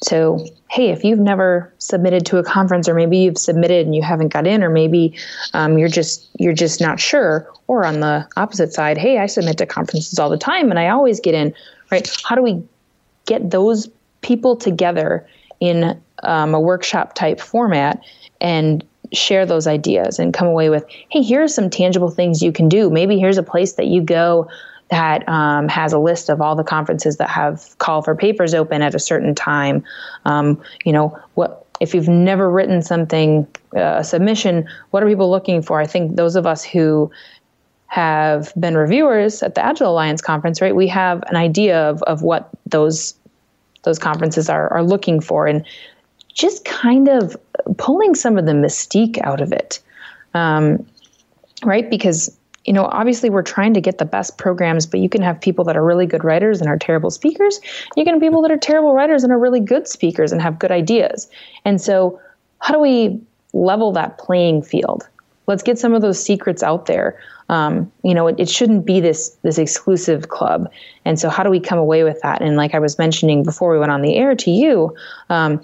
So, 0.01 0.45
hey, 0.69 0.91
if 0.91 1.03
you've 1.03 1.19
never 1.19 1.73
submitted 1.77 2.25
to 2.27 2.37
a 2.37 2.43
conference, 2.43 2.87
or 2.87 2.93
maybe 2.93 3.17
you've 3.17 3.37
submitted 3.37 3.85
and 3.85 3.93
you 3.93 4.01
haven't 4.01 4.29
got 4.29 4.47
in, 4.47 4.63
or 4.63 4.69
maybe 4.69 5.13
um, 5.53 5.77
you're 5.77 5.89
just 5.89 6.29
you're 6.39 6.53
just 6.53 6.79
not 6.79 6.99
sure, 6.99 7.51
or 7.67 7.85
on 7.85 7.99
the 7.99 8.27
opposite 8.37 8.71
side, 8.73 8.97
hey, 8.97 9.17
I 9.17 9.25
submit 9.25 9.57
to 9.57 9.65
conferences 9.65 10.17
all 10.17 10.29
the 10.29 10.37
time 10.37 10.69
and 10.69 10.79
I 10.79 10.89
always 10.89 11.19
get 11.19 11.33
in. 11.33 11.53
Right? 11.91 12.09
How 12.23 12.35
do 12.35 12.41
we 12.41 12.63
get 13.25 13.51
those 13.51 13.89
people 14.21 14.55
together 14.55 15.27
in 15.59 15.99
um, 16.23 16.53
a 16.53 16.59
workshop 16.59 17.13
type 17.13 17.39
format 17.39 18.01
and 18.39 18.85
share 19.13 19.45
those 19.45 19.67
ideas 19.67 20.19
and 20.19 20.33
come 20.33 20.47
away 20.47 20.69
with 20.69 20.85
hey 21.09 21.21
here's 21.21 21.53
some 21.53 21.69
tangible 21.69 22.09
things 22.09 22.41
you 22.41 22.51
can 22.51 22.69
do. 22.69 22.89
Maybe 22.89 23.17
here's 23.17 23.37
a 23.37 23.43
place 23.43 23.73
that 23.73 23.87
you 23.87 24.01
go 24.01 24.47
that 24.89 25.27
um, 25.29 25.67
has 25.67 25.93
a 25.93 25.99
list 25.99 26.29
of 26.29 26.41
all 26.41 26.55
the 26.55 26.63
conferences 26.63 27.17
that 27.17 27.29
have 27.29 27.77
call 27.77 28.01
for 28.01 28.15
papers 28.15 28.53
open 28.53 28.81
at 28.81 28.95
a 28.95 28.99
certain 28.99 29.35
time. 29.35 29.83
Um, 30.25 30.61
you 30.83 30.91
know 30.91 31.17
what 31.35 31.65
if 31.79 31.93
you've 31.93 32.09
never 32.09 32.49
written 32.49 32.81
something 32.81 33.47
uh, 33.75 33.97
a 33.99 34.03
submission 34.03 34.67
what 34.91 35.03
are 35.03 35.07
people 35.07 35.29
looking 35.29 35.61
for? 35.61 35.79
I 35.79 35.87
think 35.87 36.15
those 36.15 36.35
of 36.35 36.45
us 36.45 36.63
who 36.63 37.11
have 37.87 38.53
been 38.59 38.77
reviewers 38.77 39.41
at 39.41 39.55
the 39.55 39.65
agile 39.65 39.91
alliance 39.91 40.21
conference 40.21 40.61
right 40.61 40.75
we 40.75 40.87
have 40.87 41.23
an 41.23 41.35
idea 41.35 41.89
of, 41.89 42.03
of 42.03 42.21
what 42.21 42.47
those 42.67 43.15
those 43.83 43.99
conferences 43.99 44.49
are, 44.49 44.71
are 44.73 44.83
looking 44.83 45.19
for. 45.19 45.47
And 45.47 45.65
just 46.33 46.65
kind 46.65 47.07
of 47.07 47.35
pulling 47.77 48.15
some 48.15 48.37
of 48.37 48.45
the 48.45 48.53
mystique 48.53 49.19
out 49.23 49.41
of 49.41 49.51
it. 49.51 49.79
Um, 50.33 50.85
right? 51.63 51.89
Because, 51.89 52.37
you 52.65 52.73
know, 52.73 52.85
obviously 52.85 53.29
we're 53.29 53.41
trying 53.43 53.73
to 53.73 53.81
get 53.81 53.97
the 53.97 54.05
best 54.05 54.37
programs, 54.37 54.85
but 54.85 54.99
you 54.99 55.09
can 55.09 55.21
have 55.21 55.41
people 55.41 55.65
that 55.65 55.75
are 55.75 55.83
really 55.83 56.05
good 56.05 56.23
writers 56.23 56.61
and 56.61 56.69
are 56.69 56.77
terrible 56.77 57.09
speakers. 57.09 57.59
You 57.95 58.03
can 58.03 58.13
have 58.13 58.21
people 58.21 58.41
that 58.43 58.51
are 58.51 58.57
terrible 58.57 58.93
writers 58.93 59.23
and 59.23 59.31
are 59.31 59.39
really 59.39 59.59
good 59.59 59.87
speakers 59.87 60.31
and 60.31 60.41
have 60.41 60.59
good 60.59 60.71
ideas. 60.71 61.29
And 61.65 61.81
so, 61.81 62.19
how 62.59 62.73
do 62.73 62.79
we 62.79 63.19
level 63.53 63.91
that 63.93 64.17
playing 64.17 64.61
field? 64.61 65.07
Let's 65.47 65.63
get 65.63 65.79
some 65.79 65.93
of 65.93 66.01
those 66.01 66.23
secrets 66.23 66.61
out 66.61 66.85
there 66.85 67.17
um, 67.49 67.91
you 68.03 68.13
know, 68.13 68.27
it, 68.27 68.39
it, 68.39 68.49
shouldn't 68.49 68.85
be 68.85 68.99
this 68.99 69.35
this 69.41 69.57
exclusive 69.57 70.29
club. 70.29 70.71
And 71.03 71.19
so, 71.19 71.29
how 71.29 71.43
do 71.43 71.49
we 71.49 71.59
come 71.59 71.79
away 71.79 72.03
with 72.03 72.21
that? 72.21 72.41
And 72.41 72.55
like 72.55 72.75
I 72.75 72.79
was 72.79 72.97
mentioning 72.99 73.43
before 73.43 73.71
we 73.71 73.79
went 73.79 73.91
on 73.91 74.03
the 74.03 74.15
air 74.15 74.35
to 74.35 74.51
you, 74.51 74.95
um, 75.29 75.63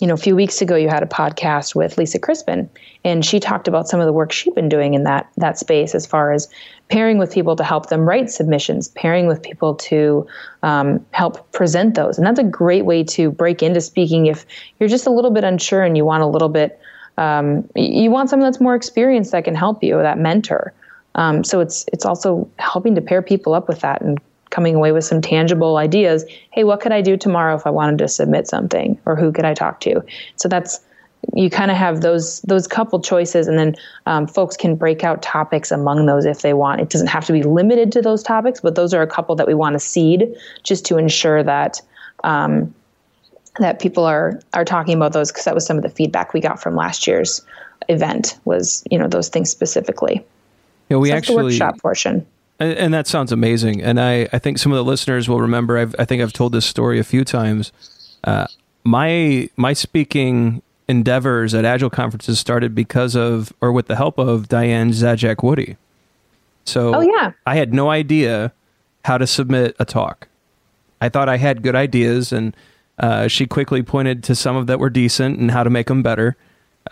you 0.00 0.06
know, 0.06 0.14
a 0.14 0.18
few 0.18 0.36
weeks 0.36 0.62
ago, 0.62 0.76
you 0.76 0.88
had 0.88 1.02
a 1.02 1.06
podcast 1.06 1.74
with 1.74 1.98
Lisa 1.98 2.20
Crispin, 2.20 2.70
and 3.04 3.24
she 3.24 3.40
talked 3.40 3.66
about 3.66 3.88
some 3.88 3.98
of 3.98 4.06
the 4.06 4.12
work 4.12 4.30
she'd 4.30 4.54
been 4.54 4.68
doing 4.68 4.94
in 4.94 5.02
that 5.04 5.28
that 5.36 5.58
space, 5.58 5.94
as 5.94 6.06
far 6.06 6.32
as 6.32 6.48
pairing 6.88 7.18
with 7.18 7.32
people 7.32 7.56
to 7.56 7.64
help 7.64 7.88
them 7.88 8.02
write 8.02 8.30
submissions, 8.30 8.88
pairing 8.88 9.26
with 9.26 9.42
people 9.42 9.74
to 9.74 10.26
um, 10.62 11.04
help 11.10 11.50
present 11.52 11.96
those, 11.96 12.16
and 12.16 12.26
that's 12.26 12.38
a 12.38 12.44
great 12.44 12.84
way 12.84 13.02
to 13.02 13.30
break 13.32 13.62
into 13.62 13.80
speaking 13.80 14.26
if 14.26 14.46
you're 14.78 14.88
just 14.88 15.06
a 15.06 15.10
little 15.10 15.32
bit 15.32 15.42
unsure 15.42 15.82
and 15.82 15.96
you 15.96 16.04
want 16.04 16.22
a 16.22 16.26
little 16.26 16.48
bit, 16.48 16.78
um, 17.16 17.68
you 17.74 18.10
want 18.10 18.30
someone 18.30 18.46
that's 18.46 18.60
more 18.60 18.76
experienced 18.76 19.32
that 19.32 19.44
can 19.44 19.54
help 19.56 19.82
you, 19.82 19.98
that 19.98 20.18
mentor. 20.18 20.72
Um, 21.16 21.42
so 21.42 21.58
it's 21.58 21.84
it's 21.92 22.04
also 22.04 22.48
helping 22.60 22.94
to 22.94 23.00
pair 23.00 23.20
people 23.20 23.52
up 23.52 23.66
with 23.66 23.80
that 23.80 24.00
and 24.00 24.20
coming 24.50 24.74
away 24.74 24.92
with 24.92 25.04
some 25.04 25.20
tangible 25.20 25.76
ideas. 25.76 26.24
Hey, 26.50 26.64
what 26.64 26.80
could 26.80 26.92
I 26.92 27.00
do 27.00 27.16
tomorrow 27.16 27.54
if 27.54 27.66
I 27.66 27.70
wanted 27.70 27.98
to 27.98 28.08
submit 28.08 28.48
something, 28.48 28.98
or 29.04 29.16
who 29.16 29.32
could 29.32 29.44
I 29.44 29.54
talk 29.54 29.80
to? 29.80 30.02
So 30.36 30.48
that's 30.48 30.80
you 31.34 31.50
kind 31.50 31.70
of 31.70 31.76
have 31.76 32.00
those 32.00 32.40
those 32.42 32.66
couple 32.66 33.00
choices, 33.00 33.48
and 33.48 33.58
then 33.58 33.74
um, 34.06 34.26
folks 34.26 34.56
can 34.56 34.76
break 34.76 35.04
out 35.04 35.22
topics 35.22 35.70
among 35.70 36.06
those 36.06 36.24
if 36.24 36.42
they 36.42 36.54
want. 36.54 36.80
It 36.80 36.90
doesn't 36.90 37.08
have 37.08 37.26
to 37.26 37.32
be 37.32 37.42
limited 37.42 37.92
to 37.92 38.02
those 38.02 38.22
topics, 38.22 38.60
but 38.60 38.74
those 38.74 38.94
are 38.94 39.02
a 39.02 39.06
couple 39.06 39.34
that 39.36 39.46
we 39.46 39.54
want 39.54 39.74
to 39.74 39.80
seed 39.80 40.34
just 40.62 40.84
to 40.86 40.98
ensure 40.98 41.42
that. 41.42 41.80
Um, 42.24 42.74
that 43.58 43.80
people 43.80 44.04
are 44.04 44.40
are 44.54 44.64
talking 44.64 44.94
about 44.94 45.12
those 45.12 45.32
because 45.32 45.44
that 45.44 45.54
was 45.54 45.66
some 45.66 45.76
of 45.76 45.82
the 45.82 45.88
feedback 45.88 46.32
we 46.32 46.40
got 46.40 46.62
from 46.62 46.76
last 46.76 47.08
year's 47.08 47.42
event 47.88 48.38
was 48.44 48.84
you 48.90 48.98
know 48.98 49.08
those 49.08 49.28
things 49.28 49.50
specifically. 49.50 50.24
Yeah, 50.88 50.98
we 50.98 51.10
so 51.10 51.16
actually 51.16 51.44
workshop 51.44 51.80
portion. 51.80 52.24
And, 52.60 52.72
and, 52.72 52.94
that 52.94 53.06
sounds 53.06 53.30
amazing. 53.30 53.82
And 53.82 54.00
I, 54.00 54.28
I 54.32 54.38
think 54.38 54.58
some 54.58 54.72
of 54.72 54.76
the 54.76 54.84
listeners 54.84 55.28
will 55.28 55.40
remember. 55.40 55.78
I've, 55.78 55.94
i 55.98 56.04
think 56.04 56.22
I've 56.22 56.32
told 56.32 56.52
this 56.52 56.66
story 56.66 56.98
a 56.98 57.04
few 57.04 57.24
times. 57.24 57.72
Uh, 58.24 58.46
my 58.84 59.48
my 59.56 59.72
speaking 59.72 60.62
endeavors 60.88 61.54
at 61.54 61.64
Agile 61.64 61.90
conferences 61.90 62.40
started 62.40 62.74
because 62.74 63.14
of, 63.14 63.52
or 63.60 63.70
with 63.70 63.86
the 63.86 63.96
help 63.96 64.18
of 64.18 64.48
Diane 64.48 64.90
Zajac 64.90 65.42
Woodie. 65.42 65.76
So, 66.64 66.94
oh 66.94 67.00
yeah, 67.00 67.32
I 67.46 67.56
had 67.56 67.72
no 67.72 67.90
idea 67.90 68.52
how 69.04 69.18
to 69.18 69.26
submit 69.26 69.76
a 69.78 69.84
talk. 69.84 70.28
I 71.00 71.08
thought 71.08 71.28
I 71.28 71.36
had 71.36 71.62
good 71.62 71.76
ideas, 71.76 72.32
and 72.32 72.56
uh, 72.98 73.28
she 73.28 73.46
quickly 73.46 73.82
pointed 73.82 74.24
to 74.24 74.34
some 74.34 74.56
of 74.56 74.66
that 74.66 74.78
were 74.78 74.90
decent 74.90 75.38
and 75.38 75.50
how 75.50 75.62
to 75.62 75.70
make 75.70 75.86
them 75.86 76.02
better. 76.02 76.36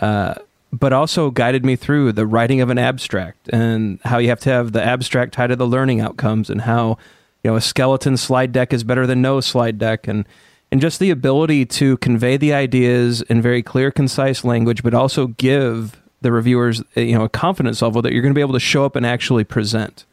Uh, 0.00 0.34
but 0.78 0.92
also 0.92 1.30
guided 1.30 1.64
me 1.64 1.76
through 1.76 2.12
the 2.12 2.26
writing 2.26 2.60
of 2.60 2.70
an 2.70 2.78
abstract 2.78 3.48
and 3.48 3.98
how 4.04 4.18
you 4.18 4.28
have 4.28 4.40
to 4.40 4.50
have 4.50 4.72
the 4.72 4.82
abstract 4.82 5.34
tied 5.34 5.48
to 5.48 5.56
the 5.56 5.66
learning 5.66 6.00
outcomes 6.00 6.50
and 6.50 6.62
how 6.62 6.98
you 7.42 7.50
know 7.50 7.56
a 7.56 7.60
skeleton 7.60 8.16
slide 8.16 8.52
deck 8.52 8.72
is 8.72 8.84
better 8.84 9.06
than 9.06 9.22
no 9.22 9.40
slide 9.40 9.78
deck 9.78 10.06
and 10.06 10.26
and 10.70 10.80
just 10.80 10.98
the 10.98 11.10
ability 11.10 11.64
to 11.64 11.96
convey 11.98 12.36
the 12.36 12.52
ideas 12.52 13.22
in 13.22 13.40
very 13.40 13.62
clear 13.62 13.90
concise 13.90 14.44
language 14.44 14.82
but 14.82 14.92
also 14.92 15.28
give 15.28 16.00
the 16.20 16.32
reviewers 16.32 16.82
you 16.94 17.16
know 17.16 17.24
a 17.24 17.28
confidence 17.28 17.80
level 17.80 18.02
that 18.02 18.12
you're 18.12 18.22
going 18.22 18.34
to 18.34 18.38
be 18.38 18.40
able 18.40 18.52
to 18.52 18.60
show 18.60 18.84
up 18.84 18.96
and 18.96 19.06
actually 19.06 19.44
present. 19.44 20.04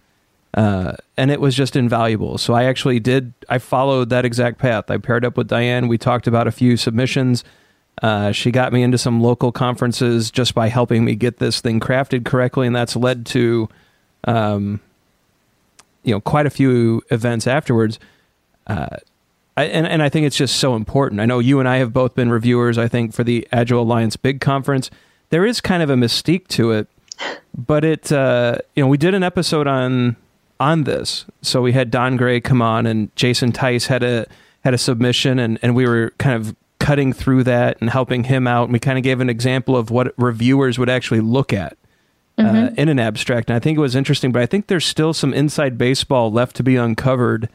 Uh, 0.53 0.93
and 1.17 1.31
it 1.31 1.41
was 1.41 1.55
just 1.55 1.75
invaluable. 1.75 2.37
So 2.37 2.53
i 2.53 2.65
actually 2.65 2.99
did 2.99 3.33
i 3.49 3.57
followed 3.57 4.09
that 4.09 4.23
exact 4.23 4.59
path. 4.59 4.91
I 4.91 4.97
paired 4.97 5.25
up 5.25 5.35
with 5.35 5.47
diane. 5.47 5.87
We 5.87 5.97
talked 5.97 6.27
about 6.27 6.47
a 6.47 6.51
few 6.51 6.77
submissions 6.77 7.43
uh, 8.01 8.31
she 8.31 8.51
got 8.51 8.73
me 8.73 8.83
into 8.83 8.97
some 8.97 9.21
local 9.21 9.51
conferences 9.51 10.31
just 10.31 10.55
by 10.55 10.67
helping 10.67 11.05
me 11.05 11.15
get 11.15 11.37
this 11.37 11.61
thing 11.61 11.79
crafted 11.79 12.25
correctly, 12.25 12.67
and 12.67 12.75
that's 12.75 12.95
led 12.95 13.25
to, 13.27 13.69
um, 14.23 14.81
you 16.03 16.13
know, 16.13 16.19
quite 16.19 16.45
a 16.45 16.49
few 16.49 17.03
events 17.11 17.45
afterwards. 17.47 17.99
Uh, 18.65 18.97
I, 19.55 19.65
and 19.65 19.85
and 19.85 20.01
I 20.01 20.09
think 20.09 20.25
it's 20.25 20.35
just 20.35 20.57
so 20.57 20.75
important. 20.75 21.21
I 21.21 21.25
know 21.25 21.39
you 21.39 21.59
and 21.59 21.69
I 21.69 21.77
have 21.77 21.93
both 21.93 22.15
been 22.15 22.31
reviewers. 22.31 22.77
I 22.77 22.87
think 22.87 23.13
for 23.13 23.23
the 23.23 23.47
Agile 23.51 23.83
Alliance 23.83 24.15
Big 24.15 24.41
Conference, 24.41 24.89
there 25.29 25.45
is 25.45 25.61
kind 25.61 25.83
of 25.83 25.89
a 25.89 25.95
mystique 25.95 26.47
to 26.49 26.71
it, 26.71 26.87
but 27.55 27.85
it 27.85 28.11
uh, 28.11 28.57
you 28.75 28.83
know 28.83 28.87
we 28.87 28.97
did 28.97 29.13
an 29.13 29.21
episode 29.21 29.67
on 29.67 30.15
on 30.59 30.85
this, 30.85 31.25
so 31.43 31.61
we 31.61 31.73
had 31.73 31.91
Don 31.91 32.17
Gray 32.17 32.41
come 32.41 32.61
on, 32.61 32.87
and 32.87 33.15
Jason 33.15 33.51
Tice 33.51 33.85
had 33.85 34.01
a 34.01 34.25
had 34.63 34.73
a 34.73 34.79
submission, 34.79 35.37
and 35.37 35.59
and 35.61 35.75
we 35.75 35.85
were 35.85 36.11
kind 36.17 36.35
of 36.35 36.55
cutting 36.83 37.13
through 37.13 37.45
that 37.45 37.79
and 37.79 37.89
helping 37.89 38.25
him 38.25 38.45
out. 38.45 38.65
And 38.65 38.73
we 38.73 38.79
kind 38.79 38.97
of 38.97 39.05
gave 39.05 39.21
an 39.21 39.29
example 39.29 39.77
of 39.77 39.89
what 39.89 40.13
reviewers 40.17 40.77
would 40.77 40.89
actually 40.89 41.21
look 41.21 41.53
at 41.53 41.77
uh, 42.37 42.43
mm-hmm. 42.43 42.55
uh, 42.65 42.69
in 42.77 42.89
an 42.89 42.99
abstract. 42.99 43.49
And 43.49 43.55
I 43.55 43.59
think 43.59 43.77
it 43.77 43.81
was 43.81 43.95
interesting, 43.95 44.33
but 44.33 44.41
I 44.41 44.45
think 44.45 44.67
there's 44.67 44.85
still 44.85 45.13
some 45.13 45.33
inside 45.33 45.77
baseball 45.77 46.29
left 46.29 46.57
to 46.57 46.63
be 46.63 46.75
uncovered 46.75 47.47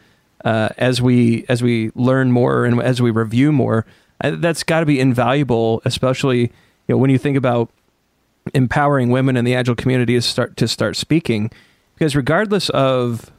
uh, 0.46 0.70
as 0.78 1.02
we 1.02 1.44
as 1.46 1.62
we 1.62 1.90
learn 1.94 2.32
more 2.32 2.64
and 2.64 2.80
as 2.80 3.02
we 3.02 3.10
review 3.10 3.52
more. 3.52 3.84
Uh, 4.22 4.30
that's 4.36 4.62
got 4.62 4.80
to 4.80 4.86
be 4.86 4.98
invaluable, 4.98 5.82
especially 5.84 6.40
you 6.40 6.48
know 6.88 6.96
when 6.96 7.10
you 7.10 7.18
think 7.18 7.36
about 7.36 7.70
empowering 8.54 9.10
women 9.10 9.36
in 9.36 9.44
the 9.44 9.54
agile 9.54 9.74
community 9.74 10.14
to 10.14 10.22
start 10.22 10.56
to 10.56 10.66
start 10.66 10.96
speaking, 10.96 11.50
because 11.94 12.16
regardless 12.16 12.70
of 12.70 13.30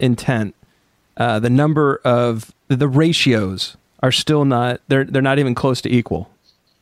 intent, 0.00 0.56
uh, 1.16 1.38
the 1.38 1.50
number 1.50 2.00
of 2.04 2.52
the 2.66 2.88
ratios 2.88 3.76
are 4.00 4.12
still 4.12 4.44
not 4.44 4.80
they're 4.88 5.04
they're 5.04 5.22
not 5.22 5.38
even 5.38 5.54
close 5.54 5.80
to 5.82 5.92
equal. 5.92 6.30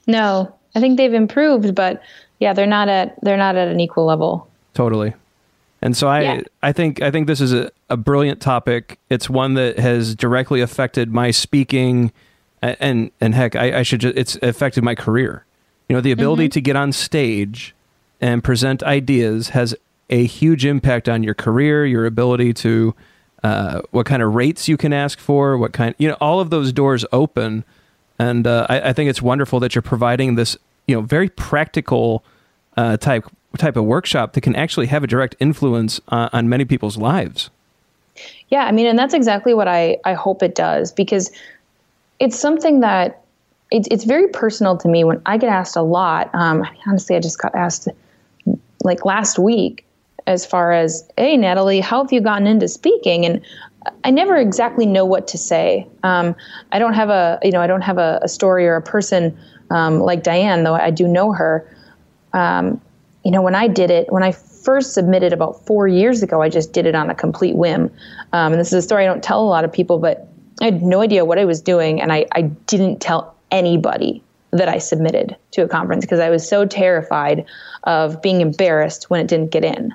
No, 0.07 0.55
I 0.75 0.81
think 0.81 0.97
they've 0.97 1.15
improved, 1.15 1.75
but 1.75 2.03
yeah, 2.39 2.53
they're 2.53 2.67
not 2.67 2.89
at 2.89 3.19
they're 3.23 3.37
not 3.37 3.57
at 3.57 3.69
an 3.69 3.81
equal 3.81 4.05
level. 4.05 4.49
Totally. 4.75 5.15
And 5.83 5.97
so 5.97 6.09
I 6.09 6.21
yeah. 6.21 6.41
I 6.63 6.73
think 6.73 7.03
I 7.03 7.11
think 7.11 7.27
this 7.27 7.41
is 7.41 7.53
a, 7.53 7.71
a 7.89 7.97
brilliant 7.97 8.41
topic. 8.41 8.99
It's 9.11 9.31
one 9.31 9.55
that 9.55 9.79
has 9.79 10.15
directly 10.15 10.61
affected 10.61 11.13
my 11.13 11.31
speaking 11.31 12.13
and 12.63 13.11
and 13.21 13.35
heck, 13.35 13.57
I, 13.57 13.81
I 13.81 13.83
should 13.83 14.01
just 14.01 14.17
it's 14.17 14.37
affected 14.37 14.85
my 14.85 14.95
career. 14.95 15.45
You 15.89 15.95
know, 15.95 16.01
the 16.01 16.13
ability 16.13 16.47
mm-hmm. 16.47 16.53
to 16.53 16.61
get 16.61 16.77
on 16.77 16.93
stage 16.93 17.75
and 18.21 18.43
present 18.43 18.83
ideas 18.83 19.51
has 19.51 19.75
a 20.11 20.25
huge 20.25 20.65
impact 20.65 21.09
on 21.09 21.23
your 21.23 21.35
career, 21.35 21.85
your 21.87 22.07
ability 22.07 22.55
to 22.55 22.95
uh, 23.43 23.83
what 23.91 24.07
kind 24.07 24.23
of 24.23 24.35
rates 24.35 24.69
you 24.69 24.77
can 24.77 24.93
ask 24.93 25.19
for, 25.19 25.59
what 25.59 25.73
kind, 25.73 25.95
you 25.99 26.09
know, 26.09 26.17
all 26.21 26.41
of 26.41 26.51
those 26.51 26.73
doors 26.73 27.05
open. 27.13 27.65
And 28.19 28.47
uh, 28.47 28.67
I, 28.69 28.91
I, 28.91 28.93
think 28.93 29.11
it's 29.11 29.21
wonderful 29.21 29.61
that 29.61 29.75
you're 29.75 29.83
providing 29.83 30.37
this, 30.37 30.57
you 30.87 30.95
know, 30.97 31.03
very 31.03 31.29
practical 31.29 32.25
uh, 32.77 32.97
type 32.97 33.25
type 33.59 33.77
of 33.77 33.85
workshop 33.85 34.35
that 34.35 34.43
can 34.43 34.55
actually 34.55 34.87
have 34.87 35.03
a 35.03 35.07
direct 35.07 35.35
influence 35.41 36.01
uh, 36.09 36.29
on 36.33 36.49
many 36.49 36.65
people's 36.65 36.97
lives. 36.97 37.51
Yeah, 38.49 38.65
I 38.65 38.73
mean, 38.73 38.87
and 38.87 38.99
that's 38.99 39.15
exactly 39.15 39.55
what 39.55 39.69
I 39.69 39.99
I 40.05 40.15
hope 40.15 40.43
it 40.43 40.55
does 40.55 40.93
because 40.93 41.31
it's 42.19 42.39
something 42.39 42.81
that 42.81 43.23
it's 43.71 43.89
it's 43.91 44.05
very 44.05 44.29
personal 44.29 44.77
to 44.79 44.89
me 44.89 45.05
when 45.05 45.21
I 45.27 45.39
get 45.39 45.51
asked 45.51 45.77
a 45.77 45.83
lot. 45.83 46.31
Um, 46.35 46.67
honestly, 46.87 47.17
I 47.17 47.21
just 47.21 47.39
got 47.39 47.55
asked 47.55 47.89
like 48.83 49.05
last 49.05 49.39
week 49.39 49.86
as 50.27 50.45
far 50.45 50.73
as, 50.73 51.09
hey, 51.17 51.37
Natalie, 51.37 51.81
how 51.81 52.03
have 52.03 52.13
you 52.13 52.21
gotten 52.21 52.47
into 52.47 52.69
speaking? 52.69 53.25
And 53.25 53.41
I 54.05 54.11
never 54.11 54.37
exactly 54.37 54.87
know 54.87 55.05
what 55.05 55.29
to 55.29 55.39
say. 55.39 55.87
Um, 56.03 56.35
I 56.73 56.79
don't 56.79 56.95
have 56.95 57.09
a, 57.09 57.39
you 57.43 57.53
know, 57.53 57.61
I 57.61 57.67
don't 57.67 57.83
have 57.83 57.99
a, 57.99 58.19
a 58.23 58.29
story 58.29 58.67
or 58.67 58.77
a 58.77 58.83
person 58.83 59.37
um, 59.71 60.01
like 60.01 60.23
Diane, 60.23 60.65
though 60.65 60.75
I 60.75 60.91
do 60.91 61.07
know 61.07 61.33
her. 61.33 61.69
Um, 62.33 62.81
you 63.25 63.31
know, 63.31 63.43
when 63.43 63.55
I 63.55 63.69
did 63.69 63.91
it, 63.91 64.13
when 64.13 64.23
I 64.23 64.33
first 64.33 64.95
submitted 64.95 65.33
about 65.33 65.65
four 65.67 65.87
years 65.89 66.23
ago, 66.23 66.43
I 66.43 66.49
just 66.49 66.73
did 66.73 66.87
it 66.87 66.95
on 66.95 67.11
a 67.11 67.15
complete 67.15 67.57
whim. 67.57 67.91
Um, 68.33 68.53
and 68.53 68.61
this 68.61 68.69
is 68.69 68.75
a 68.75 68.83
story 68.83 69.05
I 69.05 69.07
don't 69.07 69.23
tell 69.23 69.41
a 69.41 69.47
lot 69.49 69.65
of 69.65 69.73
people, 69.73 69.99
but 69.99 70.29
I 70.61 70.67
had 70.67 70.83
no 70.83 71.03
idea 71.03 71.25
what 71.25 71.39
I 71.39 71.45
was 71.45 71.61
doing, 71.61 72.01
and 72.01 72.13
I, 72.13 72.27
I 72.33 72.43
didn't 72.43 73.01
tell 73.01 73.37
anybody 73.51 74.23
that 74.53 74.69
I 74.69 74.79
submitted 74.79 75.37
to 75.53 75.63
a 75.63 75.69
conference 75.69 76.05
because 76.05 76.21
I 76.21 76.31
was 76.31 76.49
so 76.49 76.65
terrified 76.65 77.45
of 77.85 78.23
being 78.23 78.41
embarrassed 78.41 79.11
when 79.11 79.21
it 79.21 79.29
didn't 79.29 79.51
get 79.51 79.65
in. 79.65 79.95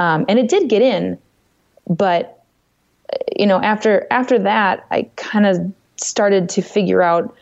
Um, 0.00 0.24
and 0.30 0.38
it 0.38 0.48
did 0.48 0.70
get 0.70 0.80
in, 0.80 1.18
but 1.86 2.42
you 3.36 3.46
know, 3.46 3.60
after 3.60 4.06
after 4.10 4.38
that, 4.38 4.86
I 4.90 5.02
kind 5.16 5.44
of 5.44 5.58
started 5.96 6.48
to 6.48 6.62
figure 6.62 7.02
out 7.02 7.36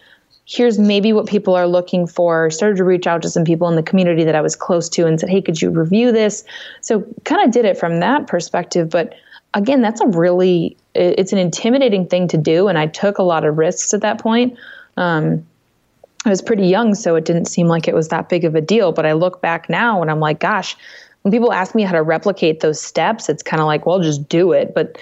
here's 0.44 0.76
maybe 0.76 1.12
what 1.12 1.26
people 1.26 1.54
are 1.54 1.68
looking 1.68 2.04
for. 2.04 2.50
Started 2.50 2.76
to 2.78 2.84
reach 2.84 3.06
out 3.06 3.22
to 3.22 3.30
some 3.30 3.44
people 3.44 3.68
in 3.68 3.76
the 3.76 3.82
community 3.82 4.24
that 4.24 4.34
I 4.34 4.40
was 4.40 4.56
close 4.56 4.88
to 4.90 5.06
and 5.06 5.20
said, 5.20 5.28
"Hey, 5.28 5.40
could 5.40 5.62
you 5.62 5.70
review 5.70 6.10
this?" 6.10 6.42
So 6.80 7.04
kind 7.24 7.44
of 7.44 7.52
did 7.52 7.64
it 7.64 7.78
from 7.78 8.00
that 8.00 8.26
perspective, 8.26 8.90
but 8.90 9.14
again, 9.54 9.80
that's 9.80 10.00
a 10.00 10.06
really 10.08 10.76
it's 10.94 11.32
an 11.32 11.38
intimidating 11.38 12.08
thing 12.08 12.26
to 12.26 12.36
do, 12.36 12.66
and 12.66 12.76
I 12.76 12.86
took 12.86 13.18
a 13.18 13.22
lot 13.22 13.44
of 13.44 13.56
risks 13.56 13.94
at 13.94 14.00
that 14.00 14.18
point. 14.20 14.58
Um, 14.96 15.46
I 16.24 16.30
was 16.30 16.42
pretty 16.42 16.66
young, 16.66 16.96
so 16.96 17.14
it 17.14 17.24
didn't 17.24 17.44
seem 17.44 17.68
like 17.68 17.86
it 17.86 17.94
was 17.94 18.08
that 18.08 18.28
big 18.28 18.44
of 18.44 18.56
a 18.56 18.60
deal. 18.60 18.90
But 18.90 19.06
I 19.06 19.12
look 19.12 19.40
back 19.40 19.70
now 19.70 20.02
and 20.02 20.10
I'm 20.10 20.18
like, 20.18 20.40
gosh, 20.40 20.76
when 21.22 21.32
people 21.32 21.52
ask 21.52 21.74
me 21.74 21.82
how 21.82 21.92
to 21.92 22.02
replicate 22.02 22.60
those 22.60 22.80
steps, 22.80 23.28
it's 23.28 23.42
kind 23.42 23.60
of 23.60 23.66
like, 23.66 23.86
well, 23.86 24.00
just 24.00 24.28
do 24.28 24.52
it. 24.52 24.74
But 24.74 24.98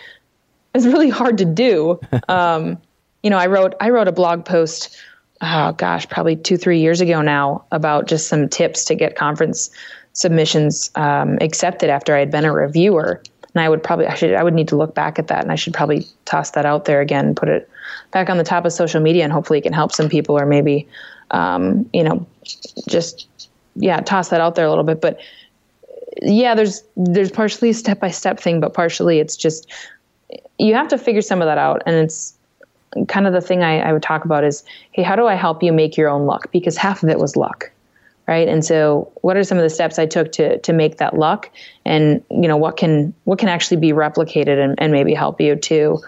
it's 0.75 0.87
really 0.87 1.11
hard 1.11 1.39
to 1.39 1.45
do. 1.45 2.01
um, 2.29 2.79
you 3.23 3.31
know, 3.31 3.39
I 3.39 3.47
wrote 3.47 3.75
I 3.81 3.91
wrote 3.91 4.09
a 4.09 4.13
blog 4.13 4.45
post, 4.45 4.97
oh 5.41 5.73
gosh, 5.73 6.09
probably 6.09 6.37
two 6.37 6.57
three 6.57 6.81
years 6.81 7.01
ago 7.01 7.23
now 7.23 7.65
about 7.73 8.07
just 8.07 8.29
some 8.29 8.49
tips 8.49 8.85
to 8.87 8.95
get 8.95 9.17
conference 9.17 9.71
submissions 10.17 10.91
um, 10.95 11.37
accepted 11.43 11.91
after 11.91 12.17
I 12.17 12.21
had 12.21 12.31
been 12.31 12.47
a 12.47 12.53
reviewer. 12.53 13.23
And 13.55 13.61
I 13.63 13.69
would 13.69 13.83
probably, 13.83 14.07
I 14.07 14.15
should, 14.15 14.35
I 14.35 14.43
would 14.43 14.55
need 14.55 14.69
to 14.69 14.77
look 14.77 14.95
back 14.95 15.19
at 15.19 15.29
that 15.29 15.43
and 15.43 15.53
I 15.53 15.57
should 15.57 15.75
probably 15.75 16.07
toss 16.25 16.51
that 16.53 16.65
out 16.67 16.87
there 16.87 17.01
again, 17.01 17.35
put 17.35 17.49
it 17.49 17.69
back 18.13 18.31
on 18.31 18.39
the 18.39 18.45
top 18.45 18.65
of 18.65 18.73
social 18.73 19.01
media 19.01 19.25
and 19.25 19.33
hopefully 19.33 19.59
it 19.59 19.63
can 19.63 19.73
help 19.73 19.93
some 19.93 20.09
people 20.09 20.39
or 20.39 20.47
maybe, 20.47 20.89
um, 21.33 21.89
you 21.93 22.03
know, 22.03 22.27
just, 22.89 23.29
yeah, 23.75 24.01
toss 24.01 24.31
that 24.31 24.41
out 24.41 24.55
there 24.55 24.65
a 24.65 24.69
little 24.71 24.85
bit. 24.85 25.01
But 25.01 25.21
yeah, 26.23 26.55
there's, 26.55 26.83
there's 26.97 27.31
partially 27.31 27.71
a 27.71 27.75
step 27.75 28.01
by 28.01 28.11
step 28.11 28.41
thing, 28.41 28.61
but 28.61 28.75
partially 28.75 29.19
it's 29.19 29.37
just, 29.37 29.71
you 30.59 30.75
have 30.75 30.89
to 30.89 30.99
figure 30.99 31.23
some 31.23 31.43
of 31.43 31.47
that 31.47 31.59
out. 31.59 31.83
And 31.87 31.97
it's 31.97 32.37
kind 33.09 33.27
of 33.27 33.33
the 33.33 33.41
thing 33.41 33.63
I, 33.63 33.81
I 33.81 33.93
would 33.93 34.03
talk 34.03 34.25
about 34.25 34.45
is, 34.45 34.65
hey, 34.93 35.03
how 35.03 35.17
do 35.17 35.27
I 35.27 35.35
help 35.35 35.63
you 35.63 35.73
make 35.73 35.97
your 35.97 36.09
own 36.09 36.27
luck? 36.27 36.51
Because 36.53 36.77
half 36.77 37.03
of 37.03 37.09
it 37.09 37.19
was 37.19 37.37
luck 37.37 37.71
right 38.27 38.49
and 38.49 38.65
so 38.65 39.11
what 39.23 39.37
are 39.37 39.45
some 39.45 39.59
of 39.59 39.63
the 39.63 39.71
steps 39.71 39.99
i 39.99 40.07
took 40.07 40.33
to 40.33 40.59
to 40.59 40.73
make 40.73 40.99
that 40.99 41.17
luck 41.17 41.51
and 41.85 42.23
you 42.31 42.49
know 42.49 42.57
what 42.57 42.77
can 42.77 43.15
what 43.25 43.39
can 43.39 43.49
actually 43.49 43.77
be 43.77 43.93
replicated 43.93 44.63
and, 44.63 44.75
and 44.79 44.93
maybe 44.93 45.15
help 45.15 45.41
you 45.41 45.57
too 45.57 45.99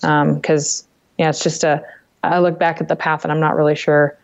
because 0.00 0.82
um, 0.82 0.88
yeah 1.18 1.28
it's 1.28 1.42
just 1.42 1.64
a 1.64 1.82
i 2.24 2.38
look 2.38 2.58
back 2.58 2.80
at 2.80 2.88
the 2.88 2.96
path 2.96 3.24
and 3.24 3.32
i'm 3.32 3.40
not 3.40 3.56
really 3.56 3.74
sure 3.74 4.16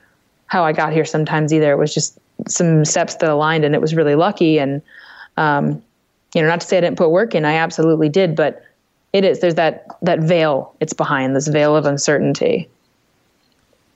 how 0.46 0.64
i 0.64 0.72
got 0.72 0.92
here 0.92 1.04
sometimes 1.04 1.52
either 1.52 1.72
it 1.72 1.76
was 1.76 1.92
just 1.92 2.18
some 2.48 2.84
steps 2.84 3.16
that 3.16 3.28
aligned 3.28 3.64
and 3.64 3.74
it 3.74 3.80
was 3.80 3.94
really 3.94 4.14
lucky 4.14 4.58
and 4.58 4.82
um, 5.36 5.82
you 6.34 6.42
know 6.42 6.48
not 6.48 6.60
to 6.60 6.66
say 6.66 6.78
i 6.78 6.80
didn't 6.80 6.96
put 6.96 7.10
work 7.10 7.34
in 7.34 7.44
i 7.44 7.54
absolutely 7.54 8.08
did 8.08 8.34
but 8.36 8.64
it 9.12 9.24
is 9.24 9.40
there's 9.40 9.54
that 9.56 9.86
that 10.02 10.20
veil 10.20 10.74
it's 10.80 10.92
behind 10.92 11.36
this 11.36 11.48
veil 11.48 11.76
of 11.76 11.86
uncertainty 11.86 12.68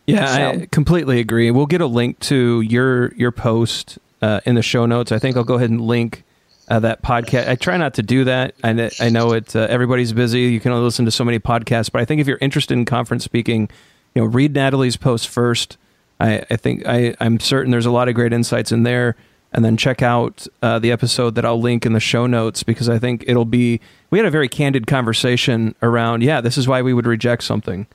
yeah, 0.07 0.27
so. 0.37 0.49
I 0.61 0.67
completely 0.67 1.19
agree. 1.19 1.51
We'll 1.51 1.67
get 1.67 1.81
a 1.81 1.87
link 1.87 2.21
to 2.21 2.61
your 2.61 3.13
your 3.15 3.33
post 3.33 3.99
uh, 4.23 4.41
in 4.47 4.55
the 4.55 4.63
show 4.63 4.87
notes. 4.87 5.13
I 5.13 5.19
think 5.19 5.37
I'll 5.37 5.45
go 5.45 5.55
ahead 5.55 5.71
and 5.71 5.81
link 5.81 6.23
uh, 6.69 6.81
that 6.81 7.03
podcast. 7.03 7.49
I 7.49 7.57
try 7.57 7.77
not 7.77 7.95
to 7.95 8.03
do 8.03 8.25
that. 8.25 8.55
I, 8.63 8.73
know, 8.73 8.89
I 9.01 9.09
know 9.09 9.33
it. 9.33 9.55
Uh, 9.55 9.67
everybody's 9.69 10.13
busy. 10.13 10.43
You 10.43 10.61
can 10.61 10.73
only 10.73 10.85
listen 10.85 11.05
to 11.05 11.11
so 11.11 11.25
many 11.25 11.39
podcasts. 11.39 11.91
But 11.91 12.03
I 12.03 12.05
think 12.05 12.21
if 12.21 12.27
you're 12.27 12.39
interested 12.41 12.75
in 12.75 12.85
conference 12.85 13.25
speaking, 13.25 13.69
you 14.15 14.23
know, 14.23 14.29
read 14.29 14.55
Natalie's 14.55 14.97
post 14.97 15.29
first. 15.29 15.77
I, 16.19 16.45
I 16.51 16.57
think 16.57 16.87
I, 16.87 17.15
I'm 17.21 17.39
certain 17.41 17.71
there's 17.71 17.87
a 17.87 17.91
lot 17.91 18.09
of 18.09 18.15
great 18.15 18.33
insights 18.33 18.73
in 18.73 18.85
there. 18.85 19.17
And 19.53 19.65
then 19.65 19.77
check 19.77 20.03
out 20.03 20.47
uh, 20.61 20.79
the 20.79 20.93
episode 20.93 21.35
that 21.37 21.47
I'll 21.47 21.61
link 21.61 21.87
in 21.87 21.95
the 21.95 22.01
show 22.01 22.27
notes 22.27 22.63
because 22.63 22.89
I 22.89 22.99
think 22.99 23.25
it'll 23.27 23.47
be. 23.47 23.81
We 24.11 24.19
had 24.19 24.27
a 24.27 24.31
very 24.31 24.49
candid 24.49 24.87
conversation 24.87 25.75
around. 25.83 26.23
Yeah, 26.23 26.41
this 26.43 26.59
is 26.59 26.69
why 26.69 26.83
we 26.83 26.93
would 26.93 27.07
reject 27.07 27.43
something 27.43 27.87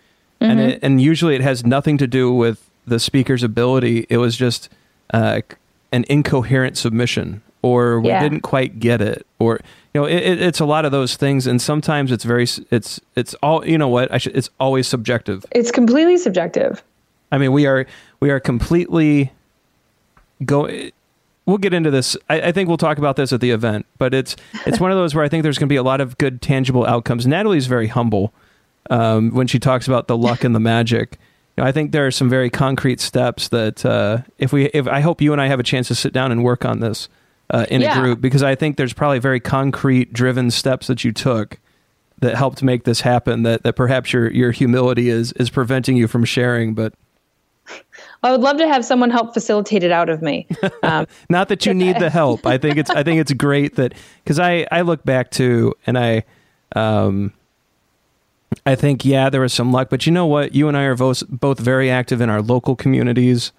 mm-hmm. 0.41 0.51
and 0.51 0.59
it, 0.59 0.79
and 0.81 1.01
usually 1.01 1.35
it 1.35 1.41
has 1.41 1.65
nothing 1.65 1.97
to 1.99 2.07
do 2.07 2.33
with 2.33 2.69
the 2.85 2.99
speaker's 2.99 3.43
ability. 3.43 4.07
It 4.09 4.17
was 4.17 4.35
just 4.35 4.69
uh, 5.13 5.41
an 5.91 6.05
incoherent 6.09 6.77
submission, 6.77 7.41
or 7.61 8.01
we 8.01 8.09
yeah. 8.09 8.21
didn't 8.21 8.41
quite 8.41 8.79
get 8.79 9.01
it, 9.01 9.25
or 9.39 9.59
you 9.93 10.01
know, 10.01 10.07
it, 10.07 10.41
it's 10.41 10.59
a 10.59 10.65
lot 10.65 10.85
of 10.85 10.91
those 10.91 11.15
things, 11.15 11.47
and 11.47 11.61
sometimes 11.61 12.11
it's 12.11 12.23
very 12.23 12.47
it's 12.71 12.99
it's 13.15 13.33
all 13.35 13.65
you 13.65 13.77
know 13.77 13.87
what 13.87 14.11
I 14.11 14.17
should 14.17 14.35
it's 14.35 14.49
always 14.59 14.87
subjective. 14.87 15.45
It's 15.51 15.71
completely 15.71 16.17
subjective. 16.17 16.83
I 17.31 17.37
mean, 17.37 17.51
we 17.51 17.65
are 17.65 17.85
we 18.19 18.29
are 18.31 18.39
completely 18.39 19.31
go. 20.43 20.69
We'll 21.51 21.57
get 21.57 21.73
into 21.73 21.91
this. 21.91 22.15
I, 22.29 22.41
I, 22.41 22.51
think 22.53 22.69
we'll 22.69 22.77
talk 22.77 22.97
about 22.97 23.17
this 23.17 23.33
at 23.33 23.41
the 23.41 23.51
event, 23.51 23.85
but 23.97 24.13
it's 24.13 24.37
it's 24.65 24.79
one 24.79 24.89
of 24.89 24.97
those 24.97 25.13
where 25.13 25.21
I 25.21 25.27
think 25.27 25.43
there's 25.43 25.57
going 25.57 25.67
to 25.67 25.73
be 25.73 25.75
a 25.75 25.83
lot 25.83 25.99
of 25.99 26.17
good 26.17 26.41
tangible 26.41 26.85
outcomes. 26.85 27.27
Natalie's 27.27 27.67
very 27.67 27.87
humble, 27.87 28.33
um, 28.89 29.31
when 29.31 29.47
she 29.47 29.59
talks 29.59 29.85
about 29.85 30.07
the 30.07 30.17
luck 30.17 30.45
and 30.45 30.55
the 30.55 30.61
magic. 30.61 31.19
You 31.57 31.63
know, 31.63 31.67
I 31.67 31.73
think 31.73 31.91
there 31.91 32.07
are 32.07 32.11
some 32.11 32.29
very 32.29 32.49
concrete 32.49 33.01
steps 33.01 33.49
that 33.49 33.85
uh, 33.85 34.19
if 34.37 34.53
we, 34.53 34.67
if 34.67 34.87
I 34.87 35.01
hope 35.01 35.19
you 35.19 35.33
and 35.33 35.41
I 35.41 35.47
have 35.47 35.59
a 35.59 35.63
chance 35.63 35.89
to 35.89 35.95
sit 35.95 36.13
down 36.13 36.31
and 36.31 36.41
work 36.41 36.63
on 36.63 36.79
this 36.79 37.09
uh, 37.49 37.65
in 37.69 37.81
yeah. 37.81 37.99
a 37.99 38.01
group, 38.01 38.21
because 38.21 38.43
I 38.43 38.55
think 38.55 38.77
there's 38.77 38.93
probably 38.93 39.19
very 39.19 39.41
concrete, 39.41 40.13
driven 40.13 40.51
steps 40.51 40.87
that 40.87 41.03
you 41.03 41.11
took 41.11 41.59
that 42.19 42.35
helped 42.35 42.63
make 42.63 42.85
this 42.85 43.01
happen. 43.01 43.43
That 43.43 43.63
that 43.63 43.75
perhaps 43.75 44.13
your 44.13 44.31
your 44.31 44.51
humility 44.51 45.09
is 45.09 45.33
is 45.33 45.49
preventing 45.49 45.97
you 45.97 46.07
from 46.07 46.23
sharing, 46.23 46.73
but. 46.73 46.93
I 48.23 48.31
would 48.31 48.41
love 48.41 48.57
to 48.57 48.67
have 48.67 48.85
someone 48.85 49.09
help 49.09 49.33
facilitate 49.33 49.83
it 49.83 49.91
out 49.91 50.09
of 50.09 50.21
me. 50.21 50.47
Um, 50.83 51.05
Not 51.29 51.47
that 51.49 51.65
you 51.67 51.75
need 51.75 51.99
the 51.99 52.09
help. 52.21 52.45
I 52.45 52.57
think 52.57 52.77
it's 52.77 52.89
I 52.89 53.03
think 53.03 53.21
it's 53.21 53.31
great 53.33 53.75
that 53.75 53.93
because 54.23 54.39
I 54.39 54.65
I 54.71 54.81
look 54.81 55.03
back 55.03 55.29
to 55.31 55.75
and 55.85 55.97
I 55.97 56.23
um 56.75 57.33
I 58.65 58.75
think, 58.75 59.05
yeah, 59.05 59.29
there 59.29 59.41
was 59.41 59.53
some 59.53 59.71
luck, 59.71 59.89
but 59.89 60.05
you 60.05 60.11
know 60.11 60.25
what? 60.25 60.53
You 60.53 60.67
and 60.67 60.75
I 60.75 60.83
are 60.83 60.95
both, 60.95 61.23
both 61.29 61.59
very 61.59 61.89
active 61.89 62.19
in 62.19 62.29
our 62.29 62.41
local 62.41 62.75
communities. 62.75 63.51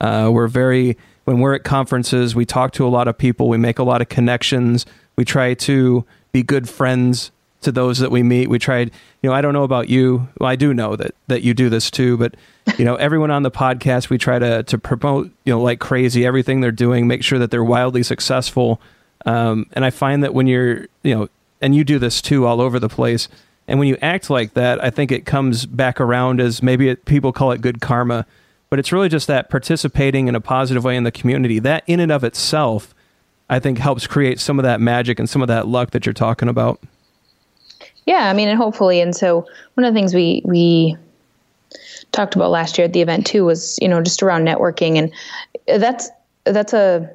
Uh, 0.00 0.30
we're 0.32 0.46
very, 0.46 0.96
when 1.24 1.40
we're 1.40 1.54
at 1.54 1.64
conferences, 1.64 2.34
we 2.34 2.44
talk 2.44 2.72
to 2.72 2.86
a 2.86 2.88
lot 2.88 3.08
of 3.08 3.16
people, 3.16 3.48
we 3.48 3.56
make 3.56 3.78
a 3.78 3.82
lot 3.82 4.02
of 4.02 4.08
connections, 4.08 4.84
we 5.16 5.24
try 5.24 5.54
to 5.54 6.04
be 6.32 6.42
good 6.42 6.68
friends 6.68 7.32
to 7.62 7.72
those 7.72 7.98
that 7.98 8.10
we 8.10 8.22
meet. 8.22 8.48
We 8.48 8.58
tried, 8.58 8.90
you 9.22 9.30
know, 9.30 9.34
I 9.34 9.40
don't 9.40 9.52
know 9.52 9.64
about 9.64 9.88
you. 9.88 10.28
Well, 10.38 10.48
I 10.48 10.56
do 10.56 10.72
know 10.74 10.96
that 10.96 11.14
that 11.28 11.42
you 11.42 11.54
do 11.54 11.68
this 11.68 11.90
too, 11.90 12.16
but 12.16 12.34
you 12.78 12.84
know, 12.84 12.96
everyone 12.96 13.30
on 13.30 13.42
the 13.42 13.50
podcast, 13.50 14.10
we 14.10 14.18
try 14.18 14.38
to 14.38 14.62
to 14.64 14.78
promote, 14.78 15.30
you 15.44 15.52
know, 15.52 15.60
like 15.60 15.80
crazy 15.80 16.26
everything 16.26 16.60
they're 16.60 16.72
doing, 16.72 17.06
make 17.06 17.22
sure 17.22 17.38
that 17.38 17.50
they're 17.50 17.64
wildly 17.64 18.02
successful. 18.02 18.80
Um, 19.24 19.66
and 19.72 19.84
I 19.84 19.90
find 19.90 20.22
that 20.22 20.34
when 20.34 20.46
you're, 20.46 20.86
you 21.02 21.14
know, 21.14 21.28
and 21.60 21.74
you 21.74 21.84
do 21.84 21.98
this 21.98 22.22
too 22.22 22.46
all 22.46 22.60
over 22.60 22.78
the 22.78 22.88
place 22.88 23.28
and 23.68 23.78
when 23.78 23.88
you 23.88 23.96
act 24.00 24.30
like 24.30 24.54
that, 24.54 24.82
I 24.82 24.90
think 24.90 25.10
it 25.10 25.26
comes 25.26 25.66
back 25.66 26.00
around 26.00 26.40
as 26.40 26.62
maybe 26.62 26.88
it, 26.88 27.04
people 27.04 27.32
call 27.32 27.52
it 27.52 27.60
good 27.60 27.80
karma, 27.80 28.26
but 28.70 28.78
it's 28.78 28.92
really 28.92 29.08
just 29.08 29.26
that 29.26 29.50
participating 29.50 30.28
in 30.28 30.34
a 30.34 30.40
positive 30.40 30.84
way 30.84 30.96
in 30.96 31.04
the 31.04 31.10
community. 31.10 31.58
That 31.58 31.82
in 31.86 32.00
and 32.00 32.12
of 32.12 32.22
itself, 32.22 32.94
I 33.50 33.58
think 33.58 33.78
helps 33.78 34.06
create 34.06 34.38
some 34.40 34.58
of 34.58 34.62
that 34.62 34.80
magic 34.80 35.18
and 35.18 35.28
some 35.28 35.42
of 35.42 35.48
that 35.48 35.66
luck 35.66 35.90
that 35.90 36.06
you're 36.06 36.12
talking 36.12 36.48
about. 36.48 36.80
Yeah, 38.06 38.30
I 38.30 38.32
mean, 38.32 38.48
and 38.48 38.56
hopefully, 38.56 39.00
and 39.00 39.14
so 39.14 39.46
one 39.74 39.84
of 39.84 39.92
the 39.92 39.98
things 39.98 40.14
we 40.14 40.42
we 40.44 40.96
talked 42.12 42.36
about 42.36 42.50
last 42.50 42.78
year 42.78 42.86
at 42.86 42.92
the 42.92 43.02
event 43.02 43.26
too 43.26 43.44
was 43.44 43.78
you 43.82 43.88
know 43.88 44.00
just 44.00 44.22
around 44.22 44.46
networking, 44.46 44.96
and 44.96 45.80
that's 45.82 46.08
that's 46.44 46.72
a 46.72 47.10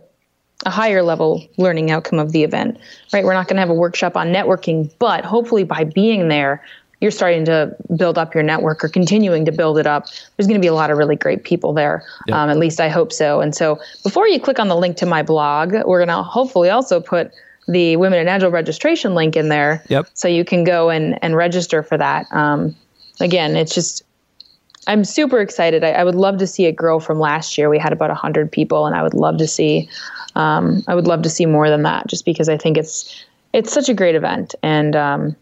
a 0.66 0.70
higher 0.70 1.02
level 1.02 1.48
learning 1.58 1.90
outcome 1.92 2.20
of 2.20 2.34
the 2.34 2.44
event, 2.44 2.78
right? 3.14 3.24
We're 3.24 3.34
not 3.34 3.48
going 3.48 3.56
to 3.56 3.62
have 3.62 3.70
a 3.70 3.74
workshop 3.74 4.16
on 4.16 4.28
networking, 4.28 4.92
but 5.00 5.26
hopefully 5.26 5.64
by 5.64 5.84
being 5.86 6.28
there, 6.28 6.64
you're 7.00 7.10
starting 7.10 7.46
to 7.46 7.76
build 7.98 8.18
up 8.20 8.36
your 8.36 8.44
network 8.44 8.84
or 8.84 8.88
continuing 8.90 9.44
to 9.46 9.52
build 9.52 9.80
it 9.80 9.88
up. 9.88 10.06
There's 10.38 10.46
going 10.48 10.60
to 10.60 10.64
be 10.64 10.68
a 10.68 10.74
lot 10.74 10.92
of 10.92 10.98
really 10.98 11.16
great 11.16 11.44
people 11.44 11.74
there. 11.74 12.04
Yep. 12.28 12.38
Um, 12.38 12.50
at 12.52 12.58
least 12.58 12.80
I 12.80 12.90
hope 12.90 13.12
so. 13.12 13.42
And 13.42 13.56
so 13.56 13.80
before 14.04 14.28
you 14.28 14.40
click 14.40 14.60
on 14.60 14.68
the 14.68 14.76
link 14.76 14.98
to 14.98 15.08
my 15.08 15.24
blog, 15.24 15.74
we're 15.86 16.06
going 16.06 16.16
to 16.16 16.22
hopefully 16.22 16.70
also 16.70 17.02
put 17.02 17.32
the 17.68 17.96
Women 17.98 18.20
in 18.20 18.28
Agile 18.28 18.52
registration 18.52 19.16
link 19.16 19.36
in 19.36 19.50
there. 19.50 19.84
Yep. 19.88 20.08
So 20.14 20.28
you 20.28 20.44
can 20.44 20.64
go 20.64 20.90
and, 20.90 21.18
and 21.24 21.36
register 21.36 21.84
for 21.84 21.98
that. 21.98 22.26
Um, 22.32 22.76
again, 23.20 23.56
it's 23.56 23.74
just, 23.74 24.04
I'm 24.88 25.04
super 25.04 25.40
excited. 25.40 25.84
I, 25.84 25.92
I, 25.92 26.04
would 26.04 26.16
love 26.16 26.38
to 26.40 26.48
see 26.48 26.66
it 26.66 26.76
grow 26.76 27.00
from 27.00 27.20
last 27.20 27.58
year. 27.58 27.70
We 27.70 27.78
had 27.78 27.94
about 27.94 28.10
100 28.10 28.52
people, 28.52 28.88
and 28.88 28.96
I 28.96 29.04
would 29.04 29.14
love 29.14 29.38
to 29.38 29.48
see 29.48 29.88
um, 30.36 30.84
I 30.88 30.96
would 30.96 31.08
love 31.08 31.22
to 31.24 31.30
see 31.30 31.46
more 31.46 31.70
than 31.70 31.84
that, 31.84 32.08
just 32.08 32.26
because 32.26 32.50
I 32.50 32.58
think 32.58 32.78
it's 32.78 33.26
it's 33.54 33.72
such 33.72 33.90
a 33.90 33.94
great 33.94 34.16
event, 34.16 34.56
and 34.64 34.96
um, 34.96 35.36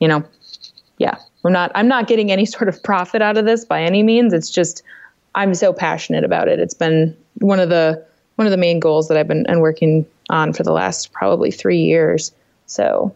you 0.00 0.08
know, 0.08 0.24
yeah, 0.98 1.16
we're 1.42 1.50
not. 1.50 1.70
I'm 1.74 1.88
not 1.88 2.08
getting 2.08 2.32
any 2.32 2.44
sort 2.46 2.68
of 2.68 2.82
profit 2.82 3.22
out 3.22 3.36
of 3.36 3.44
this 3.44 3.64
by 3.64 3.82
any 3.82 4.02
means. 4.02 4.32
It's 4.32 4.50
just 4.50 4.82
I'm 5.34 5.54
so 5.54 5.72
passionate 5.72 6.24
about 6.24 6.48
it. 6.48 6.58
It's 6.58 6.74
been 6.74 7.16
one 7.40 7.60
of 7.60 7.68
the 7.68 8.04
one 8.36 8.46
of 8.46 8.50
the 8.50 8.56
main 8.56 8.80
goals 8.80 9.08
that 9.08 9.16
I've 9.16 9.28
been 9.28 9.46
and 9.46 9.60
working 9.60 10.06
on 10.30 10.52
for 10.52 10.62
the 10.62 10.72
last 10.72 11.12
probably 11.12 11.50
three 11.50 11.80
years. 11.82 12.32
So 12.66 13.14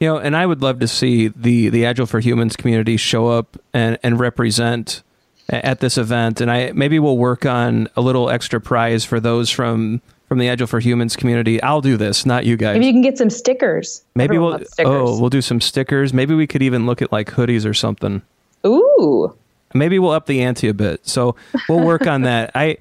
you 0.00 0.08
know, 0.08 0.18
and 0.18 0.36
I 0.36 0.46
would 0.46 0.62
love 0.62 0.80
to 0.80 0.88
see 0.88 1.28
the 1.28 1.68
the 1.68 1.86
Agile 1.86 2.06
for 2.06 2.20
Humans 2.20 2.56
community 2.56 2.96
show 2.96 3.28
up 3.28 3.56
and 3.72 3.98
and 4.02 4.18
represent 4.18 5.02
at 5.48 5.80
this 5.80 5.98
event. 5.98 6.40
And 6.40 6.50
I 6.50 6.72
maybe 6.72 6.98
we'll 6.98 7.18
work 7.18 7.46
on 7.46 7.88
a 7.96 8.00
little 8.00 8.30
extra 8.30 8.60
prize 8.60 9.04
for 9.04 9.20
those 9.20 9.50
from 9.50 10.00
from 10.28 10.38
the 10.38 10.48
Agile 10.48 10.66
for 10.66 10.80
Humans 10.80 11.14
community. 11.14 11.62
I'll 11.62 11.80
do 11.80 11.96
this, 11.96 12.26
not 12.26 12.46
you 12.46 12.56
guys. 12.56 12.74
Maybe 12.74 12.86
you 12.86 12.92
can 12.92 13.02
get 13.02 13.18
some 13.18 13.30
stickers. 13.30 14.02
Maybe 14.14 14.36
Everyone 14.36 14.58
we'll 14.58 14.68
stickers. 14.68 14.92
oh 14.92 15.20
we'll 15.20 15.30
do 15.30 15.42
some 15.42 15.60
stickers. 15.60 16.12
Maybe 16.12 16.34
we 16.34 16.46
could 16.46 16.62
even 16.62 16.86
look 16.86 17.00
at 17.00 17.12
like 17.12 17.30
hoodies 17.30 17.64
or 17.64 17.74
something. 17.74 18.22
Ooh. 18.66 19.34
Maybe 19.74 19.98
we'll 19.98 20.10
up 20.10 20.26
the 20.26 20.42
ante 20.42 20.68
a 20.68 20.74
bit. 20.74 21.06
So 21.06 21.36
we'll 21.68 21.84
work 21.84 22.06
on 22.06 22.22
that. 22.22 22.50
I 22.54 22.78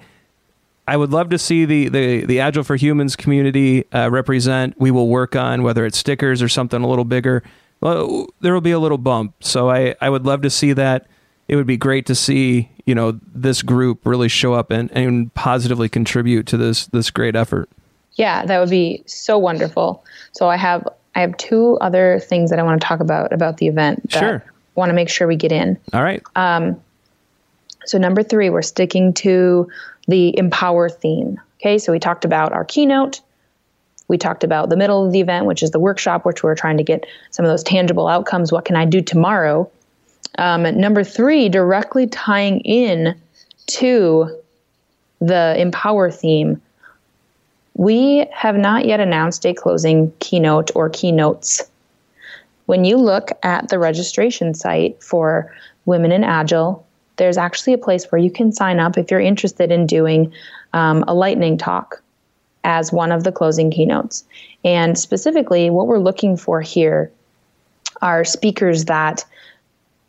I 0.91 0.97
would 0.97 1.11
love 1.11 1.29
to 1.29 1.37
see 1.37 1.63
the 1.63 1.87
the, 1.87 2.25
the 2.25 2.41
Agile 2.41 2.63
for 2.63 2.75
Humans 2.75 3.15
community 3.15 3.89
uh, 3.93 4.09
represent. 4.11 4.77
We 4.77 4.91
will 4.91 5.07
work 5.07 5.37
on 5.37 5.63
whether 5.63 5.85
it's 5.85 5.97
stickers 5.97 6.41
or 6.41 6.49
something 6.49 6.83
a 6.83 6.87
little 6.87 7.05
bigger. 7.05 7.43
Well, 7.79 8.27
there 8.41 8.53
will 8.53 8.59
be 8.59 8.71
a 8.71 8.79
little 8.79 8.97
bump. 8.97 9.35
So 9.39 9.69
I 9.69 9.95
I 10.01 10.09
would 10.09 10.25
love 10.25 10.41
to 10.41 10.49
see 10.49 10.73
that 10.73 11.07
it 11.47 11.55
would 11.55 11.67
be 11.67 11.77
great 11.77 12.05
to 12.07 12.15
see 12.15 12.69
you 12.85 12.93
know 12.93 13.19
this 13.33 13.61
group 13.61 14.05
really 14.05 14.27
show 14.27 14.53
up 14.53 14.69
and, 14.69 14.91
and 14.91 15.33
positively 15.33 15.87
contribute 15.87 16.47
to 16.47 16.57
this 16.57 16.87
this 16.87 17.11
great 17.11 17.35
effort 17.35 17.69
yeah 18.13 18.45
that 18.45 18.59
would 18.59 18.69
be 18.69 19.03
so 19.05 19.37
wonderful 19.37 20.03
so 20.31 20.49
i 20.49 20.55
have 20.55 20.87
i 21.15 21.21
have 21.21 21.35
two 21.37 21.77
other 21.81 22.19
things 22.19 22.49
that 22.49 22.59
i 22.59 22.63
want 22.63 22.81
to 22.81 22.85
talk 22.85 22.99
about 22.99 23.31
about 23.31 23.57
the 23.57 23.67
event 23.67 24.01
that 24.09 24.19
sure 24.19 24.43
want 24.75 24.89
to 24.89 24.93
make 24.93 25.09
sure 25.09 25.27
we 25.27 25.35
get 25.35 25.51
in 25.51 25.77
all 25.93 26.03
right 26.03 26.23
um, 26.35 26.81
so 27.85 27.97
number 27.97 28.23
three 28.23 28.49
we're 28.49 28.61
sticking 28.61 29.13
to 29.13 29.69
the 30.07 30.37
empower 30.37 30.89
theme 30.89 31.39
okay 31.59 31.77
so 31.77 31.91
we 31.91 31.99
talked 31.99 32.25
about 32.25 32.53
our 32.53 32.65
keynote 32.65 33.21
We 34.07 34.17
talked 34.17 34.43
about 34.43 34.67
the 34.67 34.75
middle 34.75 35.05
of 35.05 35.13
the 35.13 35.21
event, 35.21 35.45
which 35.45 35.63
is 35.63 35.71
the 35.71 35.79
workshop, 35.79 36.25
which 36.25 36.43
we're 36.43 36.53
trying 36.53 36.75
to 36.75 36.83
get 36.83 37.05
some 37.29 37.45
of 37.45 37.49
those 37.49 37.63
tangible 37.63 38.09
outcomes. 38.09 38.51
What 38.51 38.65
can 38.65 38.75
I 38.75 38.83
do 38.83 39.01
tomorrow? 39.01 39.71
Um, 40.37 40.63
number 40.77 41.01
three, 41.05 41.47
directly 41.47 42.07
tying 42.07 42.59
in 42.65 43.15
to 43.67 44.37
the 45.21 45.55
empower 45.57 46.11
theme. 46.11 46.61
We 47.75 48.25
have 48.33 48.57
not 48.57 48.85
yet 48.85 48.99
announced 48.99 49.45
a 49.45 49.53
closing 49.53 50.11
keynote 50.19 50.71
or 50.75 50.89
keynotes. 50.89 51.71
When 52.65 52.83
you 52.83 52.97
look 52.97 53.31
at 53.43 53.69
the 53.69 53.79
registration 53.79 54.53
site 54.53 55.01
for 55.01 55.55
Women 55.85 56.11
in 56.11 56.25
Agile, 56.25 56.85
there's 57.17 57.37
actually 57.37 57.73
a 57.73 57.77
place 57.77 58.05
where 58.11 58.19
you 58.19 58.31
can 58.31 58.51
sign 58.51 58.79
up 58.79 58.97
if 58.97 59.11
you're 59.11 59.19
interested 59.19 59.71
in 59.71 59.85
doing 59.85 60.31
um, 60.73 61.03
a 61.07 61.13
lightning 61.13 61.57
talk 61.57 62.01
as 62.63 62.91
one 62.91 63.11
of 63.11 63.23
the 63.23 63.31
closing 63.31 63.71
keynotes. 63.71 64.23
And 64.63 64.97
specifically, 64.97 65.69
what 65.69 65.87
we're 65.87 65.99
looking 65.99 66.37
for 66.37 66.61
here 66.61 67.11
are 68.01 68.23
speakers 68.23 68.85
that 68.85 69.25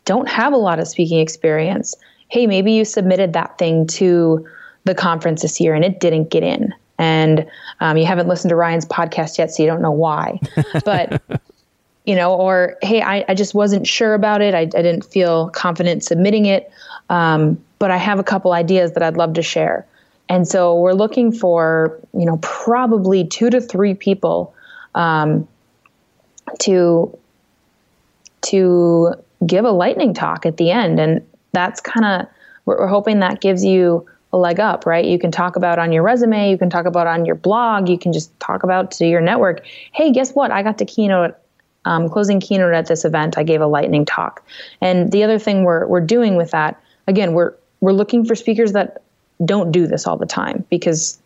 don't 0.05 0.27
have 0.27 0.53
a 0.53 0.57
lot 0.57 0.79
of 0.79 0.87
speaking 0.87 1.19
experience. 1.19 1.95
Hey, 2.29 2.47
maybe 2.47 2.71
you 2.73 2.85
submitted 2.85 3.33
that 3.33 3.57
thing 3.57 3.87
to 3.87 4.47
the 4.85 4.95
conference 4.95 5.41
this 5.41 5.59
year 5.59 5.73
and 5.73 5.85
it 5.85 5.99
didn't 5.99 6.29
get 6.29 6.43
in. 6.43 6.73
And 6.99 7.45
um, 7.79 7.97
you 7.97 8.05
haven't 8.05 8.27
listened 8.27 8.49
to 8.49 8.55
Ryan's 8.55 8.85
podcast 8.85 9.37
yet, 9.37 9.51
so 9.51 9.63
you 9.63 9.67
don't 9.67 9.81
know 9.81 9.91
why. 9.91 10.39
But, 10.85 11.21
you 12.05 12.15
know, 12.15 12.33
or 12.33 12.77
hey, 12.81 13.01
I, 13.01 13.25
I 13.27 13.33
just 13.33 13.53
wasn't 13.53 13.87
sure 13.87 14.13
about 14.13 14.41
it. 14.41 14.53
I, 14.53 14.61
I 14.61 14.65
didn't 14.65 15.05
feel 15.05 15.49
confident 15.49 16.03
submitting 16.03 16.45
it. 16.45 16.71
Um, 17.13 17.63
but 17.77 17.91
I 17.91 17.97
have 17.97 18.17
a 18.17 18.23
couple 18.23 18.53
ideas 18.53 18.93
that 18.93 19.03
I'd 19.03 19.17
love 19.17 19.33
to 19.33 19.43
share. 19.43 19.85
And 20.29 20.47
so 20.47 20.79
we're 20.79 20.93
looking 20.93 21.31
for, 21.31 21.99
you 22.11 22.25
know, 22.25 22.37
probably 22.41 23.27
two 23.27 23.51
to 23.51 23.61
three 23.61 23.93
people 23.93 24.55
um, 24.95 25.47
to 26.61 27.15
to 28.41 29.13
give 29.45 29.63
a 29.63 29.71
lightning 29.71 30.13
talk 30.13 30.45
at 30.45 30.57
the 30.57 30.71
end, 30.71 30.99
and 30.99 31.21
that's 31.51 31.79
kind 31.81 32.05
of 32.05 32.27
we're, 32.65 32.79
we're 32.79 32.87
hoping 32.87 33.19
that 33.19 33.41
gives 33.41 33.63
you 33.63 34.07
a 34.31 34.37
leg 34.37 34.59
up, 34.59 34.87
right? 34.87 35.05
You 35.05 35.19
can 35.19 35.31
talk 35.31 35.55
about 35.55 35.77
on 35.77 35.91
your 35.91 36.01
resume, 36.01 36.49
you 36.49 36.57
can 36.57 36.71
talk 36.71 36.85
about 36.85 37.05
on 37.05 37.25
your 37.25 37.35
blog, 37.35 37.89
you 37.89 37.99
can 37.99 38.11
just 38.11 38.37
talk 38.39 38.63
about 38.63 38.89
to 38.91 39.05
your 39.05 39.21
network. 39.21 39.63
Hey, 39.91 40.11
guess 40.11 40.31
what? 40.31 40.49
I 40.49 40.63
got 40.63 40.79
to 40.79 40.85
keynote 40.85 41.35
um, 41.85 42.09
closing 42.09 42.39
keynote 42.39 42.73
at 42.73 42.87
this 42.87 43.05
event. 43.05 43.37
I 43.37 43.43
gave 43.43 43.61
a 43.61 43.67
lightning 43.67 44.05
talk. 44.05 44.43
And 44.81 45.11
the 45.11 45.23
other 45.23 45.37
thing 45.37 45.63
we're 45.63 45.85
we're 45.85 46.01
doing 46.01 46.37
with 46.37 46.51
that, 46.51 46.81
again, 47.07 47.33
we're 47.33 47.53
we're 47.81 47.93
looking 47.93 48.25
for 48.25 48.35
speakers 48.35 48.71
that 48.73 49.01
don't 49.43 49.71
do 49.71 49.87
this 49.87 50.07
all 50.07 50.17
the 50.17 50.25
time 50.25 50.65
because 50.69 51.19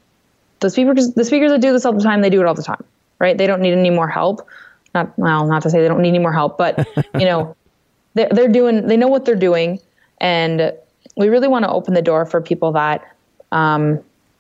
the 0.60 0.70
speakers 0.70 1.14
the 1.14 1.24
speakers 1.24 1.52
that 1.52 1.62
do 1.62 1.72
this 1.72 1.86
all 1.86 1.94
the 1.94 2.04
time 2.04 2.22
they 2.22 2.30
do 2.30 2.42
it 2.42 2.48
all 2.48 2.56
the 2.56 2.64
time 2.64 2.84
right? 3.20 3.38
They 3.38 3.48
don't 3.48 3.62
need 3.62 3.74
any 3.74 3.90
more 3.90 4.08
help. 4.08 4.48
Not 4.94 5.18
well 5.18 5.48
not 5.48 5.62
to 5.64 5.70
say 5.70 5.82
they 5.82 5.88
don't 5.88 6.02
need 6.02 6.10
any 6.10 6.20
more 6.20 6.34
help 6.34 6.58
but 6.58 6.88
you 7.16 7.26
know 7.26 7.56
they're, 8.14 8.30
they're 8.30 8.48
doing 8.48 8.88
they 8.88 8.98
know 8.98 9.08
what 9.08 9.26
they're 9.26 9.36
doing. 9.36 9.80
And 10.20 10.74
we 11.16 11.30
really 11.30 11.48
want 11.48 11.64
to 11.66 11.72
open 11.72 11.94
the 11.94 12.02
door 12.02 12.26
for 12.26 12.42
people 12.42 12.72
that 12.74 13.16
um, 13.52 14.00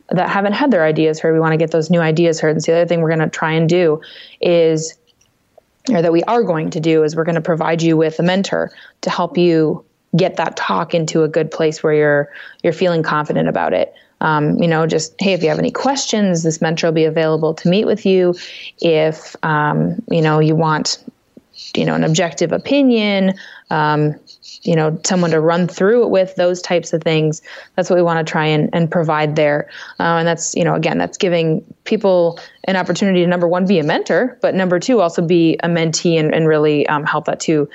that 0.10 0.30
haven't 0.30 0.54
had 0.54 0.71
their 0.71 0.84
ideas 0.84 1.19
heard. 1.19 1.34
We 1.34 1.39
want 1.39 1.54
to 1.54 1.58
get 1.58 1.71
those 1.71 1.89
new 1.89 2.00
ideas 2.00 2.39
heard. 2.39 2.52
And 2.52 2.63
so 2.63 2.71
the 2.71 2.80
other 2.80 2.88
thing 2.88 3.02
we're 3.02 3.10
going 3.10 3.19
to 3.19 3.30
try 3.30 3.52
and 3.52 3.69
do 3.69 4.02
is 4.41 4.97
or 5.89 6.02
that 6.02 6.12
we 6.12 6.23
are 6.23 6.43
going 6.43 6.69
to 6.71 6.80
do 6.80 7.04
is 7.04 7.15
we're 7.15 7.23
going 7.23 7.36
to 7.36 7.41
provide 7.41 7.82
you 7.82 7.95
with 7.95 8.19
a 8.19 8.23
mentor 8.23 8.71
to 9.02 9.10
help 9.10 9.38
you 9.38 9.84
get 10.15 10.37
that 10.37 10.55
talk 10.55 10.93
into 10.93 11.23
a 11.23 11.27
good 11.27 11.51
place 11.51 11.83
where 11.83 11.93
you're 11.93 12.29
you're 12.63 12.73
feeling 12.73 13.03
confident 13.03 13.49
about 13.49 13.73
it. 13.73 13.93
Um, 14.19 14.57
you 14.57 14.67
know, 14.67 14.87
just 14.87 15.13
hey, 15.19 15.33
if 15.33 15.43
you 15.43 15.49
have 15.49 15.59
any 15.59 15.71
questions, 15.71 16.43
this 16.43 16.61
mentor 16.61 16.87
will 16.87 16.93
be 16.93 17.05
available 17.05 17.53
to 17.55 17.69
meet 17.69 17.85
with 17.85 18.05
you. 18.05 18.35
If 18.79 19.35
um, 19.43 20.01
you 20.09 20.21
know 20.21 20.39
you 20.39 20.55
want, 20.55 21.03
you 21.75 21.85
know, 21.85 21.93
an 21.93 22.03
objective 22.03 22.51
opinion, 22.51 23.35
um, 23.69 24.15
you 24.63 24.75
know, 24.75 24.99
someone 25.05 25.31
to 25.31 25.39
run 25.39 25.67
through 25.67 26.03
it 26.03 26.09
with, 26.09 26.35
those 26.35 26.61
types 26.61 26.93
of 26.93 27.03
things. 27.03 27.41
That's 27.75 27.89
what 27.89 27.97
we 27.97 28.01
want 28.01 28.25
to 28.25 28.31
try 28.31 28.45
and, 28.45 28.69
and 28.73 28.89
provide 28.89 29.35
there. 29.35 29.69
Uh, 29.99 30.17
and 30.17 30.27
that's 30.27 30.55
you 30.55 30.63
know, 30.63 30.73
again, 30.73 30.97
that's 30.97 31.17
giving 31.17 31.63
people 31.83 32.39
an 32.63 32.75
opportunity 32.75 33.21
to 33.21 33.27
number 33.27 33.47
one 33.47 33.67
be 33.67 33.77
a 33.77 33.83
mentor, 33.83 34.37
but 34.41 34.55
number 34.55 34.79
two 34.79 34.99
also 34.99 35.21
be 35.21 35.59
a 35.61 35.67
mentee 35.67 36.19
and, 36.19 36.33
and 36.33 36.47
really 36.47 36.87
um, 36.87 37.03
help 37.03 37.25
that 37.25 37.39
to 37.41 37.69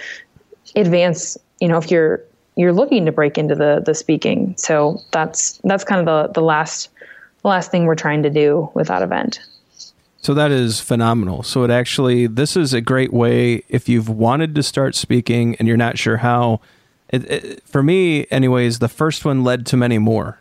advance 0.75 1.39
you 1.63 1.69
know 1.69 1.79
if 1.79 1.93
you're 1.93 2.21
you're 2.57 2.73
looking 2.73 3.07
to 3.07 3.13
break 3.13 3.39
into 3.39 3.55
the 3.55 3.81
the 3.87 3.95
speaking. 3.95 4.55
So 4.59 5.01
that's 5.13 5.59
that's 5.63 5.85
kind 5.85 6.01
of 6.01 6.07
the 6.07 6.33
the 6.33 6.45
last 6.45 6.89
the 7.43 7.49
last 7.49 7.71
thing 7.71 7.85
we're 7.85 7.95
trying 7.95 8.25
to 8.25 8.31
do 8.31 8.69
with 8.75 8.89
that 8.89 9.01
event. 9.01 9.39
So 10.19 10.35
that 10.35 10.51
is 10.51 10.81
phenomenal. 10.81 11.45
So 11.45 11.63
it 11.63 11.71
actually 11.71 12.27
this 12.27 12.57
is 12.57 12.75
a 12.75 12.81
great 12.81 13.13
way 13.13 13.63
if 13.69 13.89
you've 13.89 14.09
wanted 14.09 14.57
to 14.57 14.63
start 14.65 14.97
speaking 14.97 15.55
and 15.57 15.69
you're 15.69 15.77
not 15.77 15.99
sure 15.99 16.17
how 16.17 16.61
it, 17.11 17.31
it, 17.31 17.63
for 17.65 17.83
me 17.83 18.27
anyways 18.33 18.81
the 18.81 18.89
first 18.89 19.25
one 19.25 19.45
led 19.45 19.65
to 19.67 19.77
many 19.77 19.99
more. 19.99 20.41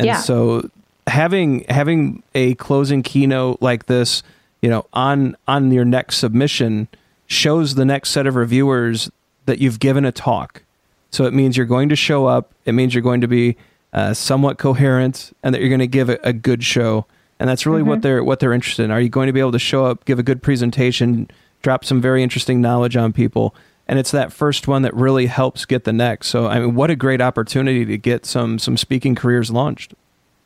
And 0.00 0.06
yeah. 0.06 0.16
so 0.16 0.68
having 1.06 1.64
having 1.68 2.24
a 2.34 2.56
closing 2.56 3.02
keynote 3.02 3.62
like 3.62 3.86
this 3.86 4.24
you 4.60 4.68
know 4.68 4.86
on 4.92 5.36
on 5.46 5.70
your 5.70 5.84
next 5.84 6.16
submission 6.16 6.88
shows 7.28 7.76
the 7.76 7.84
next 7.84 8.10
set 8.10 8.26
of 8.26 8.34
reviewers 8.34 9.08
that 9.52 9.60
you've 9.60 9.78
given 9.78 10.06
a 10.06 10.12
talk. 10.12 10.62
So 11.10 11.26
it 11.26 11.34
means 11.34 11.58
you're 11.58 11.66
going 11.66 11.90
to 11.90 11.96
show 11.96 12.24
up. 12.24 12.54
It 12.64 12.72
means 12.72 12.94
you're 12.94 13.02
going 13.02 13.20
to 13.20 13.28
be 13.28 13.58
uh, 13.92 14.14
somewhat 14.14 14.56
coherent, 14.56 15.36
and 15.42 15.54
that 15.54 15.60
you're 15.60 15.68
going 15.68 15.78
to 15.80 15.86
give 15.86 16.08
a, 16.08 16.18
a 16.22 16.32
good 16.32 16.64
show. 16.64 17.04
And 17.38 17.50
that's 17.50 17.66
really 17.66 17.80
mm-hmm. 17.80 17.90
what 17.90 18.00
they're 18.00 18.24
what 18.24 18.40
they're 18.40 18.54
interested 18.54 18.84
in. 18.84 18.90
Are 18.90 19.00
you 19.00 19.10
going 19.10 19.26
to 19.26 19.32
be 19.34 19.40
able 19.40 19.52
to 19.52 19.58
show 19.58 19.84
up, 19.84 20.06
give 20.06 20.18
a 20.18 20.22
good 20.22 20.42
presentation, 20.42 21.30
drop 21.60 21.84
some 21.84 22.00
very 22.00 22.22
interesting 22.22 22.62
knowledge 22.62 22.96
on 22.96 23.12
people? 23.12 23.54
And 23.86 23.98
it's 23.98 24.10
that 24.12 24.32
first 24.32 24.68
one 24.68 24.80
that 24.82 24.94
really 24.94 25.26
helps 25.26 25.66
get 25.66 25.84
the 25.84 25.92
next. 25.92 26.28
So 26.28 26.46
I 26.46 26.58
mean, 26.58 26.74
what 26.74 26.88
a 26.88 26.96
great 26.96 27.20
opportunity 27.20 27.84
to 27.84 27.98
get 27.98 28.24
some 28.24 28.58
some 28.58 28.78
speaking 28.78 29.14
careers 29.14 29.50
launched. 29.50 29.92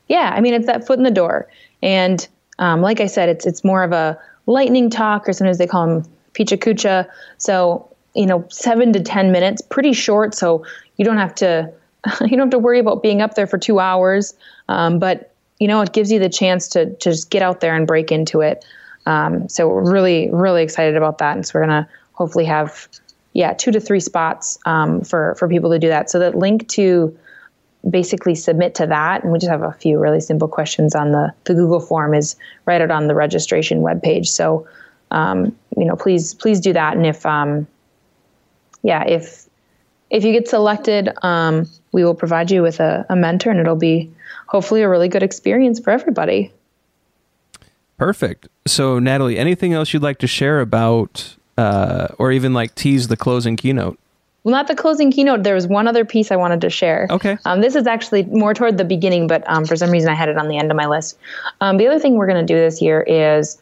Yeah, 0.08 0.32
I 0.34 0.40
mean, 0.40 0.52
it's 0.52 0.66
that 0.66 0.84
foot 0.84 0.98
in 0.98 1.04
the 1.04 1.12
door, 1.12 1.48
and 1.80 2.26
um, 2.58 2.80
like 2.82 3.00
I 3.00 3.06
said, 3.06 3.28
it's 3.28 3.46
it's 3.46 3.62
more 3.62 3.84
of 3.84 3.92
a 3.92 4.18
lightning 4.46 4.90
talk, 4.90 5.28
or 5.28 5.32
sometimes 5.32 5.58
they 5.58 5.68
call 5.68 5.86
them 5.86 6.10
pecha 6.34 6.58
kucha. 6.58 7.08
So 7.38 7.88
you 8.16 8.26
know, 8.26 8.44
seven 8.48 8.92
to 8.94 9.00
10 9.00 9.30
minutes, 9.30 9.62
pretty 9.62 9.92
short. 9.92 10.34
So 10.34 10.64
you 10.96 11.04
don't 11.04 11.18
have 11.18 11.34
to, 11.36 11.70
you 12.22 12.30
don't 12.30 12.40
have 12.40 12.50
to 12.50 12.58
worry 12.58 12.80
about 12.80 13.02
being 13.02 13.20
up 13.20 13.34
there 13.34 13.46
for 13.46 13.58
two 13.58 13.78
hours. 13.78 14.34
Um, 14.68 14.98
but, 14.98 15.32
you 15.60 15.68
know, 15.68 15.80
it 15.82 15.92
gives 15.92 16.10
you 16.10 16.18
the 16.18 16.28
chance 16.28 16.66
to, 16.68 16.86
to 16.86 17.10
just 17.10 17.30
get 17.30 17.42
out 17.42 17.60
there 17.60 17.76
and 17.76 17.86
break 17.86 18.10
into 18.10 18.40
it. 18.40 18.64
Um, 19.04 19.48
so 19.48 19.68
we're 19.68 19.92
really, 19.92 20.30
really 20.32 20.62
excited 20.62 20.96
about 20.96 21.18
that. 21.18 21.36
And 21.36 21.46
so 21.46 21.52
we're 21.54 21.66
going 21.66 21.84
to 21.84 21.88
hopefully 22.12 22.46
have, 22.46 22.88
yeah, 23.34 23.52
two 23.52 23.70
to 23.70 23.80
three 23.80 24.00
spots 24.00 24.58
um, 24.66 25.02
for, 25.02 25.36
for 25.38 25.48
people 25.48 25.70
to 25.70 25.78
do 25.78 25.88
that. 25.88 26.10
So 26.10 26.18
that 26.18 26.34
link 26.34 26.68
to 26.70 27.16
basically 27.88 28.34
submit 28.34 28.74
to 28.74 28.86
that, 28.86 29.22
and 29.22 29.32
we 29.32 29.38
just 29.38 29.50
have 29.50 29.62
a 29.62 29.72
few 29.72 29.98
really 29.98 30.20
simple 30.20 30.48
questions 30.48 30.94
on 30.96 31.12
the, 31.12 31.32
the 31.44 31.54
Google 31.54 31.78
form 31.78 32.14
is 32.14 32.34
right 32.64 32.80
out 32.80 32.90
on 32.90 33.06
the 33.06 33.14
registration 33.14 33.80
webpage. 33.80 34.26
So, 34.26 34.66
um, 35.12 35.56
you 35.76 35.84
know, 35.84 35.94
please, 35.94 36.34
please 36.34 36.58
do 36.58 36.72
that. 36.72 36.96
And 36.96 37.06
if, 37.06 37.24
um, 37.24 37.68
yeah, 38.86 39.02
if 39.04 39.46
if 40.10 40.24
you 40.24 40.32
get 40.32 40.48
selected, 40.48 41.10
um, 41.22 41.68
we 41.90 42.04
will 42.04 42.14
provide 42.14 42.52
you 42.52 42.62
with 42.62 42.78
a, 42.78 43.04
a 43.08 43.16
mentor, 43.16 43.50
and 43.50 43.58
it'll 43.58 43.74
be 43.74 44.12
hopefully 44.46 44.82
a 44.82 44.88
really 44.88 45.08
good 45.08 45.24
experience 45.24 45.80
for 45.80 45.90
everybody. 45.90 46.52
Perfect. 47.98 48.46
So, 48.64 49.00
Natalie, 49.00 49.38
anything 49.38 49.72
else 49.72 49.92
you'd 49.92 50.04
like 50.04 50.18
to 50.18 50.28
share 50.28 50.60
about, 50.60 51.34
uh, 51.58 52.08
or 52.18 52.30
even 52.30 52.54
like 52.54 52.76
tease 52.76 53.08
the 53.08 53.16
closing 53.16 53.56
keynote? 53.56 53.98
Well, 54.44 54.52
not 54.52 54.68
the 54.68 54.76
closing 54.76 55.10
keynote. 55.10 55.42
There 55.42 55.56
was 55.56 55.66
one 55.66 55.88
other 55.88 56.04
piece 56.04 56.30
I 56.30 56.36
wanted 56.36 56.60
to 56.60 56.70
share. 56.70 57.08
Okay. 57.10 57.36
Um, 57.44 57.60
this 57.60 57.74
is 57.74 57.88
actually 57.88 58.22
more 58.24 58.54
toward 58.54 58.78
the 58.78 58.84
beginning, 58.84 59.26
but 59.26 59.42
um, 59.50 59.64
for 59.64 59.74
some 59.74 59.90
reason 59.90 60.08
I 60.08 60.14
had 60.14 60.28
it 60.28 60.38
on 60.38 60.46
the 60.46 60.56
end 60.56 60.70
of 60.70 60.76
my 60.76 60.86
list. 60.86 61.18
Um, 61.60 61.78
the 61.78 61.88
other 61.88 61.98
thing 61.98 62.14
we're 62.14 62.28
going 62.28 62.46
to 62.46 62.54
do 62.54 62.56
this 62.56 62.80
year 62.80 63.00
is 63.00 63.58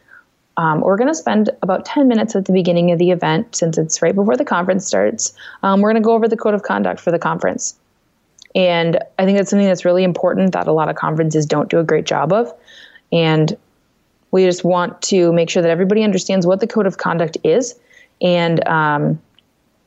um, 0.56 0.80
we're 0.80 0.96
going 0.96 1.08
to 1.08 1.14
spend 1.14 1.50
about 1.62 1.84
10 1.84 2.06
minutes 2.06 2.36
at 2.36 2.44
the 2.44 2.52
beginning 2.52 2.92
of 2.92 2.98
the 2.98 3.10
event, 3.10 3.56
since 3.56 3.76
it's 3.76 4.00
right 4.02 4.14
before 4.14 4.36
the 4.36 4.44
conference 4.44 4.86
starts. 4.86 5.32
Um, 5.62 5.80
we're 5.80 5.90
going 5.90 6.02
to 6.02 6.06
go 6.06 6.12
over 6.12 6.28
the 6.28 6.36
code 6.36 6.54
of 6.54 6.62
conduct 6.62 7.00
for 7.00 7.10
the 7.10 7.18
conference. 7.18 7.74
And 8.54 8.98
I 9.18 9.24
think 9.24 9.36
that's 9.36 9.50
something 9.50 9.66
that's 9.66 9.84
really 9.84 10.04
important 10.04 10.52
that 10.52 10.68
a 10.68 10.72
lot 10.72 10.88
of 10.88 10.94
conferences 10.94 11.44
don't 11.44 11.68
do 11.68 11.78
a 11.78 11.84
great 11.84 12.06
job 12.06 12.32
of. 12.32 12.52
And 13.10 13.56
we 14.30 14.44
just 14.44 14.64
want 14.64 15.02
to 15.02 15.32
make 15.32 15.50
sure 15.50 15.62
that 15.62 15.70
everybody 15.70 16.04
understands 16.04 16.46
what 16.46 16.60
the 16.60 16.66
code 16.66 16.86
of 16.86 16.98
conduct 16.98 17.36
is. 17.42 17.74
And 18.20 18.66
um, 18.68 19.20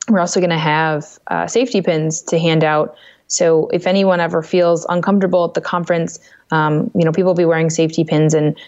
we're 0.08 0.20
also 0.20 0.40
going 0.40 0.50
to 0.50 0.58
have 0.58 1.18
uh, 1.28 1.46
safety 1.46 1.80
pins 1.80 2.20
to 2.22 2.38
hand 2.38 2.62
out. 2.62 2.94
So 3.26 3.68
if 3.68 3.86
anyone 3.86 4.20
ever 4.20 4.42
feels 4.42 4.86
uncomfortable 4.88 5.44
at 5.44 5.54
the 5.54 5.60
conference, 5.60 6.18
um, 6.50 6.90
you 6.94 7.04
know, 7.04 7.12
people 7.12 7.30
will 7.30 7.34
be 7.34 7.44
wearing 7.44 7.68
safety 7.68 8.04
pins, 8.04 8.32
and 8.32 8.58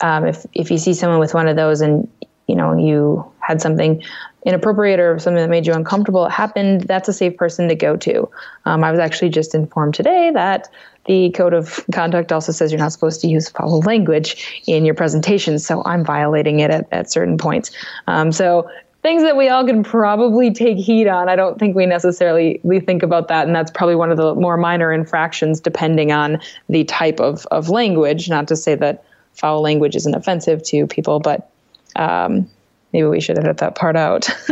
um, 0.00 0.26
if 0.26 0.44
if 0.52 0.70
you 0.70 0.78
see 0.78 0.94
someone 0.94 1.18
with 1.18 1.34
one 1.34 1.48
of 1.48 1.56
those 1.56 1.80
and 1.80 2.08
you 2.46 2.54
know 2.54 2.76
you 2.76 3.24
had 3.40 3.60
something 3.60 4.02
inappropriate 4.44 5.00
or 5.00 5.18
something 5.18 5.42
that 5.42 5.50
made 5.50 5.66
you 5.66 5.72
uncomfortable 5.72 6.26
it 6.26 6.30
happened 6.30 6.82
that's 6.82 7.08
a 7.08 7.12
safe 7.12 7.36
person 7.36 7.68
to 7.68 7.74
go 7.74 7.96
to 7.96 8.28
um, 8.64 8.84
i 8.84 8.90
was 8.90 9.00
actually 9.00 9.28
just 9.28 9.54
informed 9.54 9.94
today 9.94 10.30
that 10.32 10.68
the 11.06 11.30
code 11.30 11.54
of 11.54 11.84
conduct 11.92 12.32
also 12.32 12.52
says 12.52 12.70
you're 12.70 12.80
not 12.80 12.92
supposed 12.92 13.20
to 13.20 13.28
use 13.28 13.48
foul 13.48 13.80
language 13.80 14.62
in 14.66 14.84
your 14.84 14.94
presentations, 14.94 15.66
So 15.66 15.82
I'm 15.84 16.04
violating 16.04 16.60
it 16.60 16.70
at, 16.70 16.86
at 16.92 17.10
certain 17.10 17.38
points. 17.38 17.70
Um, 18.06 18.32
so 18.32 18.68
things 19.02 19.22
that 19.22 19.36
we 19.36 19.48
all 19.48 19.64
can 19.64 19.84
probably 19.84 20.52
take 20.52 20.78
heed 20.78 21.06
on. 21.06 21.28
I 21.28 21.36
don't 21.36 21.58
think 21.58 21.76
we 21.76 21.86
necessarily 21.86 22.60
we 22.64 22.80
think 22.80 23.02
about 23.02 23.28
that, 23.28 23.46
and 23.46 23.54
that's 23.54 23.70
probably 23.70 23.94
one 23.94 24.10
of 24.10 24.16
the 24.16 24.34
more 24.34 24.56
minor 24.56 24.92
infractions, 24.92 25.60
depending 25.60 26.10
on 26.12 26.40
the 26.68 26.84
type 26.84 27.20
of 27.20 27.46
of 27.46 27.68
language. 27.68 28.28
Not 28.28 28.48
to 28.48 28.56
say 28.56 28.74
that 28.74 29.04
foul 29.36 29.60
language 29.62 29.96
isn't 29.96 30.14
offensive 30.14 30.62
to 30.64 30.86
people, 30.86 31.20
but 31.20 31.50
um, 31.96 32.48
maybe 32.92 33.06
we 33.06 33.20
should 33.20 33.38
edit 33.38 33.58
that 33.58 33.74
part 33.74 33.96
out. 33.96 34.28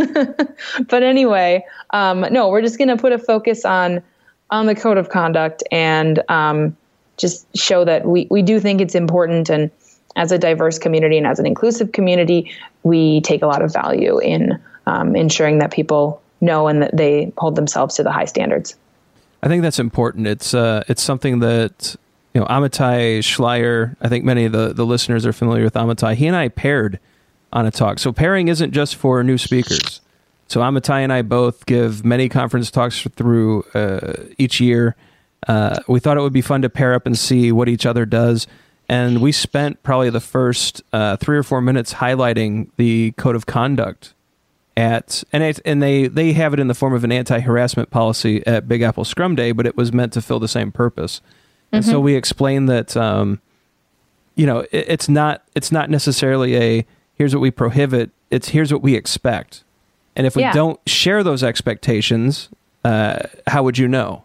but 0.88 1.02
anyway, 1.02 1.64
um, 1.90 2.20
no, 2.30 2.48
we're 2.48 2.62
just 2.62 2.78
going 2.78 2.88
to 2.88 2.96
put 2.96 3.12
a 3.12 3.18
focus 3.18 3.64
on 3.64 4.02
on 4.50 4.66
the 4.66 4.74
code 4.74 4.98
of 4.98 5.08
conduct 5.08 5.62
and 5.72 6.22
um, 6.28 6.76
just 7.16 7.46
show 7.56 7.84
that 7.84 8.06
we 8.06 8.26
we 8.30 8.42
do 8.42 8.60
think 8.60 8.80
it's 8.80 8.94
important 8.94 9.48
and 9.48 9.70
as 10.16 10.30
a 10.30 10.38
diverse 10.38 10.78
community 10.78 11.18
and 11.18 11.26
as 11.26 11.38
an 11.38 11.46
inclusive 11.46 11.92
community, 11.92 12.50
we 12.82 13.20
take 13.22 13.42
a 13.42 13.46
lot 13.46 13.62
of 13.62 13.72
value 13.72 14.18
in 14.20 14.60
um, 14.86 15.16
ensuring 15.16 15.58
that 15.58 15.72
people 15.72 16.22
know 16.40 16.68
and 16.68 16.82
that 16.82 16.96
they 16.96 17.32
hold 17.38 17.56
themselves 17.56 17.96
to 17.96 18.02
the 18.02 18.12
high 18.12 18.24
standards. 18.24 18.76
I 19.42 19.48
think 19.48 19.62
that's 19.62 19.78
important. 19.78 20.26
It's 20.26 20.54
uh, 20.54 20.84
it's 20.88 21.02
something 21.02 21.40
that 21.40 21.96
you 22.34 22.40
know 22.40 22.46
Amitai 22.46 23.18
Schleier. 23.20 23.96
I 24.00 24.08
think 24.08 24.24
many 24.24 24.44
of 24.44 24.52
the, 24.52 24.72
the 24.74 24.84
listeners 24.84 25.24
are 25.24 25.32
familiar 25.32 25.64
with 25.64 25.74
Amitai. 25.74 26.14
He 26.14 26.26
and 26.26 26.36
I 26.36 26.48
paired 26.48 26.98
on 27.52 27.66
a 27.66 27.70
talk. 27.70 27.98
So 27.98 28.12
pairing 28.12 28.48
isn't 28.48 28.72
just 28.72 28.96
for 28.96 29.22
new 29.22 29.38
speakers. 29.38 30.00
So 30.48 30.60
Amitai 30.60 31.00
and 31.00 31.12
I 31.12 31.22
both 31.22 31.66
give 31.66 32.04
many 32.04 32.28
conference 32.28 32.70
talks 32.70 33.00
through 33.02 33.62
uh, 33.74 34.24
each 34.36 34.60
year. 34.60 34.96
Uh, 35.46 35.78
we 35.88 36.00
thought 36.00 36.16
it 36.16 36.20
would 36.20 36.32
be 36.32 36.42
fun 36.42 36.62
to 36.62 36.68
pair 36.68 36.94
up 36.94 37.06
and 37.06 37.16
see 37.16 37.52
what 37.52 37.68
each 37.68 37.86
other 37.86 38.04
does 38.04 38.46
and 38.88 39.20
we 39.20 39.32
spent 39.32 39.82
probably 39.82 40.10
the 40.10 40.20
first 40.20 40.82
uh, 40.92 41.16
three 41.16 41.36
or 41.36 41.42
four 41.42 41.60
minutes 41.60 41.94
highlighting 41.94 42.68
the 42.76 43.12
code 43.12 43.36
of 43.36 43.46
conduct 43.46 44.14
at 44.76 45.22
and 45.32 45.42
it, 45.42 45.60
and 45.64 45.82
they 45.82 46.08
they 46.08 46.32
have 46.32 46.52
it 46.52 46.60
in 46.60 46.66
the 46.66 46.74
form 46.74 46.92
of 46.92 47.04
an 47.04 47.12
anti-harassment 47.12 47.90
policy 47.90 48.44
at 48.46 48.68
Big 48.68 48.82
Apple 48.82 49.04
Scrum 49.04 49.34
Day, 49.34 49.52
but 49.52 49.66
it 49.66 49.76
was 49.76 49.92
meant 49.92 50.12
to 50.14 50.22
fill 50.22 50.40
the 50.40 50.48
same 50.48 50.72
purpose. 50.72 51.20
Mm-hmm. 51.74 51.76
And 51.76 51.84
so 51.84 51.94
mm-hmm. 51.94 52.04
we 52.04 52.14
explain 52.14 52.66
that 52.66 52.96
um, 52.96 53.40
you 54.34 54.46
know 54.46 54.60
it, 54.60 54.86
it's 54.88 55.08
not 55.08 55.42
it's 55.54 55.72
not 55.72 55.90
necessarily 55.90 56.56
a 56.56 56.86
here's 57.14 57.34
what 57.34 57.40
we 57.40 57.50
prohibit. 57.50 58.10
It's 58.30 58.48
here's 58.48 58.72
what 58.72 58.82
we 58.82 58.94
expect. 58.94 59.64
And 60.16 60.26
if 60.26 60.36
we 60.36 60.42
yeah. 60.42 60.52
don't 60.52 60.78
share 60.88 61.24
those 61.24 61.42
expectations, 61.42 62.48
uh, 62.84 63.18
how 63.48 63.64
would 63.64 63.78
you 63.78 63.88
know? 63.88 64.24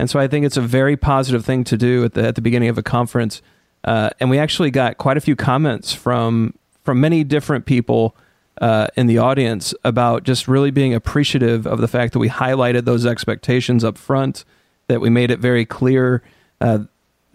And 0.00 0.10
so 0.10 0.18
I 0.18 0.26
think 0.26 0.44
it's 0.44 0.56
a 0.56 0.62
very 0.62 0.96
positive 0.96 1.44
thing 1.44 1.64
to 1.64 1.76
do 1.76 2.04
at 2.04 2.14
the 2.14 2.26
at 2.26 2.34
the 2.34 2.42
beginning 2.42 2.68
of 2.68 2.78
a 2.78 2.82
conference 2.82 3.42
uh, 3.84 4.10
and 4.20 4.30
we 4.30 4.38
actually 4.38 4.70
got 4.70 4.98
quite 4.98 5.16
a 5.16 5.20
few 5.20 5.36
comments 5.36 5.92
from 5.92 6.54
from 6.82 7.00
many 7.00 7.22
different 7.22 7.66
people 7.66 8.16
uh, 8.60 8.88
in 8.96 9.06
the 9.06 9.18
audience 9.18 9.74
about 9.84 10.24
just 10.24 10.48
really 10.48 10.70
being 10.70 10.94
appreciative 10.94 11.66
of 11.66 11.80
the 11.80 11.88
fact 11.88 12.12
that 12.12 12.18
we 12.18 12.28
highlighted 12.28 12.84
those 12.84 13.06
expectations 13.06 13.84
up 13.84 13.98
front, 13.98 14.44
that 14.88 15.00
we 15.00 15.10
made 15.10 15.30
it 15.30 15.38
very 15.38 15.64
clear. 15.64 16.22
Uh, 16.60 16.80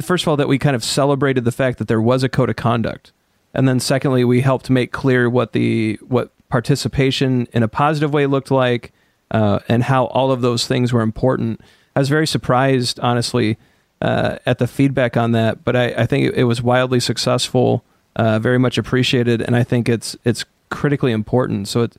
first 0.02 0.24
of 0.24 0.28
all, 0.28 0.38
that 0.38 0.48
we 0.48 0.58
kind 0.58 0.76
of 0.76 0.84
celebrated 0.84 1.46
the 1.46 1.52
fact 1.52 1.78
that 1.78 1.88
there 1.88 2.02
was 2.02 2.24
a 2.24 2.30
code 2.30 2.50
of 2.50 2.56
conduct, 2.56 3.12
and 3.54 3.68
then 3.68 3.80
secondly, 3.80 4.24
we 4.24 4.42
helped 4.42 4.70
make 4.70 4.92
clear 4.92 5.30
what 5.30 5.54
the 5.54 6.00
what 6.08 6.32
participation 6.50 7.48
in 7.54 7.64
a 7.64 7.68
positive 7.68 8.14
way 8.14 8.26
looked 8.26 8.52
like, 8.52 8.92
uh, 9.32 9.60
and 9.68 9.84
how 9.84 10.06
all 10.06 10.32
of 10.32 10.42
those 10.42 10.68
things 10.68 10.94
were 10.94 11.02
important. 11.02 11.62
I 11.96 12.00
was 12.00 12.10
very 12.10 12.28
surprised, 12.28 13.00
honestly, 13.00 13.58
uh, 14.02 14.38
at 14.46 14.60
the 14.60 14.68
feedback 14.68 15.16
on 15.16 15.32
that, 15.32 15.64
but 15.64 15.76
I, 15.76 15.86
I 15.94 16.06
think 16.06 16.34
it, 16.36 16.44
was 16.44 16.62
wildly 16.62 17.00
successful, 17.00 17.84
uh, 18.16 18.38
very 18.40 18.58
much 18.58 18.78
appreciated, 18.78 19.42
and 19.42 19.56
I 19.56 19.64
think 19.64 19.88
it's 19.88 20.16
it's 20.26 20.44
critically 20.70 21.12
important. 21.12 21.68
So 21.68 21.84
it's 21.84 21.98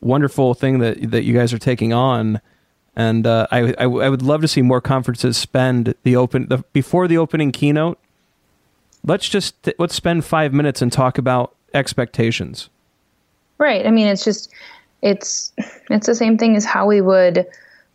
wonderful 0.00 0.54
thing 0.54 0.78
that 0.78 1.10
that 1.10 1.24
you 1.24 1.34
guys 1.34 1.52
are 1.52 1.58
taking 1.58 1.92
on, 1.92 2.40
and 2.94 3.26
uh, 3.26 3.46
I, 3.50 3.74
I, 3.78 3.86
would 3.86 4.22
love 4.22 4.42
to 4.42 4.48
see 4.48 4.60
more 4.60 4.80
conferences 4.80 5.36
spend 5.36 5.94
the 6.02 6.16
open 6.16 6.48
the, 6.48 6.58
before 6.72 7.08
the 7.08 7.18
opening 7.18 7.50
keynote. 7.50 7.98
Let's 9.04 9.28
just 9.28 9.54
let's 9.78 9.94
spend 9.94 10.24
five 10.24 10.52
minutes 10.52 10.82
and 10.82 10.92
talk 10.92 11.18
about 11.18 11.54
expectations. 11.74 12.68
Right. 13.58 13.86
I 13.86 13.90
mean, 13.90 14.08
it's 14.08 14.24
just 14.24 14.52
it's 15.00 15.52
it's 15.90 16.06
the 16.06 16.14
same 16.14 16.36
thing 16.36 16.54
as 16.56 16.64
how 16.64 16.86
we 16.86 17.00
would 17.00 17.46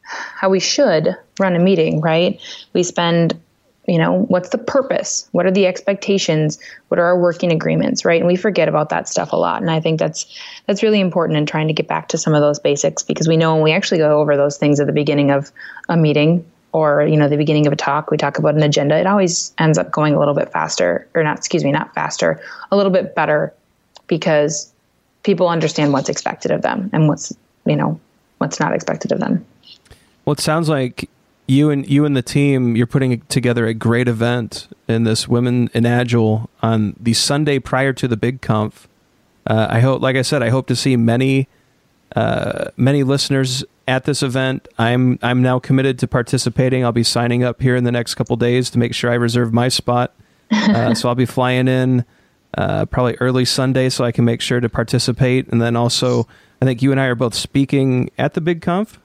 how 0.01 0.49
we 0.49 0.59
should 0.59 1.15
run 1.39 1.55
a 1.55 1.59
meeting, 1.59 2.01
right? 2.01 2.39
We 2.73 2.83
spend 2.83 3.39
you 3.88 3.97
know 3.97 4.25
what's 4.27 4.49
the 4.49 4.57
purpose? 4.57 5.27
What 5.31 5.45
are 5.45 5.51
the 5.51 5.65
expectations? 5.65 6.59
What 6.89 6.99
are 6.99 7.05
our 7.05 7.19
working 7.19 7.51
agreements 7.51 8.05
right? 8.05 8.19
And 8.21 8.27
we 8.27 8.35
forget 8.35 8.67
about 8.67 8.89
that 8.89 9.07
stuff 9.07 9.31
a 9.31 9.38
lot. 9.38 9.61
And 9.61 9.71
i 9.71 9.79
think 9.79 9.99
that's 9.99 10.25
that's 10.65 10.83
really 10.83 10.99
important 10.99 11.38
in 11.38 11.45
trying 11.45 11.67
to 11.67 11.73
get 11.73 11.88
back 11.88 12.09
to 12.09 12.17
some 12.17 12.33
of 12.33 12.41
those 12.41 12.59
basics 12.59 13.03
because 13.03 13.27
we 13.27 13.38
know 13.38 13.55
when 13.55 13.63
we 13.63 13.71
actually 13.71 13.99
go 13.99 14.19
over 14.19 14.38
those 14.38 14.57
things 14.57 14.79
at 14.79 14.88
the 14.88 14.93
beginning 14.93 15.31
of 15.31 15.51
a 15.89 15.97
meeting 15.97 16.45
or 16.73 17.03
you 17.03 17.17
know 17.17 17.29
the 17.29 17.38
beginning 17.38 17.65
of 17.65 17.73
a 17.73 17.77
talk 17.77 18.11
we 18.11 18.17
talk 18.17 18.38
about 18.38 18.55
an 18.55 18.63
agenda 18.63 18.97
it 18.97 19.07
always 19.07 19.53
ends 19.57 19.77
up 19.77 19.89
going 19.91 20.13
a 20.13 20.19
little 20.19 20.33
bit 20.33 20.51
faster 20.51 21.07
or 21.13 21.23
not 21.23 21.38
excuse 21.38 21.63
me 21.63 21.71
not 21.71 21.93
faster 21.95 22.41
a 22.71 22.75
little 22.75 22.91
bit 22.91 23.15
better 23.15 23.53
because 24.07 24.71
people 25.23 25.49
understand 25.49 25.93
what's 25.93 26.09
expected 26.09 26.51
of 26.51 26.61
them 26.61 26.89
and 26.93 27.07
what's 27.07 27.35
you 27.65 27.75
know 27.75 27.99
what's 28.38 28.59
not 28.59 28.73
expected 28.73 29.11
of 29.11 29.19
them. 29.19 29.45
Well 30.25 30.33
it 30.33 30.39
sounds 30.39 30.69
like 30.69 31.09
you 31.47 31.69
and 31.69 31.89
you 31.89 32.05
and 32.05 32.15
the 32.15 32.21
team, 32.21 32.75
you're 32.75 32.87
putting 32.87 33.21
together 33.21 33.65
a 33.65 33.73
great 33.73 34.07
event 34.07 34.67
in 34.87 35.03
this 35.05 35.27
Women 35.27 35.69
in 35.73 35.85
Agile 35.85 36.49
on 36.61 36.95
the 36.99 37.13
Sunday 37.13 37.57
prior 37.59 37.93
to 37.93 38.07
the 38.07 38.17
Big 38.17 38.41
Conf. 38.41 38.87
Uh, 39.45 39.67
I 39.69 39.79
hope, 39.79 40.01
like 40.01 40.17
I 40.17 40.23
said, 40.23 40.43
I 40.43 40.49
hope 40.49 40.67
to 40.67 40.75
see 40.75 40.97
many, 40.97 41.47
uh, 42.15 42.65
many 42.75 43.03
listeners 43.03 43.63
at 43.87 44.03
this 44.03 44.21
event. 44.21 44.67
I'm 44.77 45.17
I'm 45.21 45.41
now 45.41 45.59
committed 45.59 45.97
to 45.99 46.07
participating. 46.07 46.83
I'll 46.83 46.91
be 46.91 47.03
signing 47.03 47.43
up 47.43 47.61
here 47.61 47.77
in 47.77 47.85
the 47.85 47.91
next 47.91 48.15
couple 48.15 48.35
days 48.35 48.69
to 48.71 48.79
make 48.79 48.93
sure 48.93 49.09
I 49.09 49.15
reserve 49.15 49.53
my 49.53 49.69
spot. 49.69 50.13
Uh, 50.49 50.93
so 50.93 51.09
I'll 51.09 51.15
be 51.15 51.25
flying 51.25 51.67
in 51.67 52.05
uh, 52.57 52.85
probably 52.85 53.15
early 53.15 53.43
Sunday 53.43 53.89
so 53.89 54.05
I 54.05 54.11
can 54.13 54.23
make 54.23 54.41
sure 54.41 54.59
to 54.59 54.69
participate. 54.69 55.47
And 55.49 55.61
then 55.61 55.75
also, 55.75 56.27
I 56.61 56.65
think 56.65 56.81
you 56.81 56.91
and 56.91 56.99
I 56.99 57.05
are 57.05 57.15
both 57.15 57.35
speaking 57.35 58.09
at 58.17 58.33
the 58.33 58.41
Big 58.41 58.61
Conf. 58.61 58.99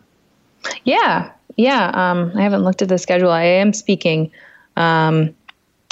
Yeah, 0.85 1.33
yeah, 1.57 1.91
um, 1.95 2.33
I 2.35 2.43
haven't 2.43 2.65
looked 2.65 2.83
at 2.83 2.89
the 2.89 2.99
schedule. 2.99 3.31
I 3.31 3.45
am 3.45 3.73
speaking. 3.73 4.31
Um, 4.77 5.35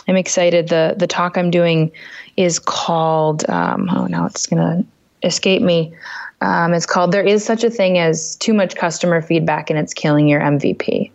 I'm 0.08 0.16
excited. 0.16 0.68
the 0.68 0.94
The 0.96 1.06
talk 1.06 1.36
I'm 1.36 1.50
doing 1.50 1.92
is 2.36 2.58
called. 2.58 3.48
Um, 3.48 3.88
oh, 3.90 4.06
now 4.06 4.26
it's 4.26 4.46
gonna 4.46 4.84
escape 5.22 5.62
me. 5.62 5.92
Um, 6.40 6.72
it's 6.72 6.86
called 6.86 7.12
"There 7.12 7.22
is 7.22 7.44
such 7.44 7.64
a 7.64 7.70
thing 7.70 7.98
as 7.98 8.36
too 8.36 8.54
much 8.54 8.76
customer 8.76 9.20
feedback, 9.20 9.70
and 9.70 9.78
it's 9.78 9.94
killing 9.94 10.28
your 10.28 10.40
MVP." 10.40 11.10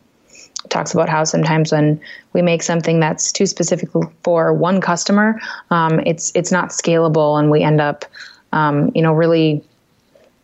It 0.63 0.69
talks 0.69 0.93
about 0.93 1.09
how 1.09 1.23
sometimes 1.23 1.71
when 1.71 1.99
we 2.33 2.41
make 2.41 2.63
something 2.63 2.99
that's 2.99 3.31
too 3.31 3.45
specific 3.45 3.89
for 4.23 4.53
one 4.53 4.81
customer, 4.81 5.39
um, 5.71 5.99
it's 6.05 6.31
it's 6.35 6.51
not 6.51 6.69
scalable, 6.69 7.39
and 7.39 7.51
we 7.51 7.63
end 7.63 7.81
up, 7.81 8.05
um, 8.51 8.91
you 8.95 9.01
know, 9.01 9.13
really 9.13 9.63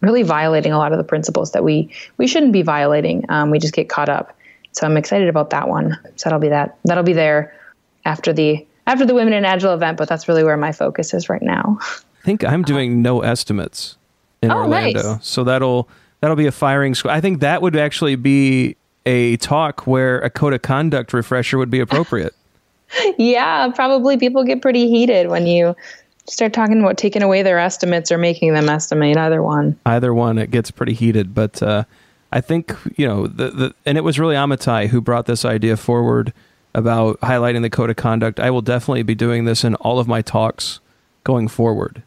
really 0.02 0.24
violating 0.24 0.74
a 0.74 0.78
lot 0.78 0.92
of 0.92 0.98
the 0.98 1.04
principles 1.04 1.52
that 1.52 1.64
we 1.64 1.90
we 2.18 2.28
shouldn't 2.28 2.52
be 2.52 2.62
violating. 2.62 3.26
Um, 3.30 3.52
we 3.52 3.60
just 3.60 3.74
get 3.74 3.90
caught 3.90 4.10
up. 4.10 4.36
So 4.74 4.86
I'm 4.86 4.98
excited 4.98 5.28
about 5.28 5.50
that 5.52 5.68
one. 5.68 5.98
So 6.16 6.30
that'll 6.30 6.40
be 6.40 6.50
that. 6.50 6.78
That'll 6.86 7.04
be 7.04 7.14
there 7.14 7.56
after 8.06 8.34
the 8.34 8.66
after 8.88 9.06
the 9.06 9.14
Women 9.14 9.34
in 9.34 9.46
Agile 9.46 9.74
event, 9.74 9.98
but 9.98 10.10
that's 10.10 10.28
really 10.28 10.44
where 10.44 10.58
my 10.58 10.72
focus 10.72 11.14
is 11.14 11.30
right 11.30 11.42
now. 11.42 11.78
I 11.82 12.24
think 12.26 12.44
I'm 12.44 12.64
doing 12.64 13.02
no 13.02 13.22
estimates 13.22 13.98
in 14.42 14.52
oh, 14.52 14.58
Orlando, 14.58 15.14
nice. 15.14 15.28
so 15.28 15.44
that'll 15.44 15.88
that'll 16.20 16.36
be 16.36 16.48
a 16.48 16.52
firing 16.52 16.96
squad. 16.96 17.14
I 17.14 17.22
think 17.22 17.42
that 17.42 17.62
would 17.62 17.76
actually 17.76 18.16
be 18.16 18.76
a 19.06 19.38
talk 19.38 19.88
where 19.88 20.20
a 20.20 20.30
code 20.30 20.54
of 20.54 20.62
conduct 20.62 21.14
refresher 21.14 21.58
would 21.58 21.70
be 21.70 21.80
appropriate. 21.80 22.36
yeah, 23.18 23.70
probably 23.74 24.18
people 24.18 24.44
get 24.44 24.62
pretty 24.62 24.88
heated 24.88 25.30
when 25.30 25.48
you 25.48 25.76
start 26.28 26.54
talking 26.54 26.80
about 26.80 26.98
taking 26.98 27.24
away 27.24 27.42
their 27.44 27.60
estimates 27.60 28.12
or 28.12 28.18
making 28.18 28.54
them 28.54 28.70
estimate 28.70 29.18
either 29.18 29.42
one. 29.42 29.78
Either 29.86 30.14
one 30.14 30.38
it 30.38 30.52
gets 30.52 30.72
pretty 30.72 30.94
heated 30.94 31.34
but 31.34 31.62
uh, 31.64 31.84
i 32.32 32.40
think 32.42 32.76
you 32.96 33.08
know 33.08 33.28
the, 33.28 33.50
the 33.50 33.76
and 33.86 33.98
it 33.98 34.02
was 34.02 34.20
really 34.20 34.36
amitai 34.36 34.88
who 34.88 35.02
brought 35.02 35.26
this 35.26 35.46
idea 35.46 35.76
forward 35.78 36.34
about 36.74 37.20
highlighting 37.20 37.62
the 37.64 37.70
code 37.70 37.90
of 37.90 37.98
conduct. 37.98 38.40
I 38.40 38.50
will 38.50 38.62
definitely 38.62 39.04
be 39.04 39.14
doing 39.14 39.44
this 39.44 39.66
in 39.66 39.76
all 39.76 40.00
of 40.00 40.08
my 40.08 40.22
talks 40.22 40.80
going 41.26 41.50
forward. 41.50 42.02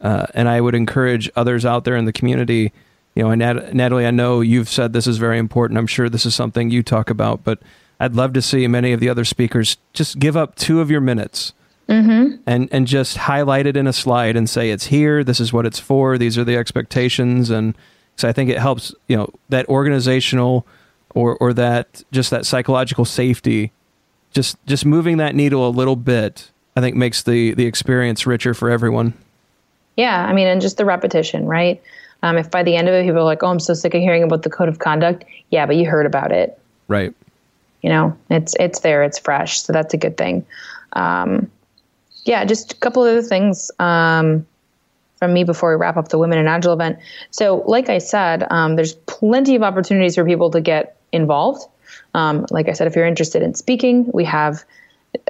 Uh, 0.00 0.26
and 0.32 0.48
i 0.48 0.62
would 0.62 0.74
encourage 0.74 1.30
others 1.36 1.66
out 1.66 1.84
there 1.84 1.94
in 1.94 2.06
the 2.06 2.12
community 2.12 2.72
you 3.14 3.22
know 3.22 3.30
and 3.30 3.40
Nat- 3.40 3.74
natalie 3.74 4.06
i 4.06 4.10
know 4.10 4.40
you've 4.40 4.70
said 4.70 4.94
this 4.94 5.06
is 5.06 5.18
very 5.18 5.38
important. 5.38 5.76
I'm 5.78 5.86
sure 5.86 6.08
this 6.08 6.24
is 6.24 6.34
something 6.34 6.70
you 6.70 6.82
talk 6.82 7.10
about 7.10 7.44
but 7.44 7.58
i'd 8.00 8.14
love 8.14 8.32
to 8.32 8.40
see 8.40 8.66
many 8.66 8.92
of 8.92 9.00
the 9.00 9.10
other 9.10 9.26
speakers 9.26 9.76
just 9.92 10.18
give 10.18 10.38
up 10.38 10.54
two 10.54 10.80
of 10.80 10.90
your 10.90 11.02
minutes 11.02 11.52
mm-hmm. 11.90 12.36
and 12.46 12.68
and 12.72 12.86
just 12.86 13.18
highlight 13.18 13.66
it 13.66 13.76
in 13.76 13.86
a 13.86 13.92
slide 13.92 14.36
and 14.36 14.48
say 14.48 14.70
it's 14.70 14.86
here. 14.86 15.22
This 15.22 15.40
is 15.40 15.52
what 15.52 15.66
it's 15.66 15.78
for. 15.78 16.16
These 16.16 16.38
are 16.38 16.44
the 16.44 16.56
expectations, 16.56 17.50
and 17.50 17.76
so 18.16 18.28
I 18.28 18.32
think 18.32 18.48
it 18.48 18.58
helps. 18.58 18.94
You 19.08 19.16
know 19.16 19.34
that 19.50 19.68
organizational 19.68 20.66
or 21.14 21.36
or 21.36 21.52
that 21.52 22.02
just 22.12 22.30
that 22.30 22.46
psychological 22.46 23.04
safety 23.04 23.72
just 24.32 24.56
just 24.66 24.86
moving 24.86 25.16
that 25.18 25.34
needle 25.34 25.66
a 25.66 25.70
little 25.70 25.96
bit, 25.96 26.50
I 26.76 26.80
think 26.80 26.96
makes 26.96 27.22
the 27.22 27.54
the 27.54 27.66
experience 27.66 28.26
richer 28.26 28.54
for 28.54 28.70
everyone. 28.70 29.14
Yeah, 29.96 30.24
I 30.24 30.32
mean, 30.32 30.46
and 30.46 30.60
just 30.60 30.76
the 30.76 30.84
repetition, 30.84 31.46
right? 31.46 31.82
Um, 32.22 32.36
if 32.36 32.50
by 32.50 32.62
the 32.62 32.76
end 32.76 32.88
of 32.88 32.94
it, 32.94 33.04
people 33.04 33.20
are 33.20 33.24
like, 33.24 33.42
"Oh, 33.42 33.48
I'm 33.48 33.60
so 33.60 33.74
sick 33.74 33.94
of 33.94 34.00
hearing 34.00 34.22
about 34.22 34.42
the 34.42 34.50
code 34.50 34.68
of 34.68 34.78
conduct," 34.78 35.24
yeah, 35.50 35.66
but 35.66 35.76
you 35.76 35.88
heard 35.88 36.06
about 36.06 36.32
it, 36.32 36.58
right? 36.88 37.12
You 37.82 37.90
know, 37.90 38.16
it's 38.28 38.54
it's 38.60 38.80
there, 38.80 39.02
it's 39.02 39.18
fresh, 39.18 39.60
so 39.60 39.72
that's 39.72 39.94
a 39.94 39.96
good 39.96 40.16
thing. 40.16 40.46
Um, 40.92 41.50
yeah, 42.24 42.44
just 42.44 42.72
a 42.72 42.76
couple 42.76 43.04
of 43.04 43.10
other 43.10 43.22
things 43.22 43.70
um, 43.78 44.46
from 45.16 45.32
me 45.32 45.44
before 45.44 45.70
we 45.70 45.80
wrap 45.80 45.96
up 45.96 46.08
the 46.08 46.18
Women 46.18 46.38
in 46.38 46.46
Agile 46.46 46.72
event. 46.72 46.98
So, 47.30 47.62
like 47.66 47.88
I 47.88 47.98
said, 47.98 48.46
um, 48.50 48.76
there's 48.76 48.94
plenty 48.94 49.54
of 49.54 49.62
opportunities 49.62 50.14
for 50.14 50.24
people 50.24 50.50
to 50.50 50.60
get 50.60 50.96
involved. 51.12 51.66
Um, 52.14 52.46
like 52.50 52.68
I 52.68 52.72
said, 52.72 52.86
if 52.86 52.96
you're 52.96 53.06
interested 53.06 53.42
in 53.42 53.54
speaking, 53.54 54.10
we 54.12 54.24
have 54.24 54.64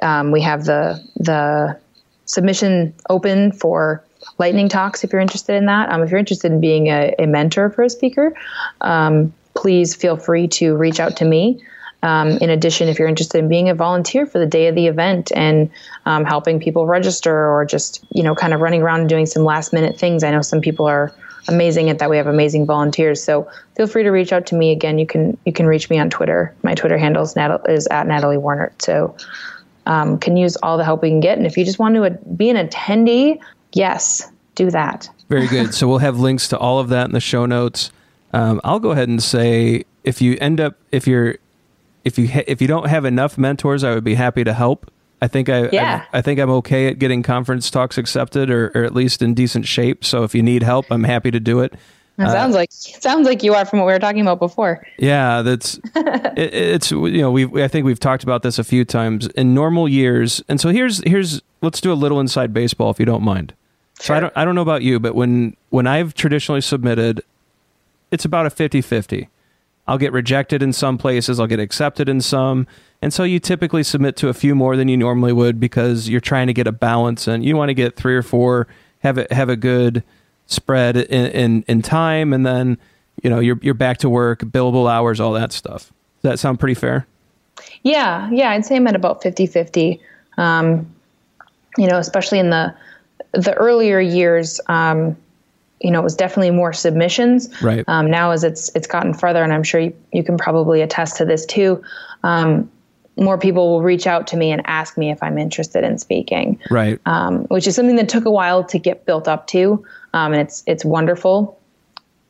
um, 0.01 0.31
we 0.31 0.41
have 0.41 0.65
the 0.65 1.01
the 1.17 1.79
submission 2.25 2.93
open 3.09 3.51
for 3.51 4.03
lightning 4.37 4.69
talks 4.69 5.03
if 5.03 5.11
you're 5.11 5.21
interested 5.21 5.55
in 5.55 5.65
that. 5.65 5.89
Um, 5.89 6.01
if 6.03 6.09
you're 6.09 6.19
interested 6.19 6.51
in 6.51 6.61
being 6.61 6.87
a, 6.87 7.13
a 7.19 7.25
mentor 7.25 7.69
for 7.69 7.83
a 7.83 7.89
speaker, 7.89 8.33
um, 8.81 9.33
please 9.55 9.95
feel 9.95 10.17
free 10.17 10.47
to 10.47 10.75
reach 10.75 10.99
out 10.99 11.17
to 11.17 11.25
me. 11.25 11.61
Um, 12.03 12.29
in 12.39 12.49
addition, 12.49 12.87
if 12.87 12.97
you're 12.97 13.07
interested 13.07 13.37
in 13.37 13.47
being 13.47 13.69
a 13.69 13.75
volunteer 13.75 14.25
for 14.25 14.39
the 14.39 14.45
day 14.45 14.67
of 14.67 14.75
the 14.75 14.87
event 14.87 15.31
and 15.35 15.69
um, 16.05 16.25
helping 16.25 16.59
people 16.59 16.87
register 16.87 17.49
or 17.49 17.65
just, 17.65 18.03
you 18.09 18.23
know, 18.23 18.33
kind 18.33 18.53
of 18.53 18.59
running 18.59 18.81
around 18.81 19.01
and 19.01 19.09
doing 19.09 19.25
some 19.25 19.43
last 19.43 19.71
minute 19.71 19.97
things, 19.99 20.23
I 20.23 20.31
know 20.31 20.41
some 20.41 20.61
people 20.61 20.87
are 20.87 21.13
amazing 21.47 21.89
at 21.89 21.99
that. 21.99 22.09
We 22.09 22.17
have 22.17 22.27
amazing 22.27 22.65
volunteers. 22.65 23.23
So 23.23 23.47
feel 23.75 23.87
free 23.87 24.03
to 24.03 24.09
reach 24.09 24.33
out 24.33 24.45
to 24.47 24.55
me. 24.55 24.71
Again, 24.71 24.97
you 24.97 25.05
can 25.05 25.37
you 25.45 25.53
can 25.53 25.67
reach 25.67 25.89
me 25.89 25.99
on 25.99 26.09
Twitter. 26.09 26.55
My 26.63 26.73
Twitter 26.75 26.97
handle 26.97 27.23
is, 27.23 27.35
Nat- 27.35 27.61
is 27.67 27.87
at 27.87 28.07
Natalie 28.07 28.37
Warnert. 28.37 28.81
So 28.81 29.15
um, 29.85 30.19
can 30.19 30.37
use 30.37 30.55
all 30.57 30.77
the 30.77 30.83
help 30.83 31.01
we 31.01 31.09
can 31.09 31.19
get. 31.19 31.37
And 31.37 31.47
if 31.47 31.57
you 31.57 31.65
just 31.65 31.79
want 31.79 31.95
to 31.95 32.09
be 32.35 32.49
an 32.49 32.67
attendee, 32.67 33.39
yes, 33.73 34.31
do 34.55 34.69
that. 34.71 35.09
Very 35.29 35.47
good. 35.47 35.73
so 35.73 35.87
we'll 35.87 35.99
have 35.99 36.19
links 36.19 36.47
to 36.49 36.57
all 36.57 36.79
of 36.79 36.89
that 36.89 37.07
in 37.07 37.13
the 37.13 37.19
show 37.19 37.45
notes. 37.45 37.91
Um, 38.33 38.61
I'll 38.63 38.79
go 38.79 38.91
ahead 38.91 39.09
and 39.09 39.21
say 39.21 39.85
if 40.03 40.21
you 40.21 40.37
end 40.39 40.59
up 40.59 40.77
if 40.91 41.07
you're 41.07 41.35
if 42.03 42.17
you 42.17 42.27
ha- 42.27 42.43
if 42.47 42.61
you 42.61 42.67
don't 42.67 42.87
have 42.87 43.05
enough 43.05 43.37
mentors, 43.37 43.83
I 43.83 43.93
would 43.93 44.03
be 44.03 44.15
happy 44.15 44.43
to 44.43 44.53
help. 44.53 44.91
I 45.21 45.27
think 45.27 45.49
I, 45.49 45.69
yeah. 45.71 46.05
I, 46.11 46.19
I 46.19 46.21
think 46.21 46.39
I'm 46.39 46.49
okay 46.49 46.87
at 46.87 46.97
getting 46.97 47.21
conference 47.21 47.69
talks 47.69 47.97
accepted 47.97 48.49
or, 48.49 48.71
or 48.73 48.83
at 48.83 48.95
least 48.95 49.21
in 49.21 49.35
decent 49.35 49.67
shape. 49.67 50.03
So 50.03 50.23
if 50.23 50.33
you 50.33 50.41
need 50.41 50.63
help, 50.63 50.87
I'm 50.89 51.03
happy 51.03 51.29
to 51.29 51.39
do 51.39 51.59
it. 51.59 51.73
It 52.17 52.23
uh, 52.23 52.31
sounds 52.31 52.55
like 52.55 52.71
sounds 52.71 53.25
like 53.25 53.41
you 53.41 53.53
are 53.53 53.65
from 53.65 53.79
what 53.79 53.85
we 53.85 53.93
were 53.93 53.99
talking 53.99 54.21
about 54.21 54.39
before. 54.39 54.85
Yeah, 54.97 55.41
that's 55.41 55.79
it, 55.95 56.53
it's 56.53 56.91
you 56.91 57.21
know 57.21 57.31
we 57.31 57.63
I 57.63 57.67
think 57.67 57.85
we've 57.85 57.99
talked 57.99 58.23
about 58.23 58.43
this 58.43 58.59
a 58.59 58.63
few 58.63 58.83
times 58.83 59.27
in 59.27 59.53
normal 59.53 59.87
years. 59.87 60.43
And 60.49 60.59
so 60.59 60.69
here's 60.69 61.03
here's 61.07 61.41
let's 61.61 61.81
do 61.81 61.91
a 61.91 61.95
little 61.95 62.19
inside 62.19 62.53
baseball 62.53 62.91
if 62.91 62.99
you 62.99 63.05
don't 63.05 63.23
mind. 63.23 63.53
Sure. 63.99 64.05
So 64.05 64.13
I 64.15 64.19
don't 64.19 64.33
I 64.37 64.45
don't 64.45 64.55
know 64.55 64.61
about 64.61 64.81
you, 64.81 64.99
but 64.99 65.15
when 65.15 65.55
when 65.69 65.87
I've 65.87 66.13
traditionally 66.13 66.61
submitted, 66.61 67.23
it's 68.11 68.25
about 68.25 68.45
a 68.45 68.49
50-50. 68.49 69.27
I'll 69.87 69.97
get 69.97 70.13
rejected 70.13 70.61
in 70.61 70.73
some 70.73 70.97
places, 70.97 71.39
I'll 71.39 71.47
get 71.47 71.59
accepted 71.59 72.07
in 72.07 72.21
some. 72.21 72.67
And 73.01 73.13
so 73.13 73.23
you 73.23 73.39
typically 73.39 73.83
submit 73.83 74.15
to 74.17 74.29
a 74.29 74.33
few 74.33 74.53
more 74.53 74.75
than 74.75 74.87
you 74.87 74.95
normally 74.95 75.33
would 75.33 75.59
because 75.59 76.07
you're 76.07 76.21
trying 76.21 76.47
to 76.47 76.53
get 76.53 76.67
a 76.67 76.71
balance 76.71 77.27
and 77.27 77.43
you 77.43 77.57
want 77.57 77.69
to 77.69 77.73
get 77.73 77.95
three 77.95 78.15
or 78.15 78.21
four, 78.21 78.67
have 78.99 79.17
it 79.17 79.31
have 79.31 79.49
a 79.49 79.55
good 79.55 80.03
spread 80.45 80.97
in, 80.97 81.25
in, 81.31 81.63
in 81.67 81.81
time 81.81 82.31
and 82.33 82.45
then, 82.45 82.77
you 83.23 83.29
know, 83.29 83.39
you're 83.39 83.59
you're 83.61 83.73
back 83.73 83.97
to 83.99 84.09
work, 84.09 84.41
billable 84.41 84.91
hours, 84.91 85.19
all 85.19 85.33
that 85.33 85.51
stuff. 85.51 85.91
Does 86.21 86.31
that 86.31 86.39
sound 86.39 86.59
pretty 86.59 86.75
fair? 86.75 87.07
Yeah, 87.83 88.29
yeah, 88.31 88.51
I'd 88.51 88.65
say 88.65 88.75
I'm 88.75 88.87
at 88.87 88.95
about 88.95 89.21
50-50. 89.23 89.99
Um, 90.37 90.93
you 91.77 91.87
know, 91.87 91.97
especially 91.97 92.39
in 92.39 92.49
the 92.51 92.73
the 93.33 93.53
earlier 93.53 93.99
years, 93.99 94.59
um, 94.67 95.15
you 95.81 95.91
know, 95.91 95.99
it 95.99 96.03
was 96.03 96.15
definitely 96.15 96.51
more 96.51 96.73
submissions. 96.73 97.49
Right. 97.61 97.83
Um, 97.87 98.09
now, 98.09 98.31
as 98.31 98.43
it's 98.43 98.69
it's 98.75 98.87
gotten 98.87 99.13
further, 99.13 99.43
and 99.43 99.51
I'm 99.51 99.63
sure 99.63 99.81
you, 99.81 99.95
you 100.13 100.23
can 100.23 100.37
probably 100.37 100.81
attest 100.81 101.17
to 101.17 101.25
this 101.25 101.45
too. 101.45 101.83
Um, 102.23 102.69
more 103.17 103.37
people 103.37 103.69
will 103.69 103.81
reach 103.81 104.07
out 104.07 104.27
to 104.27 104.37
me 104.37 104.51
and 104.51 104.61
ask 104.65 104.97
me 104.97 105.11
if 105.11 105.21
I'm 105.21 105.37
interested 105.37 105.83
in 105.83 105.97
speaking. 105.97 106.59
Right. 106.69 106.99
Um, 107.05 107.43
which 107.45 107.67
is 107.67 107.75
something 107.75 107.97
that 107.97 108.09
took 108.09 108.25
a 108.25 108.31
while 108.31 108.63
to 108.65 108.79
get 108.79 109.05
built 109.05 109.27
up 109.27 109.47
to, 109.47 109.83
um, 110.13 110.33
and 110.33 110.41
it's 110.41 110.63
it's 110.67 110.85
wonderful 110.85 111.59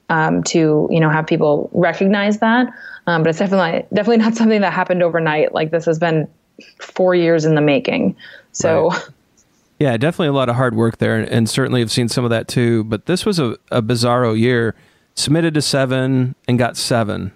um, 0.10 0.44
to 0.44 0.88
you 0.90 1.00
know 1.00 1.10
have 1.10 1.28
people 1.28 1.70
recognize 1.74 2.40
that. 2.40 2.68
Um, 3.08 3.24
but 3.24 3.30
it's 3.30 3.40
definitely 3.40 3.86
definitely 3.94 4.24
not 4.24 4.36
something 4.36 4.62
that 4.62 4.74
happened 4.74 5.04
overnight. 5.04 5.54
Like 5.54 5.72
this 5.72 5.86
has 5.86 6.00
been 6.00 6.28
four 6.80 7.16
years 7.16 7.46
in 7.46 7.56
the 7.56 7.62
making. 7.62 8.16
So. 8.52 8.90
Right. 8.90 9.02
Yeah, 9.82 9.98
definitely 9.98 10.28
a 10.28 10.34
lot 10.34 10.48
of 10.48 10.58
hard 10.58 10.76
work 10.76 11.00
there, 11.00 11.18
and 11.18 11.50
certainly 11.50 11.80
have 11.80 11.92
seen 11.92 12.08
some 12.08 12.24
of 12.24 12.30
that 12.30 12.48
too. 12.48 12.84
But 12.84 13.08
this 13.08 13.26
was 13.26 13.40
a, 13.40 13.58
a 13.72 13.82
bizarro 13.82 14.40
year. 14.40 14.76
Submitted 15.16 15.56
to 15.56 15.62
seven 15.64 16.36
and 16.48 16.60
got 16.60 16.78
seven. 16.78 17.32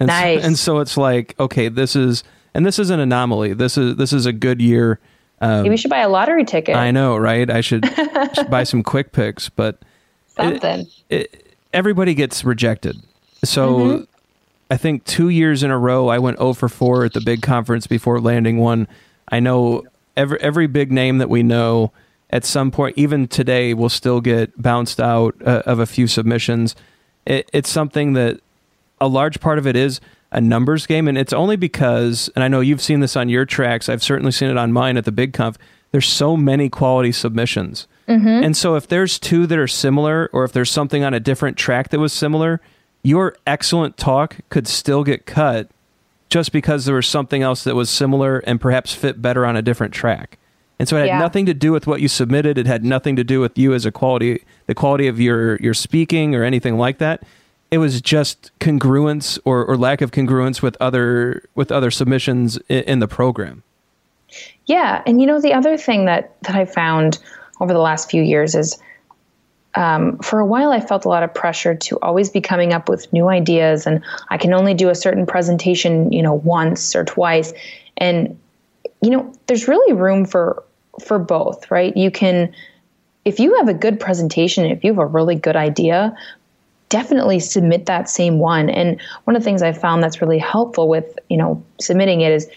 And 0.00 0.06
nice. 0.06 0.40
So, 0.40 0.46
and 0.46 0.58
so 0.58 0.78
it's 0.78 0.96
like, 0.96 1.38
okay, 1.38 1.68
this 1.68 1.94
is 1.94 2.24
and 2.54 2.64
this 2.64 2.78
is 2.78 2.88
an 2.88 3.00
anomaly. 3.00 3.52
This 3.52 3.76
is 3.76 3.96
this 3.96 4.14
is 4.14 4.24
a 4.24 4.32
good 4.32 4.62
year. 4.62 4.98
Um, 5.42 5.58
Maybe 5.58 5.70
we 5.70 5.76
should 5.76 5.90
buy 5.90 5.98
a 5.98 6.08
lottery 6.08 6.46
ticket. 6.46 6.74
I 6.74 6.90
know, 6.90 7.18
right? 7.18 7.50
I 7.50 7.60
should, 7.60 7.84
should 8.34 8.48
buy 8.48 8.64
some 8.64 8.82
quick 8.82 9.12
picks, 9.12 9.50
but 9.50 9.82
something. 10.28 10.86
It, 11.10 11.34
it, 11.34 11.56
everybody 11.74 12.14
gets 12.14 12.46
rejected. 12.46 12.96
So 13.44 13.76
mm-hmm. 13.76 14.04
I 14.70 14.78
think 14.78 15.04
two 15.04 15.28
years 15.28 15.62
in 15.62 15.70
a 15.70 15.76
row, 15.76 16.08
I 16.08 16.18
went 16.18 16.38
0 16.38 16.54
for 16.54 16.70
4 16.70 17.04
at 17.04 17.12
the 17.12 17.20
big 17.20 17.42
conference 17.42 17.86
before 17.86 18.22
landing 18.22 18.56
one. 18.56 18.88
I 19.28 19.40
know 19.40 19.84
every 20.16 20.40
every 20.40 20.66
big 20.66 20.92
name 20.92 21.18
that 21.18 21.28
we 21.28 21.42
know 21.42 21.92
at 22.30 22.44
some 22.44 22.70
point, 22.70 22.98
even 22.98 23.28
today, 23.28 23.74
will 23.74 23.88
still 23.88 24.20
get 24.20 24.60
bounced 24.60 25.00
out 25.00 25.36
uh, 25.44 25.62
of 25.66 25.78
a 25.78 25.86
few 25.86 26.06
submissions. 26.06 26.74
It, 27.26 27.48
it's 27.52 27.70
something 27.70 28.14
that 28.14 28.40
a 29.00 29.08
large 29.08 29.40
part 29.40 29.58
of 29.58 29.66
it 29.66 29.76
is 29.76 30.00
a 30.32 30.40
numbers 30.40 30.86
game, 30.86 31.06
and 31.06 31.16
it's 31.16 31.32
only 31.32 31.56
because, 31.56 32.28
and 32.34 32.42
I 32.42 32.48
know 32.48 32.60
you've 32.60 32.82
seen 32.82 33.00
this 33.00 33.16
on 33.16 33.28
your 33.28 33.44
tracks. 33.44 33.88
I've 33.88 34.02
certainly 34.02 34.32
seen 34.32 34.50
it 34.50 34.56
on 34.56 34.72
mine 34.72 34.96
at 34.96 35.04
the 35.04 35.12
Big 35.12 35.32
Conf. 35.32 35.56
There's 35.92 36.08
so 36.08 36.36
many 36.36 36.68
quality 36.68 37.12
submissions, 37.12 37.86
mm-hmm. 38.08 38.26
and 38.26 38.56
so 38.56 38.74
if 38.74 38.88
there's 38.88 39.18
two 39.20 39.46
that 39.46 39.58
are 39.58 39.68
similar, 39.68 40.28
or 40.32 40.42
if 40.42 40.52
there's 40.52 40.70
something 40.70 41.04
on 41.04 41.14
a 41.14 41.20
different 41.20 41.56
track 41.56 41.90
that 41.90 42.00
was 42.00 42.12
similar, 42.12 42.60
your 43.04 43.36
excellent 43.46 43.96
talk 43.96 44.38
could 44.48 44.66
still 44.66 45.04
get 45.04 45.24
cut 45.24 45.70
just 46.34 46.50
because 46.50 46.84
there 46.84 46.96
was 46.96 47.06
something 47.06 47.42
else 47.42 47.62
that 47.62 47.76
was 47.76 47.88
similar 47.88 48.40
and 48.40 48.60
perhaps 48.60 48.92
fit 48.92 49.22
better 49.22 49.46
on 49.46 49.54
a 49.54 49.62
different 49.62 49.94
track. 49.94 50.36
And 50.80 50.88
so 50.88 50.96
it 50.96 51.02
had 51.02 51.06
yeah. 51.06 51.18
nothing 51.20 51.46
to 51.46 51.54
do 51.54 51.70
with 51.70 51.86
what 51.86 52.00
you 52.00 52.08
submitted. 52.08 52.58
It 52.58 52.66
had 52.66 52.84
nothing 52.84 53.14
to 53.14 53.22
do 53.22 53.38
with 53.38 53.56
you 53.56 53.72
as 53.72 53.86
a 53.86 53.92
quality, 53.92 54.42
the 54.66 54.74
quality 54.74 55.06
of 55.06 55.20
your 55.20 55.54
your 55.58 55.74
speaking 55.74 56.34
or 56.34 56.42
anything 56.42 56.76
like 56.76 56.98
that. 56.98 57.22
It 57.70 57.78
was 57.78 58.00
just 58.00 58.50
congruence 58.58 59.38
or, 59.44 59.64
or 59.64 59.76
lack 59.76 60.00
of 60.00 60.10
congruence 60.10 60.60
with 60.60 60.76
other 60.80 61.44
with 61.54 61.70
other 61.70 61.92
submissions 61.92 62.56
in, 62.68 62.82
in 62.82 62.98
the 62.98 63.06
program. 63.06 63.62
Yeah, 64.66 65.04
and 65.06 65.20
you 65.20 65.28
know 65.28 65.40
the 65.40 65.52
other 65.52 65.76
thing 65.76 66.06
that 66.06 66.34
that 66.42 66.56
I 66.56 66.64
found 66.64 67.20
over 67.60 67.72
the 67.72 67.78
last 67.78 68.10
few 68.10 68.24
years 68.24 68.56
is 68.56 68.76
um, 69.74 70.18
for 70.18 70.38
a 70.38 70.46
while, 70.46 70.70
I 70.70 70.80
felt 70.80 71.04
a 71.04 71.08
lot 71.08 71.22
of 71.22 71.34
pressure 71.34 71.74
to 71.74 71.98
always 72.00 72.30
be 72.30 72.40
coming 72.40 72.72
up 72.72 72.88
with 72.88 73.12
new 73.12 73.28
ideas, 73.28 73.86
and 73.86 74.02
I 74.30 74.38
can 74.38 74.52
only 74.52 74.74
do 74.74 74.88
a 74.88 74.94
certain 74.94 75.26
presentation, 75.26 76.12
you 76.12 76.22
know, 76.22 76.34
once 76.34 76.94
or 76.94 77.04
twice. 77.04 77.52
And 77.96 78.38
you 79.02 79.10
know, 79.10 79.32
there's 79.46 79.68
really 79.68 79.92
room 79.92 80.24
for 80.24 80.62
for 81.04 81.18
both, 81.18 81.70
right? 81.70 81.96
You 81.96 82.10
can, 82.10 82.54
if 83.24 83.40
you 83.40 83.56
have 83.56 83.68
a 83.68 83.74
good 83.74 83.98
presentation, 83.98 84.64
if 84.64 84.84
you 84.84 84.92
have 84.92 84.98
a 84.98 85.06
really 85.06 85.34
good 85.34 85.56
idea, 85.56 86.16
definitely 86.88 87.40
submit 87.40 87.86
that 87.86 88.08
same 88.08 88.38
one. 88.38 88.70
And 88.70 89.00
one 89.24 89.34
of 89.34 89.42
the 89.42 89.44
things 89.44 89.60
I 89.60 89.72
found 89.72 90.02
that's 90.02 90.20
really 90.20 90.38
helpful 90.38 90.88
with 90.88 91.18
you 91.28 91.36
know 91.36 91.62
submitting 91.80 92.20
it 92.20 92.32
is, 92.32 92.48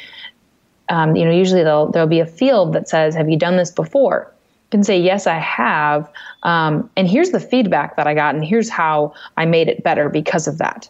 um, 0.89 1.15
you 1.15 1.25
know, 1.25 1.31
usually 1.31 1.63
there'll 1.63 1.91
there'll 1.91 2.07
be 2.07 2.19
a 2.19 2.27
field 2.27 2.73
that 2.73 2.87
says, 2.87 3.15
"Have 3.15 3.27
you 3.27 3.37
done 3.37 3.57
this 3.57 3.71
before?" 3.71 4.31
Can 4.71 4.83
say, 4.83 4.99
Yes, 4.99 5.27
I 5.27 5.39
have. 5.39 6.09
Um, 6.43 6.89
and 6.95 7.07
here's 7.07 7.31
the 7.31 7.39
feedback 7.39 7.95
that 7.97 8.07
I 8.07 8.13
got, 8.13 8.35
and 8.35 8.43
here's 8.43 8.69
how 8.69 9.13
I 9.37 9.45
made 9.45 9.67
it 9.67 9.83
better 9.83 10.09
because 10.09 10.47
of 10.47 10.57
that. 10.57 10.89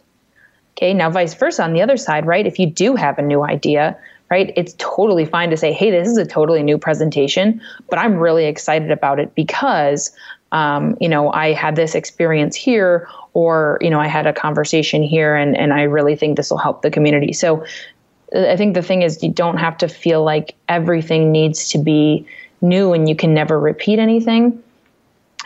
Okay, 0.76 0.94
now, 0.94 1.10
vice 1.10 1.34
versa 1.34 1.64
on 1.64 1.72
the 1.72 1.82
other 1.82 1.96
side, 1.96 2.26
right? 2.26 2.46
If 2.46 2.58
you 2.58 2.66
do 2.66 2.94
have 2.94 3.18
a 3.18 3.22
new 3.22 3.42
idea, 3.42 3.98
right, 4.30 4.52
it's 4.56 4.74
totally 4.78 5.24
fine 5.24 5.50
to 5.50 5.56
say, 5.56 5.72
Hey, 5.72 5.90
this 5.90 6.08
is 6.08 6.16
a 6.16 6.26
totally 6.26 6.62
new 6.62 6.78
presentation, 6.78 7.60
but 7.88 7.98
I'm 7.98 8.16
really 8.16 8.46
excited 8.46 8.90
about 8.90 9.18
it 9.18 9.34
because, 9.34 10.12
um, 10.52 10.96
you 11.00 11.08
know, 11.08 11.32
I 11.32 11.52
had 11.52 11.76
this 11.76 11.94
experience 11.94 12.56
here, 12.56 13.08
or, 13.34 13.78
you 13.80 13.90
know, 13.90 14.00
I 14.00 14.06
had 14.06 14.26
a 14.26 14.32
conversation 14.32 15.02
here, 15.02 15.34
and, 15.34 15.56
and 15.56 15.72
I 15.72 15.82
really 15.82 16.16
think 16.16 16.36
this 16.36 16.50
will 16.50 16.58
help 16.58 16.82
the 16.82 16.90
community. 16.90 17.32
So, 17.32 17.64
I 18.36 18.56
think 18.56 18.74
the 18.74 18.82
thing 18.82 19.00
is, 19.00 19.22
you 19.22 19.32
don't 19.32 19.56
have 19.56 19.78
to 19.78 19.88
feel 19.88 20.22
like 20.22 20.54
everything 20.68 21.32
needs 21.32 21.70
to 21.70 21.78
be 21.78 22.26
new 22.60 22.92
and 22.92 23.08
you 23.08 23.16
can 23.16 23.34
never 23.34 23.58
repeat 23.58 23.98
anything. 23.98 24.62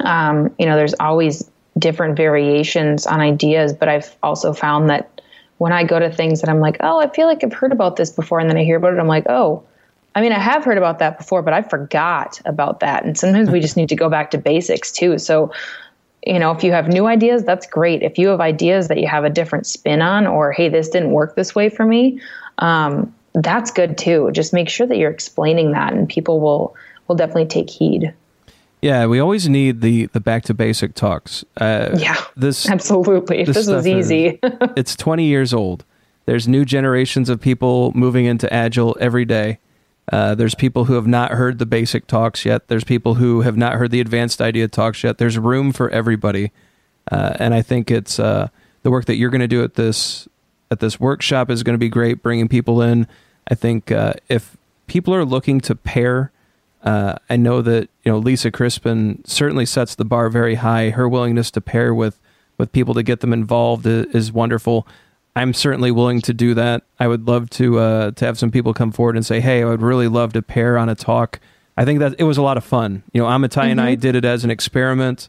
Um, 0.01 0.55
you 0.59 0.67
know, 0.67 0.77
there's 0.77 0.95
always 1.01 1.51
different 1.79 2.17
variations 2.17 3.07
on 3.07 3.21
ideas, 3.21 3.73
but 3.73 3.89
I've 3.89 4.15
also 4.23 4.53
found 4.53 4.91
that 4.91 5.21
when 5.59 5.73
I 5.73 5.85
go 5.85 5.99
to 5.99 6.11
things 6.11 6.41
that 6.41 6.51
I'm 6.51 6.61
like, 6.61 6.77
oh, 6.81 6.99
I 7.01 7.09
feel 7.09 7.27
like 7.27 7.45
I've 7.45 7.53
heard 7.53 7.73
about 7.73 7.97
this 7.97 8.11
before, 8.11 8.41
and 8.41 8.51
then 8.51 8.57
I 8.57 8.65
hear 8.65 8.77
about 8.77 8.95
it, 8.95 8.99
I'm 8.99 9.07
like, 9.07 9.27
oh, 9.29 9.63
I 10.15 10.21
mean, 10.21 10.33
I 10.33 10.39
have 10.39 10.65
heard 10.65 10.77
about 10.77 10.99
that 10.99 11.19
before, 11.19 11.41
but 11.41 11.55
I 11.55 11.63
forgot 11.63 12.41
about 12.45 12.81
that. 12.81 13.05
And 13.05 13.17
sometimes 13.17 13.51
we 13.51 13.61
just 13.61 13.77
need 13.77 13.89
to 13.89 13.97
go 13.97 14.11
back 14.11 14.31
to 14.33 14.39
basics 14.39 14.93
too. 14.93 15.19
So, 15.19 15.53
you 16.27 16.39
know, 16.39 16.51
if 16.53 16.63
you 16.63 16.73
have 16.73 16.89
new 16.89 17.07
ideas, 17.07 17.45
that's 17.45 17.67
great. 17.67 18.03
If 18.03 18.19
you 18.19 18.29
have 18.29 18.41
ideas 18.41 18.89
that 18.89 18.99
you 18.99 19.07
have 19.07 19.25
a 19.25 19.31
different 19.31 19.67
spin 19.67 20.03
on, 20.03 20.27
or 20.27 20.53
hey, 20.53 20.69
this 20.69 20.89
didn't 20.89 21.13
work 21.13 21.35
this 21.35 21.55
way 21.55 21.69
for 21.69 21.87
me, 21.87 22.21
um, 22.59 23.15
that's 23.35 23.71
good 23.71 23.97
too. 23.97 24.31
Just 24.33 24.53
make 24.53 24.69
sure 24.69 24.87
that 24.87 24.99
you're 24.99 25.11
explaining 25.11 25.73
that, 25.73 25.95
and 25.95 26.09
people 26.09 26.41
will 26.41 26.77
will 27.13 27.17
definitely 27.17 27.47
take 27.47 27.69
heed. 27.69 28.15
Yeah, 28.81 29.07
we 29.07 29.21
always 29.21 29.49
need 29.49 29.81
the 29.81 30.07
the 30.07 30.21
back 30.21 30.45
to 30.45 30.55
basic 30.55 30.95
talks. 30.95 31.45
Uh, 31.57 31.91
yeah, 31.97 32.17
this 32.37 32.69
absolutely. 32.69 33.45
This, 33.45 33.57
this 33.57 33.69
was 33.69 33.87
easy. 33.87 34.27
Is, 34.27 34.39
it's 34.77 34.97
20 34.97 35.25
years 35.25 35.55
old. 35.55 35.85
There's 36.25 36.49
new 36.49 36.65
generations 36.65 37.29
of 37.29 37.41
people 37.41 37.93
moving 37.95 38.25
into 38.25 38.53
agile 38.53 38.97
every 38.99 39.25
day. 39.25 39.59
Uh, 40.13 40.35
there's 40.35 40.55
people 40.55 40.87
who 40.87 40.95
have 40.95 41.07
not 41.07 41.33
heard 41.33 41.59
the 41.59 41.67
basic 41.67 42.07
talks 42.07 42.45
yet. 42.45 42.67
There's 42.69 42.83
people 42.83 43.15
who 43.15 43.43
have 43.43 43.57
not 43.57 43.75
heard 43.75 43.93
the 43.93 44.01
advanced 44.01 44.41
idea 44.41 44.67
talks 44.67 45.05
yet. 45.05 45.19
There's 45.19 45.39
room 45.39 45.73
for 45.73 45.89
everybody, 45.91 46.51
uh, 47.11 47.35
and 47.39 47.55
I 47.55 47.63
think 47.63 47.91
it's 47.91 48.19
uh, 48.19 48.49
the 48.83 48.91
work 48.91 49.05
that 49.05 49.17
you're 49.17 49.31
going 49.31 49.43
to 49.43 49.49
do 49.49 49.63
at 49.63 49.75
this 49.75 50.27
at 50.73 50.81
this 50.81 50.99
workshop 50.99 51.51
is 51.51 51.63
going 51.63 51.75
to 51.75 51.79
be 51.79 51.91
great. 51.91 52.23
Bringing 52.23 52.49
people 52.49 52.83
in, 52.83 53.07
I 53.49 53.55
think 53.55 53.93
uh, 53.93 54.15
if 54.29 54.57
people 54.89 55.15
are 55.15 55.25
looking 55.25 55.61
to 55.61 55.77
pair 55.77 56.33
uh, 56.83 57.15
I 57.31 57.37
know 57.37 57.63
that 57.63 57.89
you 58.05 58.13
know 58.13 58.19
Lisa 58.19 58.51
Crispin 58.51 59.23
certainly 59.25 59.67
sets 59.67 59.95
the 59.95 60.05
bar 60.05 60.29
very 60.29 60.57
high. 60.57 60.91
Her 60.91 61.09
willingness 61.09 61.51
to 61.53 61.61
pair 61.61 61.95
with 61.95 62.21
with 62.59 62.73
people 62.73 62.95
to 62.95 63.03
get 63.03 63.21
them 63.21 63.33
involved 63.33 63.87
is, 63.87 64.07
is 64.15 64.33
wonderful. 64.33 64.87
I'm 65.35 65.55
certainly 65.55 65.91
willing 65.91 66.21
to 66.23 66.35
do 66.35 66.55
that. 66.55 66.83
I 67.01 67.09
would 67.09 67.27
love 67.27 67.51
to 67.51 67.79
uh, 67.79 68.11
to 68.13 68.25
have 68.25 68.39
some 68.39 68.51
people 68.51 68.75
come 68.75 68.93
forward 68.93 69.17
and 69.17 69.25
say, 69.25 69.41
"Hey, 69.41 69.63
I 69.63 69.67
would 69.67 69.83
really 69.83 70.09
love 70.09 70.33
to 70.35 70.43
pair 70.43 70.77
on 70.77 70.89
a 70.89 70.95
talk." 70.95 71.41
I 71.77 71.85
think 71.85 72.01
that 72.01 72.17
it 72.19 72.25
was 72.25 72.37
a 72.37 72.43
lot 72.43 72.57
of 72.57 72.65
fun. 72.65 73.03
You 73.13 73.23
know, 73.23 73.29
Amitai 73.29 73.49
mm-hmm. 73.49 73.71
and 73.71 73.81
I 73.81 73.93
mm-hmm. 73.93 74.01
did 74.01 74.17
it 74.17 74.25
as 74.25 74.45
an 74.45 74.51
experiment, 74.51 75.29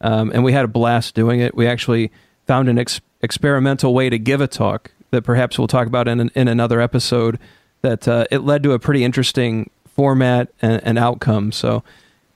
um, 0.00 0.30
and 0.32 0.44
we 0.44 0.52
had 0.52 0.64
a 0.64 0.68
blast 0.68 1.14
doing 1.14 1.40
it. 1.40 1.54
We 1.54 1.66
actually 1.66 2.12
found 2.46 2.68
an 2.68 2.78
ex- 2.78 3.00
experimental 3.20 3.92
way 3.92 4.08
to 4.08 4.18
give 4.18 4.40
a 4.40 4.46
talk 4.46 4.92
that 5.10 5.22
perhaps 5.22 5.58
we'll 5.58 5.68
talk 5.68 5.86
about 5.86 6.08
in 6.08 6.20
an, 6.20 6.30
in 6.34 6.48
another 6.48 6.80
episode. 6.80 7.38
That 7.82 8.06
uh, 8.06 8.26
it 8.30 8.38
led 8.38 8.62
to 8.62 8.72
a 8.72 8.78
pretty 8.78 9.02
interesting 9.02 9.68
format 9.94 10.48
and, 10.60 10.82
and 10.84 10.98
outcome. 10.98 11.52
So 11.52 11.82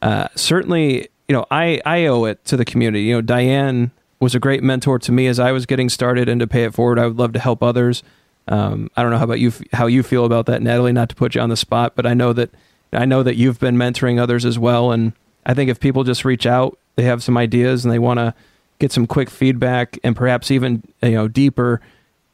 uh, 0.02 0.28
certainly, 0.34 1.09
you 1.28 1.32
know, 1.32 1.46
I, 1.50 1.80
I 1.84 2.07
owe 2.07 2.24
it 2.24 2.44
to 2.46 2.57
the 2.57 2.64
community. 2.64 3.04
You 3.04 3.14
know, 3.16 3.20
Diane 3.22 3.90
was 4.20 4.34
a 4.34 4.38
great 4.38 4.62
mentor 4.62 4.98
to 4.98 5.12
me 5.12 5.26
as 5.26 5.38
I 5.38 5.52
was 5.52 5.66
getting 5.66 5.88
started 5.88 6.28
and 6.28 6.40
to 6.40 6.46
pay 6.46 6.64
it 6.64 6.74
forward. 6.74 6.98
I 6.98 7.07
would 7.07 7.18
love 7.18 7.32
to 7.32 7.38
help 7.38 7.62
others. 7.62 8.02
Um, 8.48 8.90
I 8.96 9.02
don't 9.02 9.11
know 9.11 9.18
how 9.18 9.24
about 9.24 9.40
you, 9.40 9.52
how 9.72 9.86
you 9.86 10.02
feel 10.02 10.24
about 10.24 10.46
that, 10.46 10.62
Natalie, 10.62 10.92
not 10.92 11.09
to 11.09 11.14
put 11.14 11.34
you 11.34 11.40
on 11.40 11.48
the 11.48 11.57
spot, 11.57 11.94
but 11.96 12.07
I 12.07 12.14
know 12.14 12.32
that, 12.32 12.50
I 12.92 13.04
know 13.04 13.22
that 13.22 13.36
you've 13.36 13.59
been 13.59 13.76
mentoring 13.76 14.20
others 14.20 14.44
as 14.44 14.59
well. 14.59 14.92
And 14.92 15.12
I 15.44 15.52
think 15.52 15.68
if 15.68 15.80
people 15.80 16.04
just 16.04 16.24
reach 16.24 16.46
out, 16.46 16.78
they 16.94 17.02
have 17.02 17.22
some 17.22 17.36
ideas 17.36 17.84
and 17.84 17.92
they 17.92 17.98
want 17.98 18.18
to 18.18 18.34
get 18.78 18.92
some 18.92 19.07
quick 19.07 19.30
feedback 19.30 19.98
and 20.04 20.14
perhaps 20.14 20.50
even, 20.50 20.82
you 21.02 21.11
know, 21.11 21.28
deeper, 21.28 21.80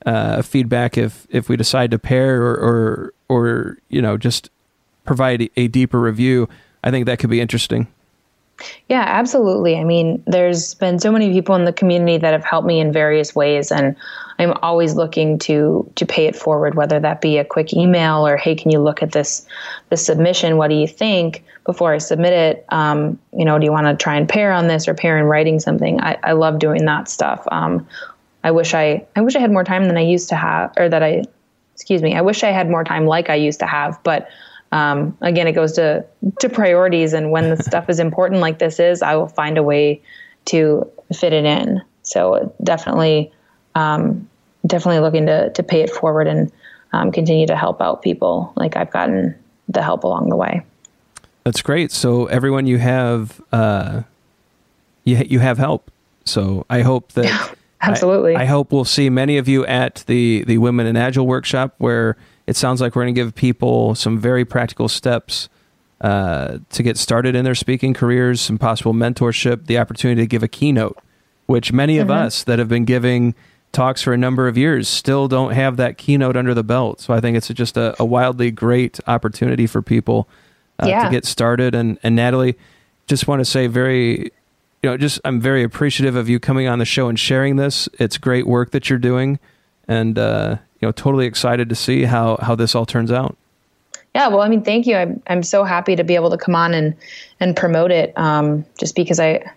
uh, 0.04 0.42
feedback 0.42 0.98
if, 0.98 1.26
if 1.30 1.48
we 1.48 1.56
decide 1.56 1.90
to 1.92 1.98
pair 1.98 2.42
or, 2.42 2.54
or, 2.56 3.14
or, 3.28 3.78
you 3.88 4.02
know, 4.02 4.16
just 4.16 4.50
provide 5.04 5.48
a 5.56 5.68
deeper 5.68 6.00
review, 6.00 6.48
I 6.84 6.90
think 6.90 7.06
that 7.06 7.18
could 7.18 7.30
be 7.30 7.40
interesting. 7.40 7.88
Yeah, 8.88 9.04
absolutely. 9.06 9.76
I 9.76 9.84
mean, 9.84 10.22
there's 10.26 10.74
been 10.74 10.98
so 10.98 11.10
many 11.10 11.32
people 11.32 11.54
in 11.54 11.64
the 11.64 11.72
community 11.72 12.18
that 12.18 12.32
have 12.32 12.44
helped 12.44 12.66
me 12.66 12.80
in 12.80 12.92
various 12.92 13.34
ways, 13.34 13.72
and 13.72 13.96
I'm 14.38 14.52
always 14.62 14.94
looking 14.94 15.38
to 15.40 15.90
to 15.96 16.06
pay 16.06 16.26
it 16.26 16.36
forward, 16.36 16.74
whether 16.74 17.00
that 17.00 17.20
be 17.20 17.38
a 17.38 17.44
quick 17.44 17.72
email 17.72 18.26
or, 18.26 18.36
"Hey, 18.36 18.54
can 18.54 18.70
you 18.70 18.80
look 18.80 19.02
at 19.02 19.12
this 19.12 19.46
this 19.90 20.04
submission? 20.04 20.58
What 20.58 20.68
do 20.68 20.76
you 20.76 20.86
think?" 20.86 21.44
Before 21.64 21.94
I 21.94 21.98
submit 21.98 22.32
it, 22.32 22.64
um, 22.70 23.18
you 23.32 23.44
know, 23.44 23.58
do 23.58 23.64
you 23.64 23.72
want 23.72 23.86
to 23.86 23.94
try 23.94 24.16
and 24.16 24.28
pair 24.28 24.52
on 24.52 24.66
this 24.66 24.88
or 24.88 24.94
pair 24.94 25.16
in 25.16 25.24
writing 25.24 25.60
something? 25.60 26.00
I, 26.00 26.18
I 26.22 26.32
love 26.32 26.58
doing 26.58 26.84
that 26.84 27.08
stuff. 27.08 27.46
Um, 27.50 27.86
I 28.44 28.50
wish 28.50 28.74
I 28.74 29.06
I 29.16 29.20
wish 29.22 29.36
I 29.36 29.40
had 29.40 29.52
more 29.52 29.64
time 29.64 29.86
than 29.86 29.96
I 29.96 30.02
used 30.02 30.28
to 30.28 30.36
have, 30.36 30.72
or 30.76 30.88
that 30.88 31.02
I, 31.02 31.22
excuse 31.74 32.02
me, 32.02 32.14
I 32.14 32.20
wish 32.20 32.42
I 32.44 32.50
had 32.50 32.68
more 32.68 32.84
time 32.84 33.06
like 33.06 33.30
I 33.30 33.36
used 33.36 33.60
to 33.60 33.66
have, 33.66 33.98
but 34.02 34.28
um, 34.72 35.16
again, 35.20 35.46
it 35.46 35.52
goes 35.52 35.72
to 35.72 36.04
to 36.40 36.48
priorities, 36.48 37.12
and 37.12 37.30
when 37.30 37.50
the 37.50 37.56
stuff 37.62 37.88
is 37.88 38.00
important 38.00 38.40
like 38.40 38.58
this 38.58 38.80
is, 38.80 39.02
I 39.02 39.14
will 39.16 39.28
find 39.28 39.58
a 39.58 39.62
way 39.62 40.02
to 40.46 40.90
fit 41.14 41.32
it 41.32 41.44
in. 41.44 41.82
So 42.02 42.52
definitely, 42.64 43.30
um, 43.74 44.28
definitely 44.66 45.00
looking 45.00 45.26
to 45.26 45.50
to 45.50 45.62
pay 45.62 45.82
it 45.82 45.90
forward 45.90 46.26
and 46.26 46.50
um, 46.92 47.12
continue 47.12 47.46
to 47.46 47.56
help 47.56 47.80
out 47.80 48.02
people 48.02 48.52
like 48.56 48.76
I've 48.76 48.90
gotten 48.90 49.34
the 49.68 49.82
help 49.82 50.04
along 50.04 50.30
the 50.30 50.36
way. 50.36 50.62
That's 51.44 51.62
great. 51.62 51.92
So 51.92 52.26
everyone, 52.26 52.66
you 52.66 52.78
have 52.78 53.40
uh, 53.52 54.02
you 55.04 55.16
you 55.18 55.38
have 55.40 55.58
help. 55.58 55.90
So 56.24 56.64
I 56.70 56.80
hope 56.80 57.12
that 57.12 57.56
absolutely. 57.82 58.36
I, 58.36 58.42
I 58.42 58.44
hope 58.46 58.72
we'll 58.72 58.84
see 58.86 59.10
many 59.10 59.36
of 59.36 59.48
you 59.48 59.66
at 59.66 60.04
the 60.06 60.44
the 60.46 60.56
Women 60.56 60.86
in 60.86 60.96
Agile 60.96 61.26
workshop 61.26 61.74
where 61.76 62.16
it 62.46 62.56
sounds 62.56 62.80
like 62.80 62.96
we're 62.96 63.04
going 63.04 63.14
to 63.14 63.20
give 63.20 63.34
people 63.34 63.94
some 63.94 64.18
very 64.18 64.44
practical 64.44 64.88
steps 64.88 65.48
uh, 66.00 66.58
to 66.70 66.82
get 66.82 66.96
started 66.96 67.36
in 67.36 67.44
their 67.44 67.54
speaking 67.54 67.94
careers, 67.94 68.40
some 68.40 68.58
possible 68.58 68.92
mentorship, 68.92 69.66
the 69.66 69.78
opportunity 69.78 70.22
to 70.22 70.26
give 70.26 70.42
a 70.42 70.48
keynote, 70.48 70.98
which 71.46 71.72
many 71.72 71.94
mm-hmm. 71.94 72.02
of 72.02 72.10
us 72.10 72.42
that 72.44 72.58
have 72.58 72.68
been 72.68 72.84
giving 72.84 73.34
talks 73.70 74.02
for 74.02 74.12
a 74.12 74.18
number 74.18 74.48
of 74.48 74.58
years 74.58 74.88
still 74.88 75.28
don't 75.28 75.52
have 75.52 75.76
that 75.76 75.96
keynote 75.96 76.36
under 76.36 76.54
the 76.54 76.64
belt. 76.64 77.00
So 77.00 77.14
I 77.14 77.20
think 77.20 77.36
it's 77.36 77.48
just 77.48 77.76
a, 77.76 77.94
a 77.98 78.04
wildly 78.04 78.50
great 78.50 79.00
opportunity 79.06 79.66
for 79.66 79.80
people 79.80 80.28
uh, 80.78 80.86
yeah. 80.88 81.04
to 81.04 81.10
get 81.10 81.24
started. 81.24 81.74
And, 81.74 81.98
and 82.02 82.14
Natalie, 82.16 82.56
just 83.06 83.26
want 83.26 83.40
to 83.40 83.44
say 83.44 83.66
very, 83.68 84.30
you 84.82 84.90
know, 84.90 84.96
just 84.96 85.20
I'm 85.24 85.40
very 85.40 85.62
appreciative 85.62 86.16
of 86.16 86.28
you 86.28 86.38
coming 86.38 86.68
on 86.68 86.80
the 86.80 86.84
show 86.84 87.08
and 87.08 87.18
sharing 87.18 87.56
this. 87.56 87.88
It's 87.98 88.18
great 88.18 88.46
work 88.46 88.72
that 88.72 88.90
you're 88.90 88.98
doing. 88.98 89.38
And, 89.88 90.18
uh, 90.18 90.56
you 90.82 90.88
know 90.88 90.92
totally 90.92 91.26
excited 91.26 91.68
to 91.70 91.74
see 91.74 92.02
how 92.02 92.36
how 92.42 92.54
this 92.54 92.74
all 92.74 92.84
turns 92.84 93.10
out. 93.10 93.36
Yeah, 94.14 94.28
well, 94.28 94.40
I 94.40 94.48
mean, 94.48 94.62
thank 94.62 94.86
you. 94.86 94.96
I'm 94.96 95.22
I'm 95.28 95.42
so 95.42 95.64
happy 95.64 95.96
to 95.96 96.04
be 96.04 96.16
able 96.16 96.30
to 96.30 96.36
come 96.36 96.54
on 96.54 96.74
and 96.74 96.94
and 97.40 97.56
promote 97.56 97.90
it. 97.92 98.12
Um, 98.18 98.66
just 98.78 98.94
because 98.96 99.18
I, 99.18 99.50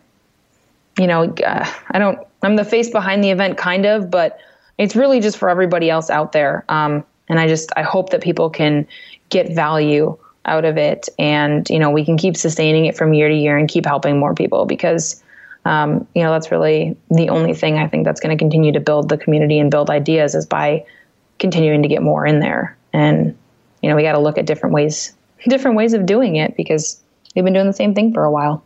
you 0.98 1.08
know, 1.08 1.34
uh, 1.46 1.70
I 1.92 2.00
don't. 2.00 2.20
I'm 2.44 2.56
the 2.56 2.64
face 2.64 2.92
behind 2.92 3.24
the 3.24 3.32
event, 3.32 3.58
kind 3.58 3.86
of, 3.86 4.12
but 4.12 4.40
it's 4.78 4.96
really 4.96 5.20
just 5.20 5.38
for 5.38 5.50
everybody 5.50 5.90
else 5.90 6.12
out 6.12 6.32
there. 6.32 6.64
Um, 6.70 7.04
and 7.28 7.40
I 7.40 7.48
just 7.48 7.72
I 7.76 7.82
hope 7.82 8.12
that 8.12 8.22
people 8.22 8.52
can 8.52 8.88
get 9.30 9.52
value 9.54 10.16
out 10.46 10.64
of 10.64 10.78
it, 10.78 11.10
and 11.18 11.68
you 11.72 11.80
know, 11.80 11.90
we 11.90 12.06
can 12.06 12.18
keep 12.18 12.38
sustaining 12.38 12.86
it 12.86 12.96
from 12.96 13.16
year 13.16 13.28
to 13.28 13.36
year 13.36 13.58
and 13.58 13.68
keep 13.68 13.86
helping 13.86 14.20
more 14.20 14.36
people 14.36 14.66
because. 14.66 15.22
Um, 15.66 16.08
you 16.14 16.24
know, 16.24 16.32
that's 16.32 16.52
really 16.52 16.96
the 17.10 17.30
only 17.30 17.54
thing 17.54 17.78
I 17.78 17.88
think 17.88 18.06
that's 18.06 18.22
going 18.22 18.36
to 18.36 18.40
continue 18.40 18.72
to 18.72 18.80
build 18.80 19.10
the 19.10 19.18
community 19.18 19.60
and 19.60 19.72
build 19.72 19.90
ideas 19.90 20.36
is 20.36 20.46
by 20.46 20.86
continuing 21.40 21.82
to 21.82 21.90
get 21.90 22.04
more 22.04 22.26
in 22.26 22.40
there. 22.40 22.78
And, 22.94 23.36
you 23.82 23.90
know, 23.90 23.96
we 23.96 24.04
got 24.04 24.14
to 24.14 24.20
look 24.20 24.38
at 24.38 24.46
different 24.46 24.74
ways, 24.74 25.14
different 25.48 25.76
ways 25.76 25.94
of 25.94 26.06
doing 26.06 26.36
it 26.36 26.56
because 26.56 27.02
we've 27.36 27.44
been 27.44 27.54
doing 27.54 27.68
the 27.68 27.74
same 27.74 27.96
thing 27.96 28.14
for 28.14 28.24
a 28.24 28.32
while. 28.32 28.64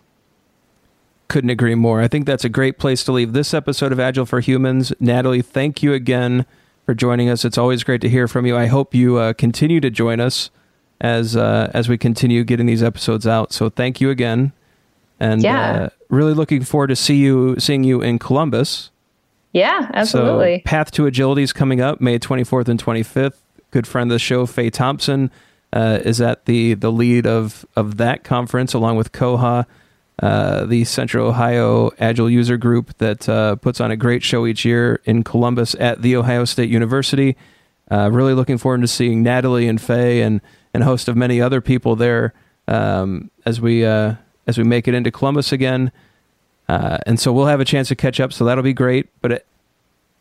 Couldn't 1.30 1.52
agree 1.52 1.76
more. 1.76 2.02
I 2.02 2.08
think 2.08 2.26
that's 2.26 2.43
a 2.43 2.50
great 2.50 2.80
place 2.80 3.04
to 3.06 3.12
leave 3.12 3.34
this 3.34 3.54
episode 3.54 3.91
of 3.91 4.00
Agile 4.00 4.26
for 4.26 4.39
Humans. 4.39 4.93
Natalie, 5.00 5.43
thank 5.43 5.82
you 5.84 5.93
again 5.93 6.45
for 6.86 6.95
joining 6.95 7.30
us. 7.30 7.45
It's 7.45 7.58
always 7.58 7.84
great 7.84 8.02
to 8.02 8.10
hear 8.10 8.28
from 8.28 8.47
you. 8.47 8.58
I 8.58 8.66
hope 8.66 8.95
you 8.95 9.18
uh, 9.18 9.34
continue 9.34 9.80
to 9.80 9.91
join 9.91 10.20
us 10.20 10.50
as 11.00 11.36
uh, 11.38 11.70
as 11.74 11.88
we 11.88 12.00
continue 12.00 12.43
getting 12.43 12.66
these 12.66 12.82
episodes 12.82 13.28
out. 13.28 13.54
So 13.54 13.70
thank 13.70 14.02
you 14.02 14.10
again, 14.10 14.54
and 15.20 15.43
yeah. 15.43 15.72
uh, 15.72 15.89
really 16.10 16.34
looking 16.34 16.64
forward 16.64 16.88
to 16.88 16.95
see 16.95 17.16
you 17.16 17.55
seeing 17.60 17.84
you 17.84 18.01
in 18.01 18.20
Columbus 18.20 18.91
yeah, 19.51 19.89
absolutely. 19.93 20.60
So, 20.60 20.64
Path 20.66 20.91
to 20.91 21.05
Agility 21.05 21.43
is 21.43 21.53
coming 21.53 21.82
up 21.82 22.01
May 22.01 22.20
24th 22.20 22.68
and 22.68 22.84
25th. 22.84 23.38
Good 23.72 23.88
friend 23.88 24.12
of 24.12 24.16
the 24.16 24.20
show, 24.20 24.45
Faye 24.45 24.70
Thompson, 24.70 25.32
uh, 25.74 25.99
is 26.03 26.22
at 26.22 26.45
the, 26.45 26.76
the 26.76 26.91
lead 26.91 27.26
of, 27.26 27.66
of 27.76 27.97
that 27.97 28.24
conference, 28.24 28.74
along 28.74 28.97
with 28.97 29.12
COHAA, 29.12 29.66
uh, 30.22 30.66
the 30.66 30.84
Central 30.86 31.28
Ohio 31.28 31.91
Agile 31.99 32.30
User 32.30 32.57
Group 32.57 32.97
that 32.97 33.28
uh, 33.30 33.55
puts 33.55 33.80
on 33.80 33.89
a 33.89 33.95
great 33.95 34.22
show 34.22 34.45
each 34.45 34.66
year 34.66 35.01
in 35.05 35.24
Columbus 35.24 35.76
at 35.76 36.01
The 36.01 36.16
Ohio 36.16 36.45
State 36.45 36.70
University. 36.70 37.36
Uh, 37.89 38.10
really 38.12 38.34
looking 38.34 38.57
forward 38.57 38.82
to 38.82 38.88
seeing 38.88 39.24
Natalie 39.24 39.68
and 39.68 39.82
Faye 39.82 40.22
and, 40.22 40.41
and 40.74 40.84
a 40.84 40.86
host 40.86 41.07
of 41.07 41.16
many 41.16 41.41
other 41.41 41.62
people 41.62 41.95
there 41.95 42.34
um, 42.68 43.32
as 43.45 43.60
we 43.60 43.84
uh, 43.84 44.16
as 44.50 44.58
we 44.58 44.64
make 44.64 44.88
it 44.88 44.93
into 44.93 45.12
Columbus 45.12 45.52
again. 45.52 45.91
Uh, 46.68 46.97
and 47.06 47.20
so 47.20 47.32
we'll 47.32 47.45
have 47.45 47.60
a 47.60 47.66
chance 47.66 47.88
to 47.88 47.95
catch 47.95 48.20
up, 48.20 48.34
so 48.34 48.43
that'll 48.43 48.64
be 48.64 48.74
great. 48.74 49.08
But 49.22 49.32
it, 49.32 49.47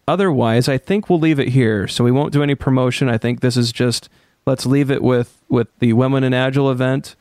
otherwise, 0.07 0.69
I 0.69 0.79
think 0.79 1.11
we'll 1.11 1.19
leave 1.19 1.41
it 1.41 1.49
here. 1.49 1.89
So 1.89 2.05
we 2.05 2.13
won't 2.13 2.33
do 2.33 2.43
any 2.43 2.55
promotion. 2.55 3.09
I 3.09 3.19
think 3.19 3.41
this 3.41 3.57
is 3.57 3.73
just 3.73 4.09
let's 4.47 4.65
leave 4.65 4.91
it 4.91 5.03
with 5.03 5.43
with 5.49 5.69
the 5.79 5.95
Women 5.95 6.25
in 6.25 6.33
Agile 6.33 6.71
event, 6.71 7.17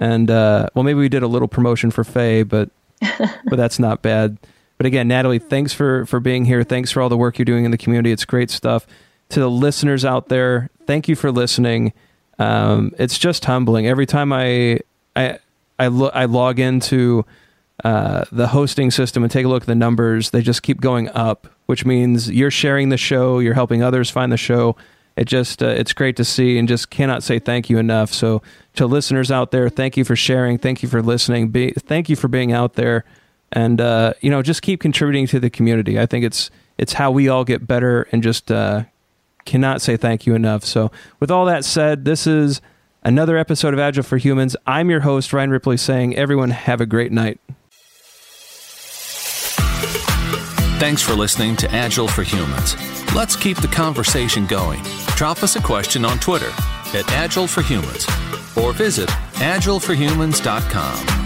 and 0.00 0.30
uh, 0.30 0.68
well, 0.74 0.82
maybe 0.82 0.98
we 0.98 1.08
did 1.08 1.22
a 1.22 1.28
little 1.28 1.48
promotion 1.48 1.90
for 1.90 2.04
Faye, 2.04 2.42
but 2.42 2.70
but 3.18 3.56
that's 3.56 3.78
not 3.78 4.02
bad. 4.02 4.38
But 4.78 4.86
again, 4.86 5.08
Natalie, 5.08 5.38
thanks 5.38 5.72
for 5.72 6.04
for 6.06 6.20
being 6.20 6.44
here. 6.44 6.62
Thanks 6.64 6.90
for 6.90 7.00
all 7.00 7.08
the 7.08 7.16
work 7.16 7.38
you're 7.38 7.44
doing 7.44 7.64
in 7.64 7.70
the 7.70 7.78
community. 7.78 8.12
It's 8.12 8.24
great 8.24 8.50
stuff. 8.50 8.86
To 9.30 9.40
the 9.40 9.50
listeners 9.50 10.04
out 10.04 10.28
there, 10.28 10.70
thank 10.86 11.08
you 11.08 11.16
for 11.16 11.32
listening. 11.32 11.92
Um, 12.38 12.94
it's 12.98 13.18
just 13.18 13.44
humbling 13.44 13.86
every 13.86 14.06
time 14.06 14.32
I 14.32 14.80
I 15.16 15.38
I, 15.78 15.88
lo- 15.88 16.10
I 16.12 16.24
log 16.24 16.58
into 16.58 17.24
uh, 17.84 18.24
the 18.32 18.48
hosting 18.48 18.90
system 18.90 19.22
and 19.22 19.30
take 19.30 19.44
a 19.44 19.48
look 19.48 19.64
at 19.64 19.66
the 19.66 19.74
numbers. 19.74 20.30
They 20.30 20.42
just 20.42 20.62
keep 20.62 20.80
going 20.80 21.08
up, 21.10 21.46
which 21.66 21.84
means 21.84 22.30
you're 22.30 22.50
sharing 22.50 22.88
the 22.88 22.96
show, 22.96 23.38
you're 23.38 23.54
helping 23.54 23.82
others 23.82 24.10
find 24.10 24.32
the 24.32 24.36
show. 24.36 24.76
It 25.16 25.26
just 25.26 25.62
uh, 25.62 25.68
it's 25.68 25.94
great 25.94 26.16
to 26.16 26.24
see, 26.24 26.58
and 26.58 26.68
just 26.68 26.90
cannot 26.90 27.22
say 27.22 27.38
thank 27.38 27.70
you 27.70 27.78
enough. 27.78 28.12
So 28.12 28.42
to 28.74 28.86
listeners 28.86 29.30
out 29.30 29.50
there, 29.50 29.70
thank 29.70 29.96
you 29.96 30.04
for 30.04 30.14
sharing, 30.14 30.58
thank 30.58 30.82
you 30.82 30.88
for 30.90 31.00
listening, 31.00 31.48
Be- 31.48 31.72
thank 31.72 32.10
you 32.10 32.16
for 32.16 32.28
being 32.28 32.52
out 32.52 32.74
there, 32.74 33.04
and 33.50 33.80
uh, 33.80 34.12
you 34.20 34.28
know 34.28 34.42
just 34.42 34.60
keep 34.60 34.78
contributing 34.80 35.26
to 35.28 35.40
the 35.40 35.48
community. 35.48 35.98
I 35.98 36.04
think 36.04 36.24
it's 36.24 36.50
it's 36.76 36.92
how 36.94 37.10
we 37.10 37.30
all 37.30 37.44
get 37.44 37.66
better, 37.66 38.06
and 38.12 38.22
just 38.22 38.52
uh, 38.52 38.84
cannot 39.46 39.80
say 39.80 39.96
thank 39.96 40.26
you 40.26 40.34
enough. 40.34 40.64
So 40.64 40.92
with 41.18 41.30
all 41.30 41.46
that 41.46 41.64
said, 41.64 42.04
this 42.04 42.26
is 42.26 42.60
another 43.06 43.38
episode 43.38 43.72
of 43.72 43.78
Agile 43.78 44.02
for 44.02 44.18
Humans. 44.18 44.56
I'm 44.66 44.90
your 44.90 45.00
host 45.00 45.32
Ryan 45.32 45.50
Ripley, 45.50 45.76
saying 45.76 46.16
everyone 46.16 46.50
have 46.50 46.80
a 46.80 46.86
great 46.86 47.12
night. 47.12 47.38
Thanks 50.78 51.02
for 51.02 51.14
listening 51.14 51.54
to 51.56 51.70
Agile 51.70 52.08
for 52.08 52.24
Humans. 52.24 52.74
Let's 53.14 53.36
keep 53.36 53.58
the 53.58 53.68
conversation 53.68 54.46
going. 54.46 54.82
Drop 55.14 55.44
us 55.44 55.56
a 55.56 55.62
question 55.62 56.04
on 56.04 56.18
Twitter 56.18 56.50
at 56.94 57.10
Agile 57.12 57.46
for 57.46 57.62
Humans 57.62 58.06
or 58.56 58.72
visit 58.72 59.08
agileforhumans.com. 59.08 61.25